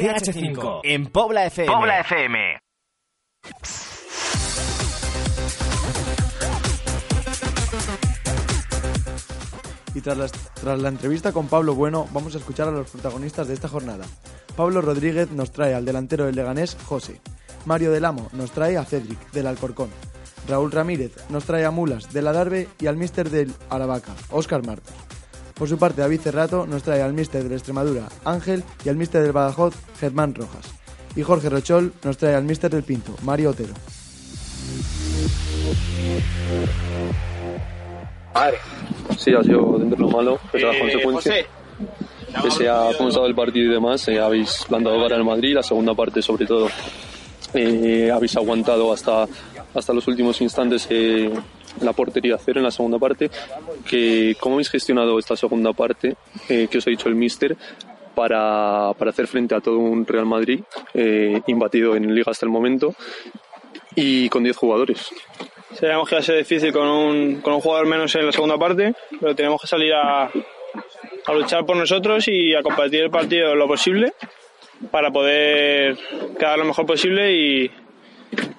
DH5 0.00 0.80
en 0.84 1.06
Pobla 1.06 1.46
FM. 1.46 1.72
Pobla 1.72 2.00
FM. 2.00 2.58
Y 9.94 10.00
tras 10.00 10.16
la, 10.16 10.28
tras 10.28 10.80
la 10.80 10.88
entrevista 10.88 11.32
con 11.32 11.48
Pablo 11.48 11.74
Bueno, 11.74 12.08
vamos 12.12 12.34
a 12.34 12.38
escuchar 12.38 12.68
a 12.68 12.70
los 12.70 12.90
protagonistas 12.90 13.48
de 13.48 13.54
esta 13.54 13.68
jornada. 13.68 14.06
Pablo 14.56 14.80
Rodríguez 14.80 15.30
nos 15.32 15.50
trae 15.50 15.74
al 15.74 15.84
delantero 15.84 16.26
del 16.26 16.36
Leganés, 16.36 16.76
José. 16.86 17.20
Mario 17.66 17.90
del 17.90 18.04
Amo 18.04 18.30
nos 18.32 18.52
trae 18.52 18.78
a 18.78 18.84
Cedric, 18.84 19.18
del 19.32 19.46
Alcorcón. 19.46 19.90
Raúl 20.48 20.72
Ramírez 20.72 21.12
nos 21.28 21.44
trae 21.44 21.64
a 21.64 21.70
Mulas, 21.70 22.12
del 22.12 22.26
Adarve, 22.26 22.68
y 22.78 22.86
al 22.86 22.96
míster 22.96 23.28
del 23.28 23.52
Aravaca, 23.68 24.14
Óscar 24.30 24.64
Martos. 24.64 24.94
Por 25.60 25.68
su 25.68 25.76
parte, 25.76 26.00
David 26.00 26.20
Cerrato 26.22 26.66
nos 26.66 26.82
trae 26.82 27.02
al 27.02 27.12
míster 27.12 27.42
del 27.42 27.52
Extremadura, 27.52 28.08
Ángel, 28.24 28.64
y 28.82 28.88
al 28.88 28.96
míster 28.96 29.20
del 29.20 29.32
Badajoz, 29.32 29.74
Germán 30.00 30.34
Rojas. 30.34 30.64
Y 31.14 31.22
Jorge 31.22 31.50
Rochol 31.50 31.92
nos 32.02 32.16
trae 32.16 32.34
al 32.34 32.44
míster 32.44 32.70
del 32.70 32.82
Pinto, 32.82 33.14
Mario 33.24 33.50
Otero. 33.50 33.74
Sí, 39.18 39.34
ha 39.34 39.42
sido 39.42 39.78
dentro 39.78 39.96
de 39.96 40.02
lo 40.02 40.08
malo, 40.08 40.38
pese 40.50 40.64
a 40.64 40.68
las 40.68 40.78
consecuencias. 40.78 41.46
Pese 42.42 42.66
a 42.66 42.88
cómo 42.96 43.26
el 43.26 43.34
partido 43.34 43.70
y 43.70 43.74
demás, 43.74 44.08
eh, 44.08 44.18
habéis 44.18 44.64
plantado 44.66 44.98
para 45.02 45.16
el 45.16 45.24
Madrid, 45.24 45.56
la 45.56 45.62
segunda 45.62 45.92
parte 45.92 46.22
sobre 46.22 46.46
todo. 46.46 46.68
eh, 47.52 48.10
habéis 48.10 48.34
aguantado 48.34 48.94
hasta, 48.94 49.26
hasta 49.74 49.92
los 49.92 50.08
últimos 50.08 50.40
instantes 50.40 50.86
eh, 50.88 51.30
la 51.80 51.92
portería 51.92 52.36
cero 52.38 52.60
en 52.60 52.64
la 52.64 52.70
segunda 52.70 52.98
parte. 52.98 53.30
Que, 53.88 54.36
¿Cómo 54.40 54.56
habéis 54.56 54.70
gestionado 54.70 55.18
esta 55.18 55.36
segunda 55.36 55.72
parte 55.72 56.16
eh, 56.48 56.68
que 56.70 56.78
os 56.78 56.86
ha 56.86 56.90
dicho 56.90 57.08
el 57.08 57.14
Mister 57.14 57.56
para, 58.14 58.92
para 58.98 59.10
hacer 59.10 59.26
frente 59.26 59.54
a 59.54 59.60
todo 59.60 59.78
un 59.78 60.06
Real 60.06 60.26
Madrid 60.26 60.60
eh, 60.94 61.40
imbatido 61.46 61.96
en 61.96 62.14
Liga 62.14 62.30
hasta 62.30 62.46
el 62.46 62.52
momento 62.52 62.94
y 63.94 64.28
con 64.28 64.44
10 64.44 64.56
jugadores? 64.56 65.10
Sabíamos 65.74 66.08
que 66.08 66.16
iba 66.16 66.20
a 66.20 66.24
ser 66.24 66.36
difícil 66.36 66.72
con 66.72 66.86
un, 66.86 67.40
con 67.40 67.54
un 67.54 67.60
jugador 67.60 67.86
menos 67.86 68.14
en 68.16 68.26
la 68.26 68.32
segunda 68.32 68.58
parte, 68.58 68.92
pero 69.20 69.34
tenemos 69.34 69.60
que 69.60 69.68
salir 69.68 69.92
a, 69.94 70.24
a 70.24 71.32
luchar 71.32 71.64
por 71.64 71.76
nosotros 71.76 72.26
y 72.28 72.54
a 72.54 72.62
compartir 72.62 73.02
el 73.02 73.10
partido 73.10 73.54
lo 73.54 73.68
posible 73.68 74.12
para 74.90 75.10
poder 75.10 75.96
quedar 76.38 76.58
lo 76.58 76.64
mejor 76.64 76.86
posible 76.86 77.32
y, 77.32 77.70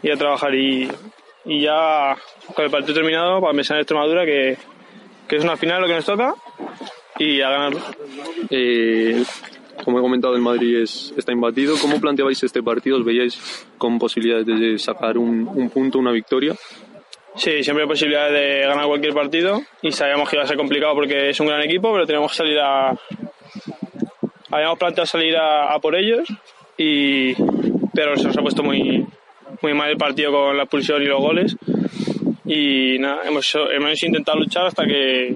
y 0.04 0.12
a 0.12 0.16
trabajar. 0.16 0.54
Y, 0.56 0.90
y 1.46 1.62
ya 1.62 2.16
con 2.54 2.66
el 2.66 2.72
partido 2.72 2.94
terminado, 2.94 3.42
para 3.42 3.54
pensar 3.54 3.78
en 3.78 3.82
Extremadura, 3.82 4.26
que, 4.26 4.58
que 5.28 5.36
es 5.36 5.44
una 5.44 5.58
final 5.58 5.82
lo 5.82 5.88
que 5.88 5.96
nos 5.96 6.06
toca 6.06 6.36
y 7.18 7.42
a 7.42 7.50
ganarlo. 7.50 7.80
Eh, 8.50 9.24
como 9.84 10.00
he 10.00 10.02
comentado, 10.02 10.36
el 10.36 10.42
Madrid 10.42 10.82
es, 10.82 11.14
está 11.18 11.32
imbatido. 11.32 11.76
¿Cómo 11.82 12.00
planteabais 12.00 12.44
este 12.44 12.62
partido? 12.62 12.98
¿Os 12.98 13.06
veíais 13.06 13.68
con 13.78 13.98
posibilidades 13.98 14.46
de 14.46 14.78
sacar 14.78 15.18
un, 15.18 15.48
un 15.48 15.70
punto, 15.70 15.98
una 16.00 16.12
victoria? 16.12 16.54
Sí, 17.36 17.64
siempre 17.64 17.84
hay 17.84 17.90
posibilidades 17.90 18.34
de 18.34 18.68
ganar 18.68 18.86
cualquier 18.88 19.14
partido 19.14 19.62
y 19.82 19.92
sabíamos 19.92 20.30
que 20.30 20.36
iba 20.36 20.44
a 20.44 20.48
ser 20.48 20.58
complicado 20.58 20.94
porque 20.94 21.30
es 21.30 21.40
un 21.40 21.48
gran 21.48 21.62
equipo, 21.62 21.92
pero 21.94 22.06
tenemos 22.06 22.32
que 22.32 22.38
salir 22.38 22.60
a... 22.60 22.94
Habíamos 24.52 24.78
planteado 24.78 25.06
salir 25.06 25.38
a, 25.38 25.74
a 25.74 25.80
por 25.80 25.96
ellos, 25.96 26.28
y... 26.78 27.34
pero 27.94 28.18
se 28.18 28.28
nos 28.28 28.38
ha 28.38 28.42
puesto 28.42 28.64
muy, 28.64 29.08
muy 29.62 29.74
mal 29.74 29.90
el 29.92 29.98
partido 29.98 30.32
con 30.32 30.58
la 30.58 30.64
expulsión 30.64 31.02
y 31.02 31.06
los 31.06 31.20
goles. 31.22 31.56
Y 32.46 32.98
nada, 33.00 33.22
hemos, 33.26 33.54
hemos 33.74 34.04
intentado 34.04 34.40
luchar 34.40 34.66
hasta 34.68 34.86
que, 34.86 35.36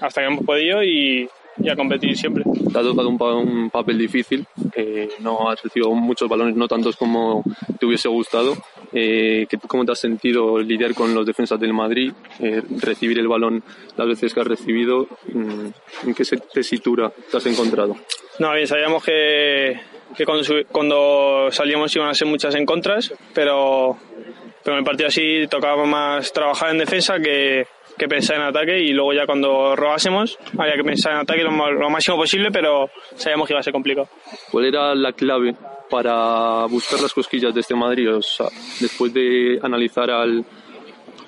hasta 0.00 0.20
que 0.20 0.26
hemos 0.26 0.44
podido 0.44 0.82
y, 0.82 1.28
y 1.62 1.68
a 1.70 1.76
competir 1.76 2.16
siempre. 2.16 2.44
Te 2.44 2.78
ha 2.78 2.82
tocado 2.82 3.08
un, 3.08 3.18
pa- 3.18 3.34
un 3.34 3.70
papel 3.70 3.98
difícil, 3.98 4.44
eh, 4.74 5.08
no 5.20 5.48
has 5.48 5.62
recibido 5.62 5.90
muchos 5.92 6.28
balones, 6.28 6.56
no 6.56 6.66
tantos 6.68 6.96
como 6.96 7.42
te 7.78 7.86
hubiese 7.86 8.08
gustado. 8.08 8.56
Eh, 8.92 9.46
¿qué- 9.48 9.58
¿Cómo 9.66 9.84
te 9.86 9.92
has 9.92 10.00
sentido 10.00 10.58
lidiar 10.58 10.94
con 10.94 11.14
los 11.14 11.24
defensas 11.24 11.58
del 11.58 11.72
Madrid, 11.72 12.12
eh, 12.40 12.60
recibir 12.80 13.18
el 13.18 13.28
balón 13.28 13.62
las 13.96 14.06
veces 14.08 14.34
que 14.34 14.40
has 14.40 14.46
recibido? 14.46 15.06
Mm, 15.32 15.68
¿En 16.08 16.14
qué 16.14 16.24
tesitura 16.52 17.10
te 17.30 17.36
has 17.36 17.46
encontrado? 17.46 17.96
No, 18.38 18.52
bien, 18.52 18.66
sabíamos 18.66 19.02
que, 19.04 19.78
que 20.16 20.24
cuando, 20.24 20.44
cuando 20.70 21.48
salíamos 21.50 21.94
iban 21.96 22.08
a 22.08 22.14
ser 22.14 22.28
muchas 22.28 22.54
en 22.54 22.66
contras, 22.66 23.12
pero, 23.34 23.96
pero 24.62 24.76
en 24.76 24.78
el 24.80 24.84
partido 24.84 25.08
así 25.08 25.46
tocaba 25.48 25.84
más 25.84 26.32
trabajar 26.32 26.70
en 26.70 26.78
defensa 26.78 27.18
que, 27.18 27.66
que 27.98 28.08
pensar 28.08 28.36
en 28.36 28.42
ataque 28.42 28.80
y 28.80 28.92
luego 28.92 29.12
ya 29.12 29.26
cuando 29.26 29.76
robásemos 29.76 30.38
había 30.58 30.74
que 30.74 30.84
pensar 30.84 31.12
en 31.12 31.18
ataque 31.18 31.42
lo, 31.42 31.70
lo 31.72 31.90
máximo 31.90 32.16
posible, 32.16 32.50
pero 32.50 32.90
sabíamos 33.14 33.46
que 33.46 33.54
iba 33.54 33.60
a 33.60 33.62
ser 33.62 33.72
complicado. 33.72 34.08
¿Cuál 34.50 34.66
era 34.66 34.94
la 34.94 35.12
clave 35.12 35.54
para 35.90 36.66
buscar 36.66 37.00
las 37.00 37.12
cosquillas 37.12 37.54
de 37.54 37.60
este 37.60 37.74
Madrid? 37.74 38.14
O 38.14 38.22
sea, 38.22 38.46
después 38.80 39.12
de 39.12 39.58
analizar 39.62 40.10
al, 40.10 40.44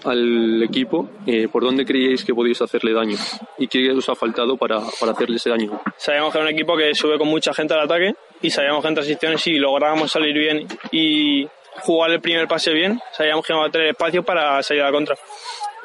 al 0.05 0.63
equipo, 0.63 1.09
eh, 1.27 1.49
¿por 1.51 1.63
dónde 1.65 1.85
creíais 1.85 2.25
que 2.25 2.35
podíais 2.35 2.61
hacerle 2.63 2.93
daño? 2.93 3.17
¿Y 3.59 3.67
qué 3.69 3.91
os 3.91 4.09
ha 4.09 4.15
faltado 4.15 4.57
para, 4.57 4.81
para 5.01 5.13
hacerle 5.13 5.37
ese 5.37 5.51
daño? 5.51 5.81
Sabíamos 5.97 6.33
que 6.33 6.39
era 6.39 6.47
un 6.49 6.55
equipo 6.55 6.77
que 6.77 6.95
sube 6.95 7.19
con 7.19 7.29
mucha 7.29 7.53
gente 7.55 7.75
al 7.75 7.81
ataque 7.81 8.15
y 8.43 8.51
sabíamos 8.51 8.83
que 8.83 8.89
en 8.89 8.95
transiciones 8.95 9.41
si 9.41 9.59
lográbamos 9.59 10.11
salir 10.13 10.37
bien 10.37 10.67
y 10.93 11.47
jugar 11.83 12.11
el 12.13 12.21
primer 12.21 12.47
pase 12.47 12.73
bien, 12.73 13.01
sabíamos 13.13 13.45
que 13.47 13.53
íbamos 13.53 13.69
a 13.69 13.73
tener 13.73 13.89
espacio 13.89 14.23
para 14.23 14.63
salir 14.63 14.83
a 14.83 14.87
la 14.87 14.93
contra. 14.93 15.17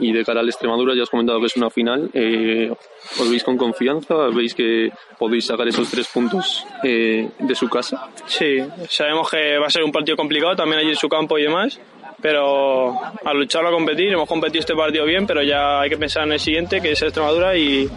Y 0.02 0.14
de 0.14 0.24
cara 0.24 0.40
al 0.40 0.48
Extremadura, 0.48 0.96
ya 0.96 1.04
has 1.04 1.10
comentado 1.10 1.42
que 1.42 1.48
es 1.48 1.58
una 1.58 1.70
final. 1.70 2.10
eh, 2.14 2.72
¿Os 3.20 3.30
veis 3.30 3.44
con 3.44 3.58
confianza? 3.58 4.16
¿Veis 4.34 4.56
que 4.56 4.90
podéis 5.18 5.46
sacar 5.48 5.68
esos 5.68 5.90
tres 5.92 6.08
puntos 6.08 6.66
eh, 6.84 7.28
de 7.38 7.56
su 7.56 7.68
casa? 7.68 8.08
Sí, 8.26 8.60
sabemos 8.88 9.30
que 9.30 9.58
va 9.58 9.68
a 9.68 9.70
ser 9.70 9.84
un 9.84 9.92
partido 9.92 10.16
complicado 10.16 10.56
también 10.56 10.80
allí 10.80 10.90
en 10.92 10.96
su 10.96 11.10
campo 11.10 11.38
y 11.38 11.44
demás, 11.44 11.82
pero 12.22 12.94
a 13.04 13.34
lucharlo 13.34 13.70
a 13.70 13.72
competir, 13.72 14.12
hemos 14.14 14.28
competido 14.28 14.60
este 14.60 14.76
partido 14.76 15.06
bien, 15.06 15.26
pero 15.28 15.42
ya 15.44 15.82
hay 15.82 15.90
que 15.90 15.98
pensar 15.98 16.24
en 16.24 16.34
el 16.34 16.40
siguiente, 16.40 16.82
que 16.82 16.92
es 16.92 17.02
Extremadura, 17.02 17.56
y, 17.58 17.90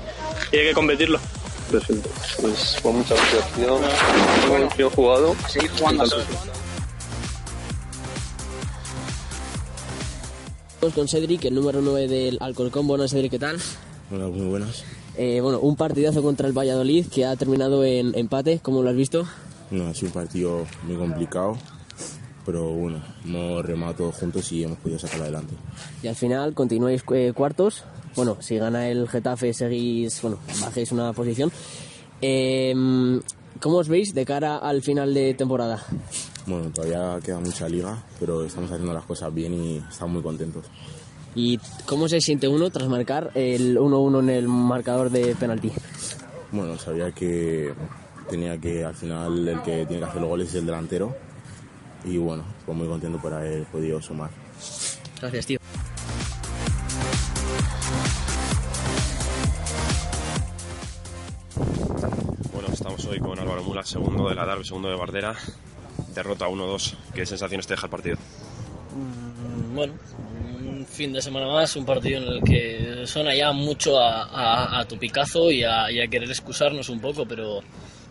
y 0.52 0.56
hay 0.56 0.66
que 0.68 0.72
competirlo. 0.74 1.18
Perfecto. 1.70 2.10
Pues, 2.40 2.76
pues 2.82 2.94
muchas 2.94 3.18
gracias. 3.18 3.52
tío. 3.54 3.78
Bien- 4.48 4.68
bien 4.76 4.90
jugado. 4.90 5.34
Estamos 10.74 10.94
con 10.94 11.08
Cedric, 11.08 11.44
el 11.44 11.54
número 11.54 11.80
9 11.80 12.08
del 12.08 12.38
Alcorcón. 12.40 12.86
Buenas, 12.88 13.10
Cedric, 13.12 13.30
¿qué 13.32 13.38
tal? 13.38 13.58
Hola, 14.10 14.26
muy 14.26 14.46
buenas. 14.46 14.84
Eh, 15.16 15.40
bueno, 15.40 15.60
un 15.60 15.76
partidazo 15.76 16.22
contra 16.22 16.46
el 16.48 16.52
Valladolid 16.56 17.06
que 17.06 17.24
ha 17.24 17.36
terminado 17.36 17.84
en 17.84 18.16
empate, 18.18 18.58
¿cómo 18.62 18.82
lo 18.82 18.90
has 18.90 18.96
visto? 18.96 19.26
No, 19.70 19.86
ha 19.88 19.94
sido 19.94 20.08
un 20.08 20.14
partido 20.14 20.66
muy 20.84 20.96
complicado, 20.96 21.56
pero 22.44 22.70
bueno, 22.70 23.02
hemos 23.24 23.64
remado 23.64 23.94
todos 23.94 24.16
juntos 24.16 24.50
y 24.52 24.64
hemos 24.64 24.78
podido 24.78 24.98
sacarlo 24.98 25.24
adelante. 25.24 25.54
Y 26.02 26.08
al 26.08 26.16
final 26.16 26.54
continuáis 26.54 27.02
eh, 27.12 27.32
cuartos. 27.34 27.84
Bueno, 28.14 28.36
si 28.40 28.58
gana 28.58 28.88
el 28.88 29.08
Getafe 29.08 29.54
seguís, 29.54 30.20
bueno, 30.22 30.38
bajéis 30.60 30.92
una 30.92 31.12
posición. 31.12 31.50
Eh, 32.20 32.74
¿Cómo 33.60 33.76
os 33.76 33.88
veis 33.88 34.12
de 34.14 34.24
cara 34.24 34.58
al 34.58 34.82
final 34.82 35.14
de 35.14 35.34
temporada? 35.34 35.80
Bueno, 36.46 36.70
todavía 36.70 37.20
queda 37.24 37.38
mucha 37.38 37.68
liga, 37.68 38.02
pero 38.18 38.44
estamos 38.44 38.70
haciendo 38.70 38.92
las 38.92 39.04
cosas 39.04 39.32
bien 39.32 39.54
y 39.54 39.76
estamos 39.76 40.14
muy 40.14 40.22
contentos. 40.22 40.64
¿Y 41.34 41.58
cómo 41.86 42.08
se 42.08 42.20
siente 42.20 42.48
uno 42.48 42.70
tras 42.70 42.88
marcar 42.88 43.30
el 43.34 43.78
1-1 43.78 44.20
en 44.20 44.30
el 44.30 44.48
marcador 44.48 45.10
de 45.10 45.34
penalti? 45.36 45.70
Bueno, 46.50 46.76
sabía 46.76 47.12
que 47.12 47.72
tenía 48.28 48.58
que, 48.58 48.84
al 48.84 48.94
final, 48.94 49.48
el 49.48 49.62
que 49.62 49.86
tiene 49.86 49.98
que 49.98 50.04
hacer 50.04 50.20
los 50.20 50.30
goles 50.30 50.48
es 50.48 50.54
el 50.56 50.66
delantero. 50.66 51.14
Y 52.04 52.18
bueno, 52.18 52.44
pues 52.66 52.76
muy 52.76 52.86
contento 52.88 53.18
por 53.20 53.32
haber 53.32 53.64
podido 53.64 54.00
sumar. 54.02 54.30
Gracias, 55.20 55.46
tío. 55.46 55.58
Bueno, 62.52 62.68
estamos 62.72 63.04
hoy 63.06 63.18
con 63.18 63.38
Álvaro 63.38 63.62
Mula, 63.62 63.84
segundo 63.84 64.28
de 64.28 64.34
la 64.34 64.44
Darbe, 64.46 64.64
segundo 64.64 64.88
de 64.88 64.96
Bardera. 64.96 65.34
Derrota 66.14 66.46
1-2. 66.48 66.94
¿Qué 67.14 67.26
sensaciones 67.26 67.66
te 67.66 67.74
deja 67.74 67.86
el 67.86 67.90
partido? 67.90 68.16
Mm, 68.94 69.74
Bueno, 69.74 69.94
un 70.58 70.86
fin 70.86 71.12
de 71.12 71.22
semana 71.22 71.46
más, 71.46 71.74
un 71.76 71.84
partido 71.86 72.18
en 72.22 72.28
el 72.28 72.42
que 72.42 73.04
suena 73.06 73.34
ya 73.34 73.52
mucho 73.52 73.98
a, 73.98 74.24
a- 74.24 74.80
a 74.80 74.84
tu 74.86 74.98
picazo 74.98 75.50
y 75.50 75.64
a, 75.64 75.90
y 75.90 76.00
a 76.00 76.08
querer 76.08 76.28
excusarnos 76.30 76.88
un 76.88 77.00
poco, 77.00 77.24
pero, 77.26 77.60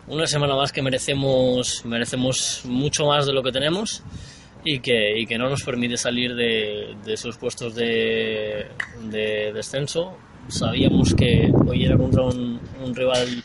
una 0.08 0.26
semana 0.26 0.56
más 0.56 0.72
que 0.72 0.82
merecemos, 0.82 1.84
merecemos 1.84 2.62
mucho 2.64 3.06
más 3.06 3.26
de 3.26 3.32
lo 3.32 3.42
que 3.42 3.52
tenemos 3.52 4.02
y 4.64 4.80
que, 4.80 5.18
y 5.18 5.26
que 5.26 5.38
no 5.38 5.48
nos 5.48 5.62
permite 5.62 5.96
salir 5.96 6.34
de, 6.34 6.96
de 7.04 7.14
esos 7.14 7.36
puestos 7.36 7.74
de, 7.74 8.66
de 9.04 9.52
descenso. 9.52 10.16
Sabíamos 10.48 11.14
que 11.14 11.52
hoy 11.66 11.84
era 11.84 11.96
contra 11.96 12.22
un, 12.22 12.60
un 12.84 12.94
rival 12.94 13.42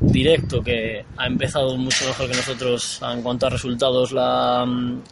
directo 0.00 0.62
que 0.62 1.04
ha 1.16 1.26
empezado 1.26 1.76
mucho 1.76 2.06
mejor 2.06 2.30
que 2.30 2.36
nosotros 2.36 3.00
en 3.02 3.22
cuanto 3.22 3.46
a 3.46 3.50
resultados 3.50 4.12
la, 4.12 4.64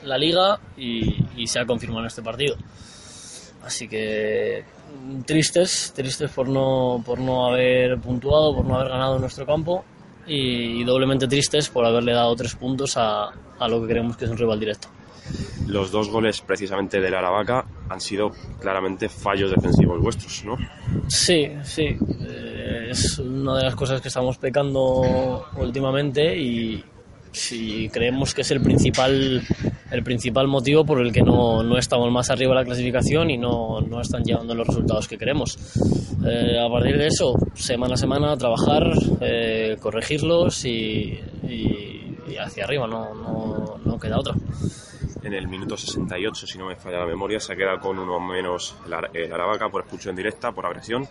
la 0.05 0.19
liga 0.19 0.59
y, 0.77 1.17
y 1.37 1.47
se 1.47 1.59
ha 1.59 1.67
confirmado 1.67 2.03
en 2.03 2.07
este 2.07 2.23
partido. 2.23 2.57
Así 3.65 3.89
que 3.89 4.65
tristes, 5.27 5.93
tristes 5.95 6.31
por 6.31 6.49
no, 6.49 7.03
por 7.05 7.19
no 7.19 7.49
haber 7.49 7.99
puntuado, 7.99 8.55
por 8.55 8.65
no 8.65 8.77
haber 8.77 8.91
ganado 8.91 9.17
en 9.17 9.23
nuestro 9.23 9.45
campo 9.45 9.85
y, 10.27 10.81
y 10.81 10.85
doblemente 10.85 11.27
tristes 11.29 11.69
por 11.69 11.85
haberle 11.85 12.13
dado 12.13 12.35
tres 12.37 12.55
puntos 12.55 12.97
a, 12.97 13.31
a 13.59 13.69
lo 13.69 13.81
que 13.83 13.89
creemos 13.89 14.17
que 14.17 14.25
es 14.27 14.31
un 14.31 14.37
rival 14.39 14.61
directo. 14.61 14.89
Los 15.67 15.91
dos 15.91 16.09
goles 16.09 16.41
precisamente 16.41 17.01
del 17.01 17.15
Aravaca 17.15 17.65
han 17.89 18.01
sido 18.01 18.31
claramente 18.61 19.09
fallos 19.09 19.51
defensivos 19.51 20.01
vuestros, 20.01 20.45
¿no? 20.45 20.57
Sí, 21.09 21.49
sí. 21.65 21.97
eh, 22.21 22.89
Es 22.91 23.19
una 23.19 23.57
de 23.57 23.65
las 23.65 23.75
cosas 23.75 24.01
que 24.01 24.07
estamos 24.09 24.39
pecando 24.39 25.45
últimamente 25.57 26.37
y 26.39 26.85
si 27.33 27.89
creemos 27.89 28.33
que 28.35 28.43
es 28.43 28.51
el 28.53 28.61
principal, 28.63 29.43
el 29.91 30.03
principal 30.03 30.49
motivo 30.49 30.85
por 30.85 31.01
el 31.01 31.13
que 31.13 31.23
no, 31.23 31.63
no 31.63 31.79
estamos 31.79 32.11
más 32.11 32.31
arriba 32.31 32.51
de 32.55 32.61
la 32.61 32.65
clasificación 32.65 33.31
y 33.31 33.39
no, 33.39 33.81
no 33.81 34.01
están 34.01 34.23
llevando 34.25 34.55
los 34.55 34.67
resultados 34.67 35.07
que 35.09 35.17
queremos. 35.19 35.57
Eh, 36.27 36.59
a 36.59 36.69
partir 36.71 36.99
de 36.99 37.07
eso, 37.07 37.35
semana 37.55 37.95
a 37.95 37.97
semana, 37.97 38.37
trabajar, 38.37 38.91
eh, 39.21 39.77
corregirlos 39.81 40.65
y, 40.65 41.21
y- 41.49 42.03
y 42.29 42.37
hacia 42.39 42.65
arriba, 42.65 42.87
no, 42.89 43.15
no, 43.15 43.79
no 43.85 43.99
queda 44.01 44.19
otra. 44.19 44.35
En 45.23 45.33
el 45.33 45.47
minuto 45.49 45.77
68, 45.77 46.47
si 46.47 46.59
no 46.59 46.67
me 46.67 46.77
falla 46.77 46.99
la 46.99 47.07
memoria, 47.07 47.39
se 47.41 47.53
ha 47.53 47.57
quedado 47.57 47.79
con 47.81 47.99
uno 47.99 48.19
menos 48.21 48.77
el, 48.87 48.93
Ar- 48.95 49.11
el 49.15 49.33
Aravaca 49.33 49.69
por 49.69 49.83
expulsión 49.83 50.15
directa, 50.17 50.53
por 50.53 50.67
agresión. 50.67 51.07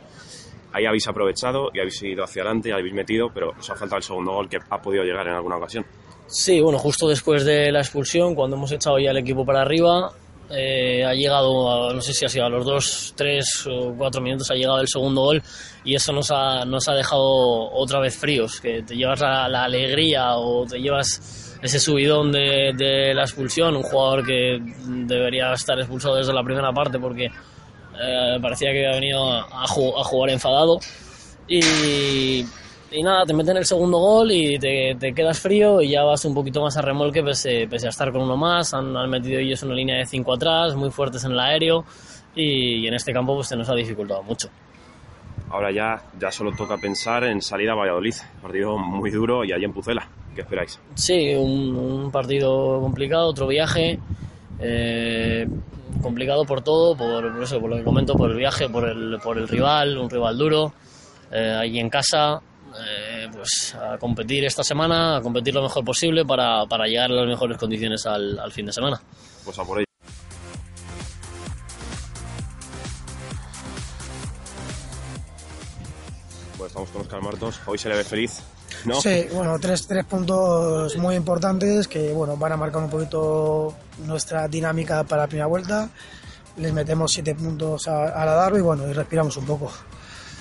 Ahí 0.74 0.86
habéis 0.86 1.08
aprovechado 1.08 1.70
y 1.74 1.80
habéis 1.80 1.98
seguido 2.00 2.24
hacia 2.26 2.42
adelante, 2.44 2.74
habéis 2.74 2.94
metido, 2.94 3.30
pero 3.34 3.52
os 3.58 3.70
ha 3.70 3.76
faltado 3.76 3.98
el 3.98 4.04
segundo 4.04 4.34
gol 4.34 4.50
que 4.50 4.58
ha 4.70 4.82
podido 4.82 5.04
llegar 5.06 5.26
en 5.28 5.34
alguna 5.36 5.56
ocasión. 5.56 5.86
Sí, 6.28 6.60
bueno, 6.60 6.80
justo 6.80 7.08
después 7.08 7.46
de 7.46 7.72
la 7.72 7.80
expulsión, 7.80 8.36
cuando 8.36 8.56
hemos 8.56 8.72
echado 8.72 8.98
ya 9.00 9.12
el 9.12 9.18
equipo 9.18 9.46
para 9.46 9.62
arriba, 9.62 10.12
eh, 10.50 11.04
ha 11.04 11.14
llegado, 11.14 11.94
no 11.94 12.02
sé 12.02 12.14
si 12.14 12.26
ha 12.26 12.30
sido 12.30 12.46
a 12.46 12.50
los 12.50 12.66
dos, 12.66 13.14
tres 13.16 13.66
o 13.68 13.94
cuatro 13.98 14.22
minutos, 14.22 14.50
ha 14.52 14.56
llegado 14.56 14.80
el 14.80 14.88
segundo 14.88 15.22
gol 15.22 15.44
y 15.84 15.96
eso 15.96 16.12
nos 16.14 16.32
ha, 16.32 16.66
nos 16.66 16.88
ha 16.88 16.94
dejado 16.94 17.72
otra 17.72 18.00
vez 18.00 18.16
fríos, 18.16 18.60
que 18.60 18.84
te 18.84 18.96
llevas 18.96 19.20
la, 19.22 19.48
la 19.48 19.64
alegría 19.64 20.36
o 20.36 20.66
te 20.66 20.80
llevas 20.80 21.58
ese 21.62 21.80
subidón 21.80 22.32
de, 22.32 23.14
la 23.14 23.24
expulsión, 23.24 23.76
un 23.76 23.84
jugador 23.84 24.26
que 24.26 24.60
debería 24.86 25.54
estar 25.54 25.78
expulsado 25.80 26.16
desde 26.16 26.34
la 26.34 26.44
primera 26.44 26.72
parte 26.72 27.00
porque 27.00 27.26
eh, 27.26 28.40
parecía 28.42 28.72
que 28.72 28.86
había 28.86 29.00
venido 29.00 29.32
a, 29.32 29.64
a 29.64 29.68
jugar 29.68 30.30
enfadado. 30.30 30.80
Y, 31.48 32.46
y 32.96 33.04
nada, 33.04 33.26
te 33.26 33.34
meten 33.34 33.58
el 33.58 33.66
segundo 33.66 33.98
gol 34.00 34.32
y 34.32 34.58
te, 34.58 34.96
te 35.00 35.14
quedas 35.14 35.40
frío 35.40 35.82
y 35.82 35.90
ya 35.90 36.04
vas 36.04 36.24
un 36.26 36.34
poquito 36.34 36.62
más 36.62 36.76
a 36.78 36.82
remolque 36.82 37.22
pese, 37.24 37.68
pese 37.70 37.88
a 37.88 37.90
estar 37.90 38.12
con 38.12 38.22
uno 38.22 38.38
más. 38.38 38.74
Han, 38.74 38.96
han 38.96 39.10
metido 39.10 39.40
ellos 39.40 39.62
una 39.64 39.76
línea 39.76 39.98
de 39.98 40.06
cinco 40.06 40.34
atrás, 40.34 40.76
muy 40.76 40.90
fuertes 40.92 41.24
en 41.26 41.32
el 41.32 41.40
aéreo 41.40 41.84
y, 42.36 42.84
y 42.84 42.88
en 42.88 42.94
este 42.94 43.14
campo 43.14 43.36
pues 43.36 43.48
se 43.48 43.56
nos 43.56 43.70
ha 43.70 43.76
dificultado 43.76 44.24
mucho. 44.24 44.50
Ahora 45.50 45.72
ya, 45.72 46.02
ya 46.20 46.32
solo 46.32 46.52
toca 46.54 46.78
pensar 46.78 47.24
en 47.26 47.42
salir 47.42 47.70
a 47.70 47.76
Valladolid, 47.76 48.16
partido 48.42 48.78
muy 48.78 49.12
duro 49.12 49.44
y 49.46 49.52
allí 49.54 49.66
en 49.66 49.74
Pucela. 49.74 50.08
¿Qué 50.34 50.42
esperáis? 50.42 50.80
Sí, 50.96 51.34
un, 51.36 51.76
un 51.76 52.12
partido 52.12 52.82
complicado, 52.82 53.28
otro 53.30 53.48
viaje. 53.48 54.00
eh, 54.60 55.48
complicado 56.02 56.44
por 56.46 56.62
todo, 56.62 56.96
por, 56.96 57.32
por 57.34 57.44
eso, 57.44 57.60
por 57.60 57.70
lo 57.70 57.78
que 57.78 57.84
comento, 57.84 58.16
por 58.16 58.30
el 58.32 58.38
viaje, 58.38 58.68
por 58.70 58.88
el, 58.88 59.18
por 59.24 59.38
el 59.38 59.48
rival, 59.48 59.98
un 59.98 60.10
rival 60.10 60.38
duro, 60.38 60.74
eh, 61.32 61.58
allí 61.58 61.80
en 61.80 61.90
casa, 61.90 62.42
eh, 63.26 63.30
pues 63.32 63.76
a 63.76 63.98
competir 63.98 64.46
esta 64.46 64.64
semana, 64.64 65.18
a 65.18 65.22
competir 65.22 65.54
lo 65.54 65.62
mejor 65.62 65.84
posible 65.84 66.26
para, 66.26 66.66
para 66.66 66.86
llegar 66.86 67.12
a 67.12 67.16
las 67.16 67.28
mejores 67.28 67.58
condiciones 67.58 68.06
al, 68.06 68.40
al 68.40 68.52
fin 68.52 68.66
de 68.66 68.74
semana. 68.74 69.02
Pues 69.44 69.58
a 69.60 69.64
por 69.64 69.80
ello. 69.80 69.86
Pues 76.58 76.70
estamos 76.70 76.90
con 76.90 77.02
Oscar 77.02 77.22
Martos. 77.22 77.60
Hoy 77.66 77.78
se 77.78 77.90
le 77.90 77.98
ve 77.98 78.04
feliz, 78.04 78.42
¿no? 78.86 79.02
Sí, 79.02 79.28
bueno, 79.34 79.60
tres, 79.60 79.86
tres 79.88 80.06
puntos 80.06 80.96
muy 80.98 81.16
importantes 81.16 81.88
que 81.88 82.14
bueno, 82.14 82.38
van 82.38 82.54
a 82.54 82.58
marcar 82.58 82.82
un 82.82 82.90
poquito 82.90 83.76
nuestra 84.00 84.48
dinámica 84.48 85.04
para 85.04 85.24
la 85.24 85.28
primera 85.28 85.48
vuelta. 85.48 85.90
Les 86.58 86.72
metemos 86.72 87.12
siete 87.12 87.36
puntos 87.36 87.88
a, 87.90 88.06
a 88.06 88.26
la 88.26 88.34
Darby 88.34 88.60
y 88.60 88.62
bueno, 88.62 88.90
y 88.90 88.94
respiramos 88.94 89.36
un 89.36 89.46
poco. 89.46 89.72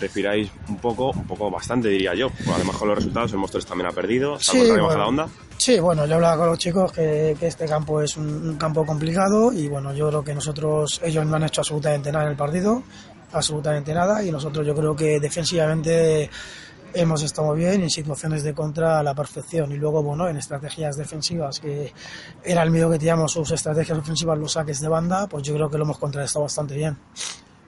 Respiráis 0.00 0.50
un 0.68 0.76
poco, 0.78 1.10
un 1.10 1.26
poco 1.26 1.50
bastante 1.50 1.88
diría 1.88 2.14
yo. 2.14 2.28
Bueno, 2.40 2.54
además 2.56 2.76
con 2.76 2.88
los 2.88 2.98
resultados, 2.98 3.32
el 3.32 3.38
Monstruos 3.38 3.66
también 3.66 3.88
ha 3.90 3.92
perdido. 3.92 4.38
¿Se 4.40 4.50
ha 4.50 4.54
Sí, 4.54 4.58
encontrado 4.60 4.82
baja 4.88 4.96
bueno. 4.98 4.98
la 5.16 5.22
onda? 5.24 5.34
Sí, 5.56 5.78
bueno, 5.78 6.04
yo 6.06 6.16
hablaba 6.16 6.36
con 6.38 6.46
los 6.48 6.58
chicos 6.58 6.92
que, 6.92 7.36
que 7.38 7.46
este 7.46 7.66
campo 7.66 8.00
es 8.02 8.16
un, 8.16 8.26
un 8.48 8.56
campo 8.56 8.84
complicado 8.84 9.52
y 9.52 9.68
bueno, 9.68 9.94
yo 9.94 10.08
creo 10.08 10.24
que 10.24 10.34
nosotros, 10.34 11.00
ellos 11.04 11.24
no 11.24 11.36
han 11.36 11.44
hecho 11.44 11.60
absolutamente 11.60 12.10
nada 12.10 12.24
en 12.24 12.32
el 12.32 12.36
partido, 12.36 12.82
absolutamente 13.32 13.94
nada 13.94 14.22
y 14.22 14.30
nosotros 14.32 14.66
yo 14.66 14.74
creo 14.74 14.94
que 14.96 15.20
defensivamente 15.20 16.28
hemos 16.92 17.22
estado 17.22 17.52
bien 17.54 17.82
en 17.82 17.90
situaciones 17.90 18.42
de 18.44 18.52
contra 18.54 18.98
a 18.98 19.02
la 19.02 19.14
perfección 19.14 19.72
y 19.72 19.76
luego 19.76 20.02
bueno 20.02 20.28
en 20.28 20.36
estrategias 20.36 20.96
defensivas 20.96 21.58
que 21.58 21.92
era 22.44 22.62
el 22.62 22.70
miedo 22.70 22.88
que 22.88 22.98
teníamos 23.00 23.32
sus 23.32 23.50
estrategias 23.50 23.98
ofensivas 23.98 24.38
los 24.38 24.52
saques 24.52 24.80
de 24.80 24.86
banda 24.88 25.26
pues 25.26 25.42
yo 25.42 25.54
creo 25.54 25.68
que 25.68 25.76
lo 25.76 25.82
hemos 25.84 25.98
contrarrestado 25.98 26.44
bastante 26.44 26.74
bien 26.76 26.96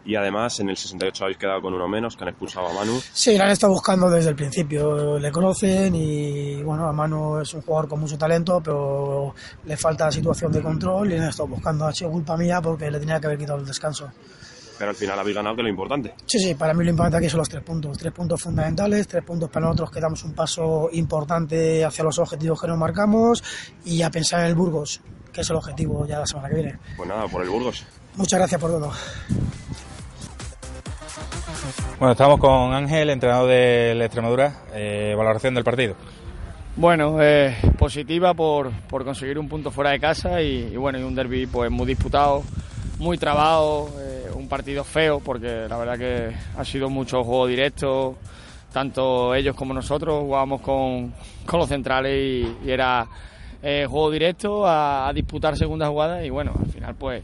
Y 0.07 0.15
además 0.15 0.61
en 0.61 0.71
el 0.71 0.77
68 0.77 1.25
habéis 1.25 1.39
quedado 1.39 1.61
con 1.61 1.75
uno 1.75 1.89
menos, 1.89 2.17
que 2.17 2.23
han 2.23 2.29
expulsado 2.29 2.69
a 2.69 2.73
Manu. 2.73 3.01
Sí, 3.13 3.37
la 3.37 3.45
han 3.45 3.51
estado 3.51 3.73
buscando 3.73 4.09
desde 4.09 4.31
el 4.31 4.37
principio. 4.37 5.19
Le 5.19 5.33
conocen 5.33 5.95
y, 5.97 6.63
bueno, 6.63 6.87
a 6.87 6.93
Manu 6.93 7.41
es 7.41 7.53
un 7.55 7.63
jugador 7.63 7.89
con 7.89 8.01
mucho 8.01 8.17
talento, 8.17 8.61
pero 8.63 9.35
le 9.65 9.77
falta 9.77 10.11
situación 10.13 10.53
de 10.53 10.63
control 10.63 11.09
y 11.09 11.17
le 11.17 11.23
han 11.23 11.31
estado 11.31 11.49
buscando. 11.49 11.87
Ha 11.87 11.93
sido 11.93 12.13
culpa 12.13 12.37
mía 12.37 12.61
porque 12.63 12.89
le 12.89 13.01
tenía 13.01 13.19
que 13.19 13.27
haber 13.27 13.39
quitado 13.39 13.59
el 13.59 13.67
descanso. 13.67 14.09
Pero 14.79 14.91
al 14.91 14.97
final 14.97 15.19
habéis 15.19 15.35
ganado, 15.35 15.57
que 15.57 15.63
es 15.63 15.65
lo 15.65 15.71
importante. 15.71 16.15
Sí, 16.27 16.39
sí, 16.39 16.55
para 16.55 16.75
mí 16.75 16.85
lo 16.85 16.91
importante 16.91 17.17
aquí 17.17 17.29
son 17.29 17.39
los 17.39 17.49
tres 17.49 17.63
puntos. 17.63 17.99
Tres 17.99 18.13
puntos 18.13 18.41
fundamentales, 18.41 19.09
tres 19.09 19.25
puntos 19.25 19.51
para 19.51 19.67
nosotros 19.67 19.91
que 19.91 20.01
damos 20.01 20.23
un 20.23 20.35
paso 20.35 20.89
importante 20.93 21.85
hacia 21.85 22.05
los 22.05 22.19
objetivos 22.19 22.61
que 22.61 22.69
nos 22.69 22.79
marcamos 22.79 23.43
y 23.85 24.03
a 24.03 24.11
pensar 24.11 24.41
en 24.41 24.47
el 24.47 24.55
Burgos, 24.55 25.01
que 25.33 25.41
es 25.41 25.51
el 25.51 25.57
objetivo 25.57 26.07
ya 26.07 26.19
la 26.19 26.27
semana 26.27 26.49
que 26.49 26.55
viene. 26.55 26.79
Pues 26.97 27.09
nada, 27.09 27.27
por 27.27 27.43
el 27.43 27.49
Burgos. 27.49 27.85
Muchas 28.17 28.39
gracias 28.39 28.61
por 28.61 28.71
todo. 28.71 28.93
Bueno, 31.99 32.13
estamos 32.13 32.39
con 32.39 32.73
Ángel, 32.73 33.11
entrenador 33.11 33.49
del 33.49 34.03
Extremadura. 34.03 34.65
Eh, 34.75 35.15
valoración 35.17 35.55
del 35.55 35.65
partido. 35.65 35.97
Bueno, 36.77 37.23
eh, 37.23 37.57
positiva 37.79 38.35
por, 38.35 38.71
por 38.89 39.03
conseguir 39.03 39.39
un 39.39 39.49
punto 39.49 39.71
fuera 39.71 39.91
de 39.91 39.99
casa 39.99 40.43
y, 40.43 40.77
bueno, 40.77 40.99
y 40.99 41.03
un 41.03 41.15
derby 41.15 41.47
pues 41.47 41.71
muy 41.71 41.87
disputado, 41.87 42.43
muy 42.99 43.17
trabado, 43.17 43.89
eh, 43.99 44.31
un 44.35 44.47
partido 44.47 44.85
feo 44.85 45.21
porque 45.21 45.67
la 45.69 45.79
verdad 45.79 45.99
que 45.99 46.37
ha 46.59 46.65
sido 46.67 46.91
mucho 46.91 47.25
juego 47.25 47.47
directo, 47.47 48.17
tanto 48.75 49.35
ellos 49.35 49.57
como 49.57 49.73
nosotros 49.73 50.21
jugábamos 50.21 50.61
con, 50.61 51.15
con 51.47 51.61
los 51.61 51.69
centrales 51.71 52.47
y, 52.63 52.71
era 52.71 53.07
eh, 53.63 53.87
juego 53.89 54.11
directo 54.11 54.67
a, 54.67 55.09
a 55.09 55.13
disputar 55.15 55.57
segunda 55.57 55.89
jugada 55.89 56.23
y 56.23 56.29
bueno, 56.29 56.53
al 56.63 56.71
final 56.71 56.95
pues 56.95 57.23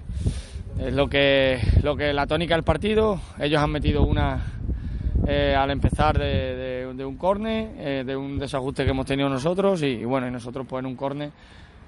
es 0.78 0.92
lo 0.92 1.08
que, 1.08 1.60
lo 1.82 1.96
que 1.96 2.12
la 2.12 2.26
tónica 2.26 2.54
del 2.54 2.64
partido, 2.64 3.20
ellos 3.38 3.60
han 3.60 3.70
metido 3.70 4.02
una 4.02 4.40
eh, 5.26 5.54
al 5.54 5.70
empezar 5.70 6.18
de, 6.18 7.04
un 7.06 7.16
córner, 7.16 7.70
eh, 7.76 8.04
de 8.04 8.16
un 8.16 8.38
desajuste 8.38 8.84
que 8.84 8.90
hemos 8.90 9.06
tenido 9.06 9.28
nosotros 9.28 9.82
y, 9.82 10.04
bueno, 10.04 10.26
y 10.26 10.32
nosotros 10.32 10.66
pues 10.68 10.80
en 10.80 10.86
un 10.86 10.96
córner, 10.96 11.30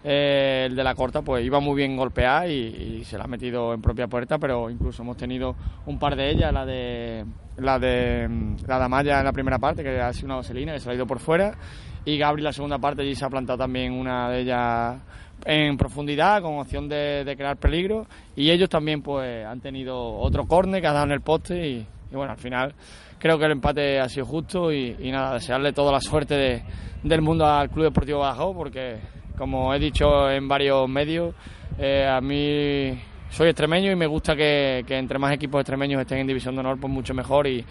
eh, 0.04 0.66
el 0.66 0.76
de 0.76 0.84
la 0.84 0.94
corta 0.94 1.22
pues 1.22 1.44
iba 1.44 1.58
muy 1.58 1.74
bien 1.74 1.96
golpeada 1.96 2.46
y, 2.46 3.02
se 3.04 3.18
la 3.18 3.24
ha 3.24 3.26
metido 3.26 3.74
en 3.74 3.82
propia 3.82 4.06
puerta, 4.06 4.38
pero 4.38 4.70
incluso 4.70 5.02
hemos 5.02 5.16
tenido 5.16 5.56
un 5.86 5.98
par 5.98 6.14
de 6.14 6.30
ellas, 6.30 6.52
la 6.52 6.64
de 6.64 7.24
la 7.56 7.78
de 7.78 8.28
la 8.66 8.78
de 8.78 8.84
Amaya 8.84 9.18
en 9.18 9.24
la 9.24 9.32
primera 9.32 9.58
parte, 9.58 9.82
que 9.82 10.00
ha 10.00 10.12
sido 10.12 10.26
una 10.26 10.36
vaselina, 10.36 10.72
que 10.72 10.78
se 10.78 10.86
la 10.86 10.92
ha 10.92 10.96
ido 10.96 11.06
por 11.06 11.18
fuera, 11.18 11.56
y 12.04 12.16
Gabri 12.18 12.40
en 12.40 12.44
la 12.44 12.52
segunda 12.52 12.78
parte 12.78 13.02
allí 13.02 13.16
se 13.16 13.24
ha 13.24 13.30
plantado 13.30 13.58
también 13.58 13.92
una 13.92 14.28
de 14.30 14.40
ellas 14.42 14.96
en 15.44 15.76
profundidad 15.76 16.42
con 16.42 16.58
opción 16.58 16.88
de, 16.88 17.34
crear 17.36 17.56
peligro 17.56 18.06
y 18.34 18.50
ellos 18.50 18.68
también 18.68 19.02
pues 19.02 19.44
han 19.44 19.60
tenido 19.60 19.96
otro 19.96 20.46
córner 20.46 20.80
que 20.80 20.86
ha 20.86 20.92
dado 20.92 21.06
en 21.06 21.12
el 21.12 21.20
poste 21.20 21.68
y, 21.68 21.86
bueno 22.12 22.32
al 22.32 22.38
final 22.38 22.74
creo 23.18 23.38
que 23.38 23.44
el 23.44 23.52
empate 23.52 24.00
ha 24.00 24.08
sido 24.08 24.26
justo 24.26 24.72
y, 24.72 24.94
nada 25.10 25.34
desearle 25.34 25.72
toda 25.72 25.92
la 25.92 26.00
suerte 26.00 26.34
de- 26.34 26.62
del 27.02 27.20
mundo 27.20 27.46
al 27.46 27.68
Club 27.70 27.84
Deportivo 27.84 28.20
Badajoz 28.20 28.56
porque 28.56 28.98
como 29.36 29.74
he 29.74 29.78
dicho 29.78 30.30
en 30.30 30.48
varios 30.48 30.88
medios 30.88 31.34
eh, 31.78 32.06
a 32.08 32.20
mí 32.20 32.98
soy 33.30 33.48
extremeño 33.48 33.90
y 33.90 33.96
me 33.96 34.06
gusta 34.06 34.36
que, 34.36 34.84
entre 34.88 35.18
más 35.18 35.32
equipos 35.32 35.60
extremeños 35.60 36.00
estén 36.00 36.18
en 36.18 36.26
División 36.26 36.54
de 36.54 36.60
Honor 36.60 36.78
pues 36.80 36.92
mucho 36.92 37.12
mejor 37.14 37.46
y, 37.46 37.64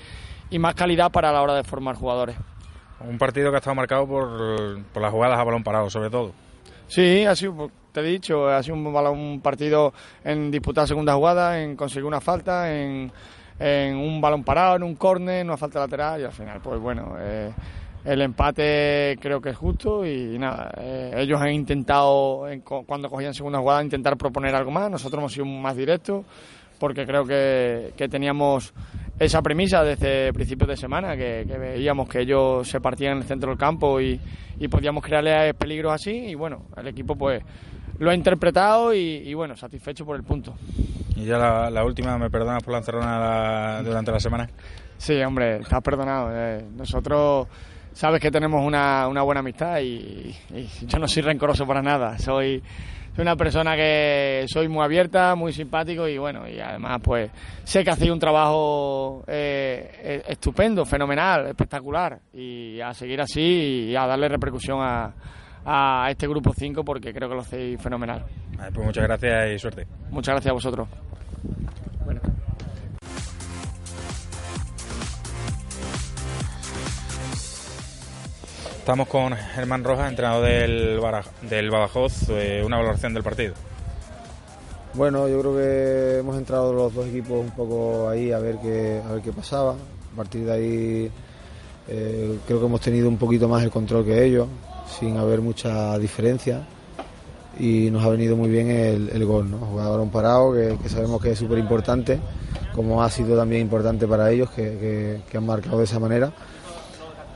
más 0.59 0.75
calidad 0.75 1.11
para 1.11 1.31
la 1.31 1.41
hora 1.41 1.55
de 1.55 1.63
formar 1.63 1.95
jugadores 1.95 2.35
Un 2.99 3.17
partido 3.17 3.49
que 3.49 3.55
ha 3.55 3.57
estado 3.57 3.73
marcado 3.73 4.05
por 4.07 5.01
las 5.01 5.11
jugadas 5.11 5.39
a 5.39 5.43
balón 5.43 5.63
parado, 5.63 5.89
sobre 5.89 6.11
todo. 6.11 6.33
Sí, 6.87 7.25
ha 7.25 7.35
sido, 7.35 7.71
te 7.91 8.01
he 8.01 8.03
dicho, 8.03 8.47
ha 8.47 8.61
sido 8.61 8.75
un, 8.75 9.41
partido 9.41 9.93
en 10.23 10.51
disputar 10.51 10.87
segunda 10.87 11.15
jugada, 11.15 11.61
en 11.61 11.75
conseguir 11.75 12.05
una 12.05 12.21
falta, 12.21 12.73
en, 12.73 13.11
en 13.59 13.95
un 13.95 14.21
balón 14.21 14.43
parado, 14.43 14.75
en 14.75 14.83
un 14.83 14.95
córner, 14.95 15.45
una 15.45 15.57
falta 15.57 15.79
lateral 15.79 16.21
y 16.21 16.23
al 16.25 16.31
final, 16.31 16.59
pues 16.61 16.79
bueno, 16.79 17.15
eh, 17.19 17.51
el 18.05 18.21
empate 18.21 19.17
creo 19.21 19.39
que 19.39 19.51
es 19.51 19.57
justo 19.57 20.05
y 20.05 20.37
nada, 20.37 20.71
eh, 20.77 21.13
ellos 21.17 21.39
han 21.41 21.51
intentado, 21.51 22.47
en, 22.49 22.61
cuando 22.61 23.09
cogían 23.09 23.33
segunda 23.33 23.59
jugada, 23.59 23.83
intentar 23.83 24.17
proponer 24.17 24.53
algo 24.55 24.71
más, 24.71 24.91
nosotros 24.91 25.19
hemos 25.19 25.33
sido 25.33 25.45
más 25.45 25.75
directos 25.75 26.25
porque 26.79 27.05
creo 27.05 27.25
que, 27.25 27.93
que 27.95 28.09
teníamos 28.09 28.73
esa 29.25 29.41
premisa 29.41 29.83
desde 29.83 30.33
principios 30.33 30.69
de 30.69 30.77
semana, 30.77 31.15
que, 31.15 31.45
que, 31.47 31.57
veíamos 31.57 32.07
que 32.07 32.21
ellos 32.21 32.67
se 32.67 32.79
partían 32.81 33.13
en 33.13 33.17
el 33.19 33.23
centro 33.23 33.49
del 33.49 33.57
campo 33.57 33.99
y, 33.99 34.19
y 34.59 34.67
podíamos 34.67 35.03
crearle 35.03 35.53
peligros 35.53 35.93
así 35.93 36.11
y 36.11 36.35
bueno, 36.35 36.65
el 36.77 36.87
equipo 36.87 37.15
pues 37.15 37.43
lo 37.99 38.09
ha 38.09 38.15
interpretado 38.15 38.93
y, 38.93 38.99
y 38.99 39.33
bueno, 39.33 39.55
satisfecho 39.55 40.05
por 40.05 40.15
el 40.15 40.23
punto. 40.23 40.55
Y 41.15 41.25
ya 41.25 41.37
la, 41.37 41.69
la 41.69 41.85
última, 41.85 42.17
¿me 42.17 42.29
perdonas 42.29 42.63
por 42.63 42.73
la 42.73 42.79
encerrona 42.79 43.81
durante 43.83 44.11
la 44.11 44.19
semana? 44.19 44.49
Sí, 44.97 45.21
hombre, 45.21 45.57
estás 45.57 45.81
perdonado. 45.81 46.29
Eh, 46.33 46.65
nosotros 46.75 47.47
sabes 47.93 48.19
que 48.19 48.31
tenemos 48.31 48.65
una, 48.65 49.07
una 49.07 49.21
buena 49.21 49.39
amistad 49.39 49.79
y, 49.79 50.35
y, 50.53 50.69
yo 50.87 50.99
no 50.99 51.07
soy 51.07 51.23
rencoroso 51.23 51.67
para 51.67 51.81
nada. 51.81 52.17
Soy, 52.17 52.61
soy 53.15 53.21
una 53.21 53.35
persona 53.35 53.75
que 53.75 54.45
soy 54.47 54.67
muy 54.67 54.83
abierta, 54.83 55.35
muy 55.35 55.53
simpático 55.53 56.07
y 56.07 56.17
bueno, 56.17 56.47
y 56.47 56.59
además 56.59 56.99
pues 57.03 57.31
sé 57.63 57.83
que 57.83 57.91
hacéis 57.91 58.11
un 58.11 58.19
trabajo 58.19 59.23
eh, 59.27 60.23
estupendo, 60.27 60.83
fenomenal, 60.85 61.47
espectacular 61.47 62.19
y 62.33 62.81
a 62.81 62.93
seguir 62.93 63.21
así 63.21 63.89
y 63.89 63.95
a 63.95 64.07
darle 64.07 64.29
repercusión 64.29 64.79
a, 64.81 65.13
a 65.65 66.07
este 66.09 66.27
grupo 66.27 66.53
5 66.53 66.83
porque 66.83 67.13
creo 67.13 67.29
que 67.29 67.35
lo 67.35 67.41
hacéis 67.41 67.81
fenomenal. 67.81 68.25
Pues 68.73 68.85
muchas 68.85 69.03
gracias 69.03 69.51
y 69.51 69.59
suerte. 69.59 69.87
Muchas 70.09 70.33
gracias 70.33 70.51
a 70.51 70.53
vosotros. 70.53 70.87
Estamos 78.83 79.07
con 79.07 79.33
Germán 79.33 79.81
Rojas, 79.85 80.09
entrenador 80.09 80.45
del, 80.45 80.99
Baraj 80.99 81.27
Badajoz, 81.71 82.27
eh, 82.31 82.61
una 82.65 82.75
valoración 82.75 83.13
del 83.13 83.23
partido. 83.23 83.53
Bueno, 84.93 85.29
yo 85.29 85.39
creo 85.39 85.55
que 85.55 86.17
hemos 86.19 86.35
entrado 86.35 86.73
los 86.73 86.93
dos 86.93 87.07
equipos 87.07 87.39
un 87.39 87.51
poco 87.51 88.09
ahí 88.09 88.33
a 88.33 88.39
ver 88.39 88.57
qué, 88.61 89.01
a 89.07 89.13
ver 89.13 89.21
qué 89.21 89.31
pasaba. 89.31 89.71
A 89.71 90.17
partir 90.17 90.43
de 90.43 90.51
ahí 90.51 91.11
eh, 91.87 92.37
creo 92.45 92.59
que 92.59 92.65
hemos 92.65 92.81
tenido 92.81 93.07
un 93.07 93.15
poquito 93.15 93.47
más 93.47 93.63
el 93.63 93.71
control 93.71 94.03
que 94.03 94.21
ellos, 94.21 94.49
sin 94.99 95.15
haber 95.15 95.39
mucha 95.39 95.97
diferencia. 95.97 96.67
Y 97.57 97.89
nos 97.89 98.03
ha 98.03 98.09
venido 98.09 98.35
muy 98.35 98.49
bien 98.49 98.69
el, 98.69 99.25
gol, 99.25 99.49
¿no? 99.49 99.59
Jugador 99.59 100.01
un 100.01 100.11
parado, 100.11 100.51
que, 100.51 100.89
sabemos 100.89 101.21
que 101.21 101.31
es 101.31 101.39
súper 101.39 101.57
importante, 101.57 102.19
como 102.75 103.01
ha 103.01 103.09
sido 103.09 103.37
también 103.37 103.61
importante 103.61 104.05
para 104.05 104.29
ellos, 104.29 104.49
que 104.49 105.21
han 105.33 105.45
marcado 105.45 105.77
de 105.77 105.85
esa 105.85 106.01
manera 106.01 106.33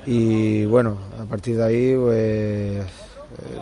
y 0.08 0.66
bueno, 0.66 0.98
a 1.22 1.26
partir 1.26 1.58
de 1.58 1.66
ahí 1.66 1.96
pues, 1.96 2.86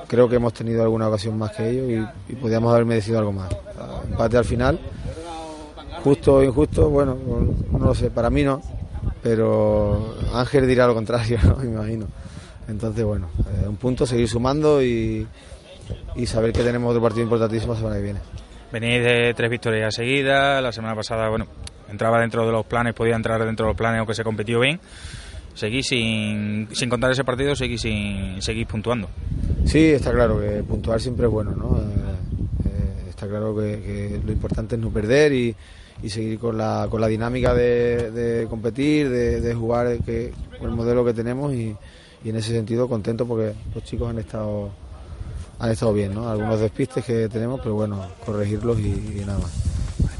creo 0.07 0.29
que 0.29 0.35
hemos 0.35 0.53
tenido 0.53 0.83
alguna 0.83 1.07
ocasión 1.07 1.35
más 1.39 1.51
que 1.51 1.67
ellos 1.67 1.89
y, 2.29 2.33
y 2.33 2.35
podíamos 2.35 2.71
haber 2.71 2.85
merecido 2.85 3.17
algo 3.17 3.31
más. 3.31 3.49
Empate 4.07 4.37
al 4.37 4.45
final, 4.45 4.79
justo 6.03 6.35
o 6.35 6.43
injusto, 6.43 6.87
bueno, 6.91 7.17
no 7.71 7.85
lo 7.85 7.95
sé, 7.95 8.11
para 8.11 8.29
mí 8.29 8.43
no, 8.43 8.61
pero 9.23 10.15
Ángel 10.35 10.67
dirá 10.67 10.85
lo 10.85 10.93
contrario, 10.93 11.39
¿no? 11.43 11.55
me 11.55 11.65
imagino. 11.65 12.05
Entonces, 12.67 13.03
bueno, 13.03 13.27
eh, 13.39 13.67
un 13.67 13.77
punto, 13.77 14.05
seguir 14.05 14.29
sumando 14.29 14.83
y, 14.83 15.27
y, 16.15 16.25
saber 16.27 16.53
que 16.53 16.61
tenemos 16.61 16.91
otro 16.91 17.01
partido 17.01 17.23
importantísimo 17.23 17.73
la 17.73 17.79
semana 17.79 17.95
que 17.95 18.01
viene. 18.03 18.19
Venís 18.71 19.03
de 19.03 19.33
tres 19.35 19.49
victorias 19.49 19.95
seguidas, 19.95 20.61
la 20.61 20.71
semana 20.71 20.95
pasada, 20.95 21.27
bueno, 21.29 21.47
entraba 21.89 22.19
dentro 22.19 22.45
de 22.45 22.51
los 22.51 22.67
planes, 22.67 22.93
podía 22.93 23.15
entrar 23.15 23.43
dentro 23.43 23.65
de 23.65 23.71
los 23.71 23.77
planes 23.77 23.97
aunque 23.97 24.13
se 24.13 24.23
competió 24.23 24.59
bien 24.59 24.79
seguís 25.55 25.87
sin, 25.87 26.67
sin 26.71 26.89
contar 26.89 27.11
ese 27.11 27.23
partido, 27.23 27.55
seguís, 27.55 27.81
sin, 27.81 28.41
seguís 28.41 28.67
puntuando. 28.67 29.09
Sí, 29.65 29.85
está 29.85 30.11
claro 30.11 30.39
que 30.39 30.63
puntuar 30.63 31.01
siempre 31.01 31.25
es 31.25 31.31
bueno, 31.31 31.51
¿no? 31.55 31.77
Eh, 31.77 32.65
eh, 32.65 33.09
está 33.09 33.27
claro 33.27 33.55
que, 33.55 33.81
que, 33.81 34.21
lo 34.23 34.31
importante 34.31 34.75
es 34.75 34.81
no 34.81 34.91
perder 34.91 35.33
y, 35.33 35.55
y 36.03 36.09
seguir 36.09 36.37
con 36.37 36.57
la, 36.57 36.87
con 36.89 37.01
la 37.01 37.07
dinámica 37.07 37.53
de, 37.53 38.11
de 38.11 38.47
competir, 38.47 39.09
de, 39.09 39.41
de 39.41 39.55
jugar 39.55 39.97
que, 40.03 40.33
con 40.59 40.69
el 40.69 40.75
modelo 40.75 41.03
que 41.03 41.13
tenemos 41.13 41.53
y, 41.53 41.75
y, 42.23 42.29
en 42.29 42.35
ese 42.35 42.51
sentido 42.51 42.87
contento 42.87 43.25
porque 43.25 43.53
los 43.73 43.83
chicos 43.83 44.09
han 44.09 44.19
estado 44.19 44.69
han 45.57 45.71
estado 45.71 45.93
bien, 45.93 46.13
¿no? 46.13 46.29
Algunos 46.29 46.59
despistes 46.59 47.05
que 47.05 47.29
tenemos, 47.29 47.61
pero 47.61 47.75
bueno, 47.75 48.05
corregirlos 48.25 48.77
y, 48.79 48.89
y 48.89 49.23
nada 49.25 49.39
más. 49.39 49.53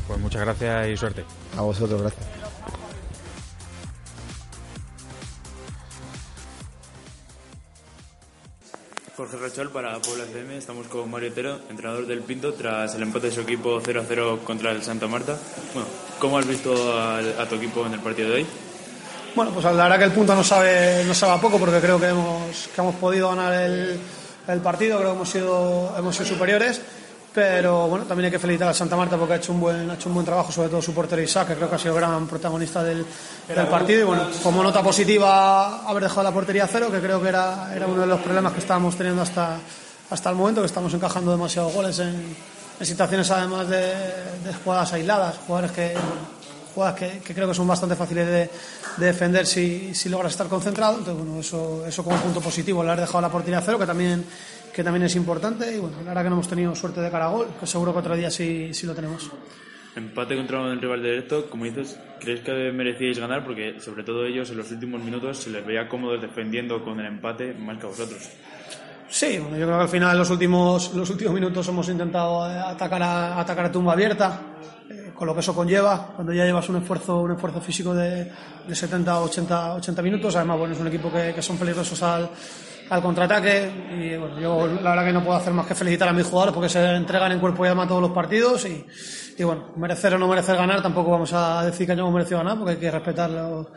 Pues 0.08 0.20
muchas 0.20 0.42
gracias 0.42 0.88
y 0.88 0.96
suerte. 0.98 1.24
A 1.58 1.62
vosotros, 1.62 2.02
gracias. 2.02 2.45
Jorge 9.16 9.38
Rachal 9.38 9.70
para 9.70 9.98
Puebla 10.00 10.26
FM. 10.26 10.58
Estamos 10.58 10.88
con 10.88 11.10
Mario 11.10 11.30
Otero, 11.32 11.60
entrenador 11.70 12.06
del 12.06 12.20
Pinto, 12.20 12.54
tras 12.54 12.96
el 12.96 13.04
empate 13.04 13.28
de 13.28 13.34
su 13.34 13.42
equipo 13.42 13.80
0-0 13.80 14.44
contra 14.44 14.72
el 14.72 14.84
Santa 14.84 15.08
Marta. 15.08 15.38
Bueno, 15.74 15.88
¿cómo 16.20 16.38
has 16.38 16.46
visto 16.46 16.74
a, 17.00 17.46
tu 17.48 17.56
equipo 17.56 17.86
en 17.86 17.94
el 17.94 18.02
partido 18.02 18.30
de 18.30 18.36
hoy? 18.36 18.46
Bueno, 19.34 19.52
pues 19.52 19.64
la 19.64 19.72
verdad 19.72 20.00
que 20.00 20.04
el 20.04 20.12
punto 20.12 20.36
no 20.36 20.44
sabe, 20.44 21.06
no 21.06 21.14
sabe 21.14 21.42
poco 21.42 21.58
porque 21.58 21.80
creo 21.80 21.98
que 21.98 22.08
hemos, 22.08 22.68
que 22.76 22.82
hemos 22.82 22.96
podido 22.96 23.30
ganar 23.30 23.54
el, 23.54 23.98
el 24.50 24.60
partido, 24.60 24.98
creo 24.98 25.12
que 25.12 25.16
hemos 25.16 25.30
sido, 25.30 25.96
hemos 25.98 26.14
sido 26.14 26.28
superiores. 26.28 26.82
Pero 27.36 27.90
bueno, 27.90 28.06
también 28.06 28.28
hay 28.28 28.32
que 28.32 28.40
felicitar 28.40 28.70
a 28.70 28.74
Santa 28.74 28.96
Marta 28.96 29.18
porque 29.18 29.34
ha 29.34 29.36
hecho 29.36 29.52
un 29.52 29.60
buen, 29.60 29.92
ha 29.92 29.96
hecho 29.96 30.08
un 30.08 30.16
buen 30.16 30.26
trabajo, 30.26 30.54
sobre 30.54 30.70
todo 30.70 30.82
su 30.82 30.94
portero 30.94 31.22
Isaac, 31.22 31.50
que 31.50 31.56
creo 31.56 31.70
que 31.70 31.76
ha 31.76 31.80
sido 31.80 31.94
gran 31.94 32.26
protagonista 32.28 32.82
del, 32.82 33.06
del 33.46 33.68
partido. 33.68 34.00
Y 34.00 34.04
bueno, 34.06 34.28
como 34.42 34.64
nota 34.64 34.82
positiva, 34.82 35.86
haber 35.86 36.04
dejado 36.04 36.24
la 36.24 36.32
portería 36.32 36.64
a 36.64 36.68
cero, 36.68 36.90
que 36.90 37.02
creo 37.02 37.22
que 37.22 37.28
era, 37.28 37.76
era 37.76 37.88
uno 37.88 38.00
de 38.00 38.08
los 38.08 38.22
problemas 38.22 38.54
que 38.54 38.60
estábamos 38.60 38.96
teniendo 38.96 39.22
hasta, 39.22 39.58
hasta 40.12 40.30
el 40.30 40.38
momento, 40.38 40.62
que 40.62 40.68
estamos 40.68 40.94
encajando 40.94 41.32
demasiados 41.32 41.74
goles 41.74 42.00
en, 42.00 42.38
en 42.80 42.86
situaciones 42.86 43.30
además 43.30 43.68
de, 43.68 43.82
de, 43.82 44.54
jugadas 44.64 44.94
aisladas, 44.94 45.36
jugadores 45.46 45.72
que, 45.74 45.94
jugadas 46.74 46.96
que, 46.96 47.20
que, 47.20 47.36
creo 47.36 47.50
que 47.50 47.54
son 47.54 47.68
bastante 47.68 47.98
fáciles 47.98 48.28
de, 48.28 48.50
de 48.96 49.06
defender 49.06 49.46
si, 49.46 49.94
si, 49.94 50.08
logras 50.08 50.32
estar 50.32 50.48
concentrado. 50.48 51.00
Entonces, 51.00 51.22
bueno, 51.22 51.42
eso, 51.42 51.86
eso 51.86 52.02
como 52.02 52.16
punto 52.16 52.40
positivo, 52.40 52.82
el 52.82 52.88
haber 52.88 53.02
dejado 53.02 53.20
la 53.20 53.30
portería 53.30 53.58
a 53.58 53.62
cero, 53.62 53.78
que 53.78 53.86
también 53.86 54.26
que 54.76 54.84
también 54.84 55.04
es 55.04 55.16
importante 55.16 55.74
y 55.74 55.80
bueno, 55.80 55.96
verdad 56.04 56.24
que 56.24 56.30
no 56.30 56.36
hemos 56.36 56.50
tenido 56.50 56.76
suerte 56.76 57.00
de 57.00 57.10
cara 57.10 57.28
a 57.28 57.30
gol, 57.30 57.48
que 57.58 57.66
seguro 57.66 57.94
que 57.94 58.00
otro 58.00 58.14
día 58.14 58.30
sí, 58.30 58.74
sí 58.74 58.86
lo 58.86 58.94
tenemos. 58.94 59.32
Empate 59.96 60.36
contra 60.36 60.60
un 60.60 60.82
rival 60.82 61.02
directo, 61.02 61.50
como 61.50 61.64
dices, 61.64 61.98
¿crees 62.20 62.42
que 62.42 62.74
merecíais 62.74 63.18
ganar? 63.18 63.46
Porque 63.46 63.80
sobre 63.80 64.04
todo 64.04 64.26
ellos 64.26 64.50
en 64.50 64.58
los 64.58 64.70
últimos 64.70 65.02
minutos 65.02 65.38
se 65.38 65.50
les 65.50 65.66
veía 65.66 65.88
cómodos 65.88 66.22
defendiendo 66.22 66.84
con 66.84 67.00
el 67.00 67.06
empate 67.06 67.54
más 67.54 67.78
que 67.78 67.86
a 67.86 67.90
vosotros. 67.90 68.30
Sí, 69.08 69.38
bueno, 69.38 69.56
yo 69.56 69.66
creo 69.66 69.78
que 69.78 69.84
al 69.84 69.90
final 69.90 70.12
en 70.12 70.18
los 70.18 70.30
últimos, 70.30 70.94
los 70.94 71.10
últimos 71.10 71.34
minutos 71.34 71.66
hemos 71.70 71.88
intentado 71.88 72.44
atacar 72.44 73.02
a, 73.02 73.40
atacar 73.40 73.66
a 73.68 73.72
tumba 73.72 73.94
abierta, 73.94 74.42
eh, 74.90 75.12
con 75.16 75.26
lo 75.26 75.34
que 75.34 75.40
eso 75.40 75.56
conlleva, 75.56 76.12
cuando 76.14 76.34
ya 76.34 76.44
llevas 76.44 76.68
un 76.68 76.76
esfuerzo, 76.78 77.22
un 77.22 77.32
esfuerzo 77.32 77.62
físico 77.62 77.96
de, 77.96 78.30
de 78.68 78.76
70 78.76 79.22
80, 79.22 79.76
80 79.76 80.02
minutos, 80.02 80.36
además 80.36 80.60
bueno, 80.60 80.74
es 80.74 80.82
un 80.82 80.88
equipo 80.88 81.10
que, 81.10 81.32
que 81.34 81.42
son 81.42 81.58
peligrosos 81.58 82.04
al, 82.04 82.30
al 82.90 83.02
contraataque 83.02 83.72
y 84.00 84.18
bueno, 84.18 84.40
yo 84.40 84.68
la 84.68 84.92
verdad 84.92 85.06
que 85.06 85.14
no 85.14 85.24
puedo 85.24 85.38
hacer 85.38 85.54
más 85.54 85.66
que 85.66 85.76
felicitar 85.76 86.10
a 86.10 86.14
mis 86.14 86.26
jugadores 86.26 86.54
porque 86.54 86.70
se 86.70 86.84
entregan 86.96 87.32
en 87.32 87.40
cuerpo 87.40 87.66
y 87.66 87.70
alma 87.70 87.88
todos 87.88 88.02
los 88.02 88.12
partidos 88.12 88.66
y, 88.66 88.86
y 89.38 89.44
bueno, 89.44 89.72
merecer 89.78 90.14
o 90.14 90.18
no 90.18 90.28
merecer 90.28 90.56
ganar 90.56 90.82
tampoco 90.82 91.12
vamos 91.12 91.34
a 91.34 91.66
decir 91.66 91.86
que 91.86 91.94
hayamos 91.94 92.14
merecido 92.14 92.40
ganar 92.40 92.58
porque 92.58 92.72
hay 92.72 92.78
que 92.78 92.92
respetar 92.92 93.30
lo, 93.30 93.72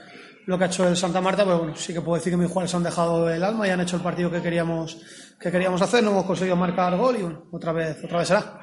lo 0.46 0.58
que 0.58 0.64
ha 0.64 0.66
hecho 0.66 0.88
el 0.88 0.96
Santa 0.96 1.20
Marta, 1.20 1.44
pero 1.44 1.58
bueno, 1.58 1.74
sí 1.76 1.92
que 1.92 2.00
puedo 2.00 2.16
decir 2.16 2.32
que 2.32 2.36
mis 2.36 2.48
jugadores 2.48 2.74
han 2.74 2.82
dejado 2.82 3.30
el 3.30 3.42
alma 3.42 3.66
y 3.66 3.70
han 3.70 3.80
hecho 3.80 3.96
el 3.96 4.02
partido 4.02 4.30
que 4.30 4.42
queríamos 4.42 4.98
que 5.40 5.52
queríamos 5.52 5.80
hacer, 5.80 6.02
no 6.02 6.10
hemos 6.10 6.24
conseguido 6.24 6.56
marcar 6.56 6.96
gol 6.96 7.16
y 7.16 7.22
bueno, 7.22 7.44
otra 7.52 7.72
vez 7.72 8.02
otra 8.04 8.18
vez 8.18 8.28
será. 8.28 8.60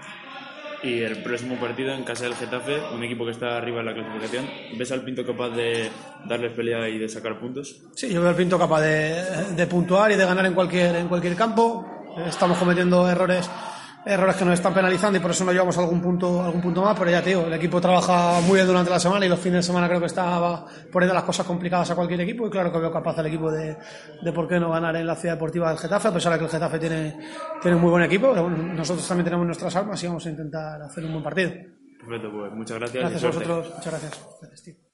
Y 0.86 1.02
el 1.02 1.24
próximo 1.24 1.56
partido 1.56 1.92
en 1.94 2.04
casa 2.04 2.26
del 2.26 2.36
Getafe, 2.36 2.80
un 2.94 3.04
equipo 3.04 3.26
que 3.26 3.32
está 3.32 3.58
arriba 3.58 3.80
en 3.80 3.88
la 3.88 3.94
clasificación, 3.96 4.48
¿ves 4.78 4.92
al 4.92 5.02
Pinto 5.02 5.26
capaz 5.26 5.50
de 5.50 5.90
darles 6.26 6.52
pelea 6.52 6.88
y 6.88 7.00
de 7.00 7.10
sacar 7.10 7.40
puntos? 7.40 7.82
Sí, 7.96 8.14
yo 8.14 8.22
veo 8.22 8.30
al 8.30 8.36
Pinto 8.36 8.60
capaz 8.60 8.82
de, 8.82 9.24
de 9.56 9.66
puntuar 9.66 10.12
y 10.12 10.16
de 10.16 10.26
ganar 10.26 10.46
en 10.46 10.54
cualquier, 10.54 10.96
en 10.96 11.08
cualquier 11.08 11.36
campo. 11.36 11.84
Estamos 12.28 12.60
cometiendo 12.60 13.10
errores 13.10 13.50
errores 14.06 14.36
que 14.36 14.46
nos 14.46 14.54
están 14.54 14.74
penalizando 14.74 15.18
y 15.18 15.22
por 15.22 15.32
eso 15.32 15.44
no 15.44 15.52
llevamos 15.52 15.78
algún 15.78 16.02
punto 16.02 16.42
algún 16.44 16.62
punto 16.62 16.82
más, 16.82 16.98
pero 16.98 17.10
ya 17.10 17.24
tío, 17.24 17.48
el 17.48 17.54
equipo 17.54 17.82
trabaja 17.82 18.40
muy 18.42 18.56
bien 18.56 18.68
durante 18.68 18.92
la 18.92 19.00
semana 19.00 19.26
y 19.26 19.30
los 19.30 19.40
fines 19.40 19.58
de 19.58 19.64
semana 19.64 19.88
creo 19.88 20.00
que 20.00 20.06
estaba 20.06 20.66
poniendo 20.92 21.14
las 21.14 21.24
cosas 21.24 21.46
complicadas 21.46 21.90
a 21.92 21.96
cualquier 21.96 22.22
equipo 22.22 22.48
y 22.48 22.50
claro 22.50 22.72
que 22.72 22.80
veo 22.80 22.92
capaz 22.92 23.18
el 23.20 23.28
equipo 23.28 23.52
de, 23.52 23.76
de 24.22 24.32
por 24.32 24.48
qué 24.48 24.60
no 24.60 24.70
ganar 24.70 24.96
en 24.96 25.08
la 25.08 25.16
ciudad 25.16 25.36
deportiva 25.36 25.70
del 25.70 25.80
Getafe, 25.80 26.10
a 26.10 26.14
pesar 26.14 26.34
de 26.34 26.40
que 26.40 26.46
el 26.46 26.52
Getafe 26.52 26.80
tiene, 26.80 27.20
tiene 27.62 27.76
un 27.76 27.82
muy 27.82 27.92
buen 27.92 28.04
equipo, 28.04 28.30
pero 28.30 28.44
bueno, 28.44 28.58
nosotros 28.74 29.08
también 29.08 29.26
tenemos 29.26 29.46
nuestras 29.46 29.76
armas 29.76 30.02
y 30.04 30.08
vamos 30.08 30.26
a 30.26 30.30
intentar 30.30 30.82
hacer 30.82 31.04
un 31.04 31.12
buen 31.12 31.24
partido. 31.24 31.52
Perfecto, 32.00 32.32
pues 32.32 32.54
muchas 32.54 32.78
gracias. 32.78 33.02
Gracias 33.02 33.24
a 33.24 33.28
vosotros, 33.28 33.74
muchas 33.76 33.92
gracias. 33.92 34.28
gracias 34.40 34.64
tío. 34.64 34.85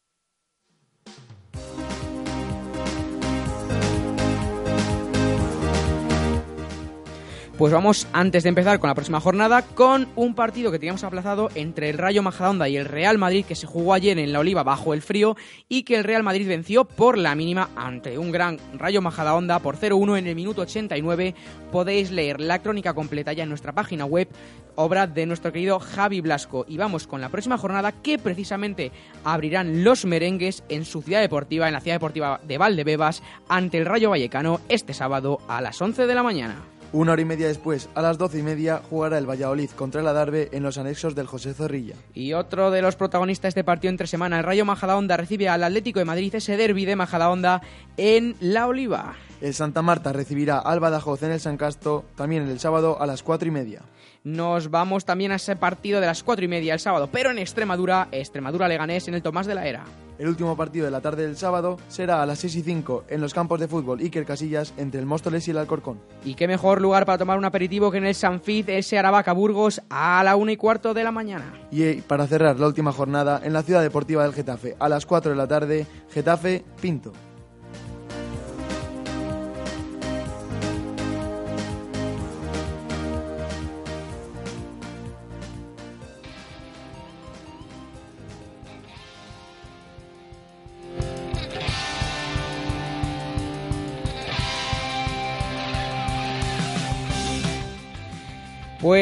Pues 7.61 7.73
vamos, 7.73 8.07
antes 8.11 8.41
de 8.41 8.49
empezar 8.49 8.79
con 8.79 8.87
la 8.87 8.95
próxima 8.95 9.19
jornada, 9.19 9.61
con 9.61 10.07
un 10.15 10.33
partido 10.33 10.71
que 10.71 10.79
teníamos 10.79 11.03
aplazado 11.03 11.51
entre 11.53 11.91
el 11.91 11.99
Rayo 11.99 12.23
Majadahonda 12.23 12.67
y 12.67 12.75
el 12.75 12.85
Real 12.85 13.19
Madrid, 13.19 13.45
que 13.45 13.53
se 13.53 13.67
jugó 13.67 13.93
ayer 13.93 14.17
en 14.17 14.33
la 14.33 14.39
Oliva 14.39 14.63
bajo 14.63 14.95
el 14.95 15.03
frío, 15.03 15.37
y 15.69 15.83
que 15.83 15.97
el 15.97 16.03
Real 16.03 16.23
Madrid 16.23 16.47
venció 16.47 16.85
por 16.85 17.19
la 17.19 17.35
mínima 17.35 17.69
ante 17.75 18.17
un 18.17 18.31
gran 18.31 18.57
Rayo 18.73 19.03
Majadahonda 19.03 19.59
por 19.59 19.77
0-1 19.77 20.17
en 20.17 20.25
el 20.25 20.35
minuto 20.35 20.63
89. 20.63 21.35
Podéis 21.71 22.09
leer 22.09 22.39
la 22.41 22.63
crónica 22.63 22.95
completa 22.95 23.31
ya 23.31 23.43
en 23.43 23.49
nuestra 23.49 23.73
página 23.73 24.05
web, 24.05 24.27
obra 24.73 25.05
de 25.05 25.27
nuestro 25.27 25.51
querido 25.53 25.79
Javi 25.79 26.19
Blasco. 26.19 26.65
Y 26.67 26.77
vamos 26.77 27.05
con 27.05 27.21
la 27.21 27.29
próxima 27.29 27.59
jornada, 27.59 27.91
que 27.91 28.17
precisamente 28.17 28.91
abrirán 29.23 29.83
los 29.83 30.05
merengues 30.05 30.63
en 30.67 30.83
su 30.83 31.03
ciudad 31.03 31.21
deportiva, 31.21 31.67
en 31.67 31.73
la 31.73 31.81
ciudad 31.81 31.97
deportiva 31.97 32.41
de 32.41 32.57
Valdebebas, 32.57 33.21
ante 33.47 33.77
el 33.77 33.85
Rayo 33.85 34.09
Vallecano 34.09 34.61
este 34.67 34.95
sábado 34.95 35.37
a 35.47 35.61
las 35.61 35.79
11 35.79 36.07
de 36.07 36.15
la 36.15 36.23
mañana. 36.23 36.55
Una 36.93 37.13
hora 37.13 37.21
y 37.21 37.25
media 37.25 37.47
después, 37.47 37.87
a 37.95 38.01
las 38.01 38.17
doce 38.17 38.39
y 38.39 38.43
media, 38.43 38.81
jugará 38.89 39.17
el 39.17 39.29
Valladolid 39.29 39.69
contra 39.69 40.01
el 40.01 40.07
Adarve 40.07 40.49
en 40.51 40.61
los 40.61 40.77
anexos 40.77 41.15
del 41.15 41.25
José 41.25 41.53
Zorrilla. 41.53 41.95
Y 42.13 42.33
otro 42.33 42.69
de 42.69 42.81
los 42.81 42.97
protagonistas 42.97 43.43
de 43.55 43.61
este 43.61 43.63
partido 43.63 43.91
entre 43.91 44.07
semana, 44.07 44.39
el 44.39 44.43
Rayo 44.43 44.65
Majadahonda, 44.65 45.15
recibe 45.15 45.47
al 45.47 45.63
Atlético 45.63 45.99
de 45.99 46.05
Madrid 46.05 46.35
ese 46.35 46.57
derbi 46.57 46.83
de 46.83 46.97
Majadahonda 46.97 47.61
en 47.95 48.35
La 48.41 48.67
Oliva. 48.67 49.15
El 49.41 49.55
Santa 49.55 49.81
Marta 49.81 50.13
recibirá 50.13 50.59
al 50.59 50.79
Badajoz 50.79 51.23
en 51.23 51.31
el 51.31 51.39
San 51.39 51.57
Casto 51.57 52.05
también 52.15 52.47
el 52.47 52.59
sábado 52.59 53.01
a 53.01 53.07
las 53.07 53.23
cuatro 53.23 53.47
y 53.47 53.51
media. 53.51 53.81
Nos 54.23 54.69
vamos 54.69 55.03
también 55.03 55.31
a 55.31 55.35
ese 55.35 55.55
partido 55.55 55.99
de 55.99 56.05
las 56.05 56.21
cuatro 56.21 56.45
y 56.45 56.47
media 56.47 56.75
el 56.75 56.79
sábado, 56.79 57.09
pero 57.11 57.31
en 57.31 57.39
Extremadura, 57.39 58.07
Extremadura 58.11 58.67
Leganés 58.67 59.07
en 59.07 59.15
el 59.15 59.23
Tomás 59.23 59.47
de 59.47 59.55
la 59.55 59.65
Era. 59.65 59.83
El 60.19 60.27
último 60.27 60.55
partido 60.55 60.85
de 60.85 60.91
la 60.91 61.01
tarde 61.01 61.23
del 61.23 61.37
sábado 61.37 61.77
será 61.87 62.21
a 62.21 62.27
las 62.27 62.37
6 62.37 62.57
y 62.57 62.61
5 62.61 63.05
en 63.09 63.19
los 63.19 63.33
campos 63.33 63.59
de 63.59 63.67
fútbol 63.67 63.99
Iker 64.01 64.23
Casillas 64.23 64.75
entre 64.77 64.99
el 64.99 65.07
Móstoles 65.07 65.47
y 65.47 65.51
el 65.51 65.57
Alcorcón. 65.57 65.99
Y 66.23 66.35
qué 66.35 66.47
mejor 66.47 66.79
lugar 66.79 67.07
para 67.07 67.17
tomar 67.17 67.39
un 67.39 67.45
aperitivo 67.45 67.89
que 67.89 67.97
en 67.97 68.05
el 68.05 68.13
Sanfit, 68.13 68.69
ese 68.69 68.99
Aravaca 68.99 69.33
Burgos, 69.33 69.81
a 69.89 70.23
la 70.23 70.35
una 70.35 70.51
y 70.51 70.57
cuarto 70.57 70.93
de 70.93 71.03
la 71.03 71.11
mañana. 71.11 71.51
Y 71.71 71.81
eh, 71.81 72.03
para 72.05 72.27
cerrar 72.27 72.59
la 72.59 72.67
última 72.67 72.91
jornada 72.91 73.41
en 73.43 73.53
la 73.53 73.63
ciudad 73.63 73.81
deportiva 73.81 74.21
del 74.21 74.33
Getafe, 74.33 74.75
a 74.77 74.87
las 74.87 75.07
4 75.07 75.31
de 75.31 75.37
la 75.37 75.47
tarde, 75.47 75.87
Getafe 76.11 76.63
Pinto. 76.79 77.11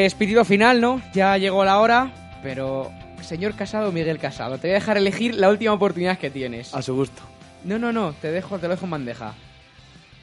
Pues 0.00 0.14
pitido 0.14 0.46
final, 0.46 0.80
¿no? 0.80 1.02
Ya 1.12 1.36
llegó 1.36 1.62
la 1.62 1.78
hora, 1.78 2.10
pero 2.42 2.90
señor 3.20 3.54
Casado 3.54 3.90
o 3.90 3.92
Miguel 3.92 4.18
Casado, 4.18 4.56
te 4.56 4.68
voy 4.68 4.70
a 4.70 4.74
dejar 4.76 4.96
elegir 4.96 5.34
la 5.34 5.50
última 5.50 5.74
oportunidad 5.74 6.16
que 6.18 6.30
tienes. 6.30 6.74
A 6.74 6.80
su 6.80 6.94
gusto. 6.94 7.20
No, 7.64 7.78
no, 7.78 7.92
no, 7.92 8.14
te 8.14 8.32
dejo, 8.32 8.58
te 8.58 8.66
lo 8.66 8.72
dejo 8.76 8.86
en 8.86 8.92
bandeja. 8.92 9.34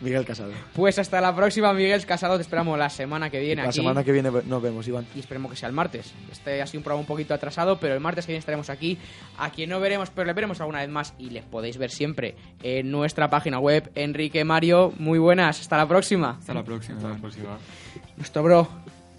Miguel 0.01 0.25
Casado. 0.25 0.51
Pues 0.73 0.97
hasta 0.97 1.21
la 1.21 1.35
próxima, 1.35 1.73
Miguel 1.73 2.03
Casado. 2.07 2.37
Te 2.37 2.41
esperamos 2.41 2.77
la 2.79 2.89
semana 2.89 3.29
que 3.29 3.39
viene 3.39 3.61
La 3.61 3.69
aquí. 3.69 3.77
semana 3.77 4.03
que 4.03 4.11
viene 4.11 4.31
nos 4.47 4.61
vemos, 4.63 4.87
Iván. 4.87 5.05
Y 5.15 5.19
esperemos 5.19 5.51
que 5.51 5.57
sea 5.57 5.69
el 5.69 5.75
martes. 5.75 6.11
Este 6.31 6.59
ha 6.59 6.65
sido 6.65 6.79
un 6.79 6.83
programa 6.83 7.01
un 7.01 7.07
poquito 7.07 7.35
atrasado, 7.35 7.79
pero 7.79 7.93
el 7.93 7.99
martes 7.99 8.25
que 8.25 8.31
viene 8.31 8.39
estaremos 8.39 8.71
aquí. 8.71 8.97
A 9.37 9.51
quien 9.51 9.69
no 9.69 9.79
veremos, 9.79 10.09
pero 10.09 10.25
le 10.25 10.33
veremos 10.33 10.59
alguna 10.59 10.79
vez 10.79 10.89
más 10.89 11.13
y 11.19 11.29
les 11.29 11.43
podéis 11.43 11.77
ver 11.77 11.91
siempre 11.91 12.35
en 12.63 12.89
nuestra 12.89 13.29
página 13.29 13.59
web. 13.59 13.91
Enrique 13.93 14.43
Mario, 14.43 14.91
muy 14.97 15.19
buenas. 15.19 15.61
Hasta 15.61 15.77
la 15.77 15.87
próxima. 15.87 16.37
Hasta 16.39 16.55
la 16.55 16.63
próxima. 16.63 16.97
Hasta 16.97 17.09
la 17.09 17.15
próxima. 17.17 17.57
Nuestro 18.17 18.41
bro, 18.43 18.67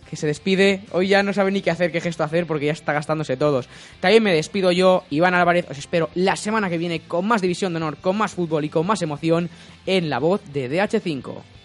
que 0.09 0.17
se 0.17 0.27
despide. 0.27 0.81
Hoy 0.93 1.09
ya 1.09 1.23
no 1.23 1.33
sabe 1.33 1.51
ni 1.51 1.63
qué 1.63 1.71
hacer, 1.71 1.93
qué 1.93 2.01
gesto 2.01 2.25
hacer, 2.25 2.47
porque 2.47 2.67
ya 2.67 2.73
está 2.73 2.93
gastándose 2.93 3.37
todos. 3.37 3.69
También 4.01 4.23
me 4.23 4.33
despido 4.33 4.73
yo, 4.73 5.05
Iván 5.11 5.35
Álvarez. 5.35 5.67
Os 5.71 5.79
espero 5.79 6.11
la 6.15 6.37
semana 6.37 6.69
que 6.71 6.79
viene 6.79 7.01
con 7.01 7.27
más 7.27 7.43
División 7.43 7.73
de 7.73 7.79
Honor, 7.79 7.97
con 7.99 8.17
más 8.17 8.33
fútbol 8.33 8.65
y 8.65 8.69
con 8.69 8.87
más 8.87 9.03
emoción 9.03 9.49
en 9.87 10.11
la 10.11 10.19
voz 10.19 10.41
de 10.53 10.71
DH5. 10.71 11.58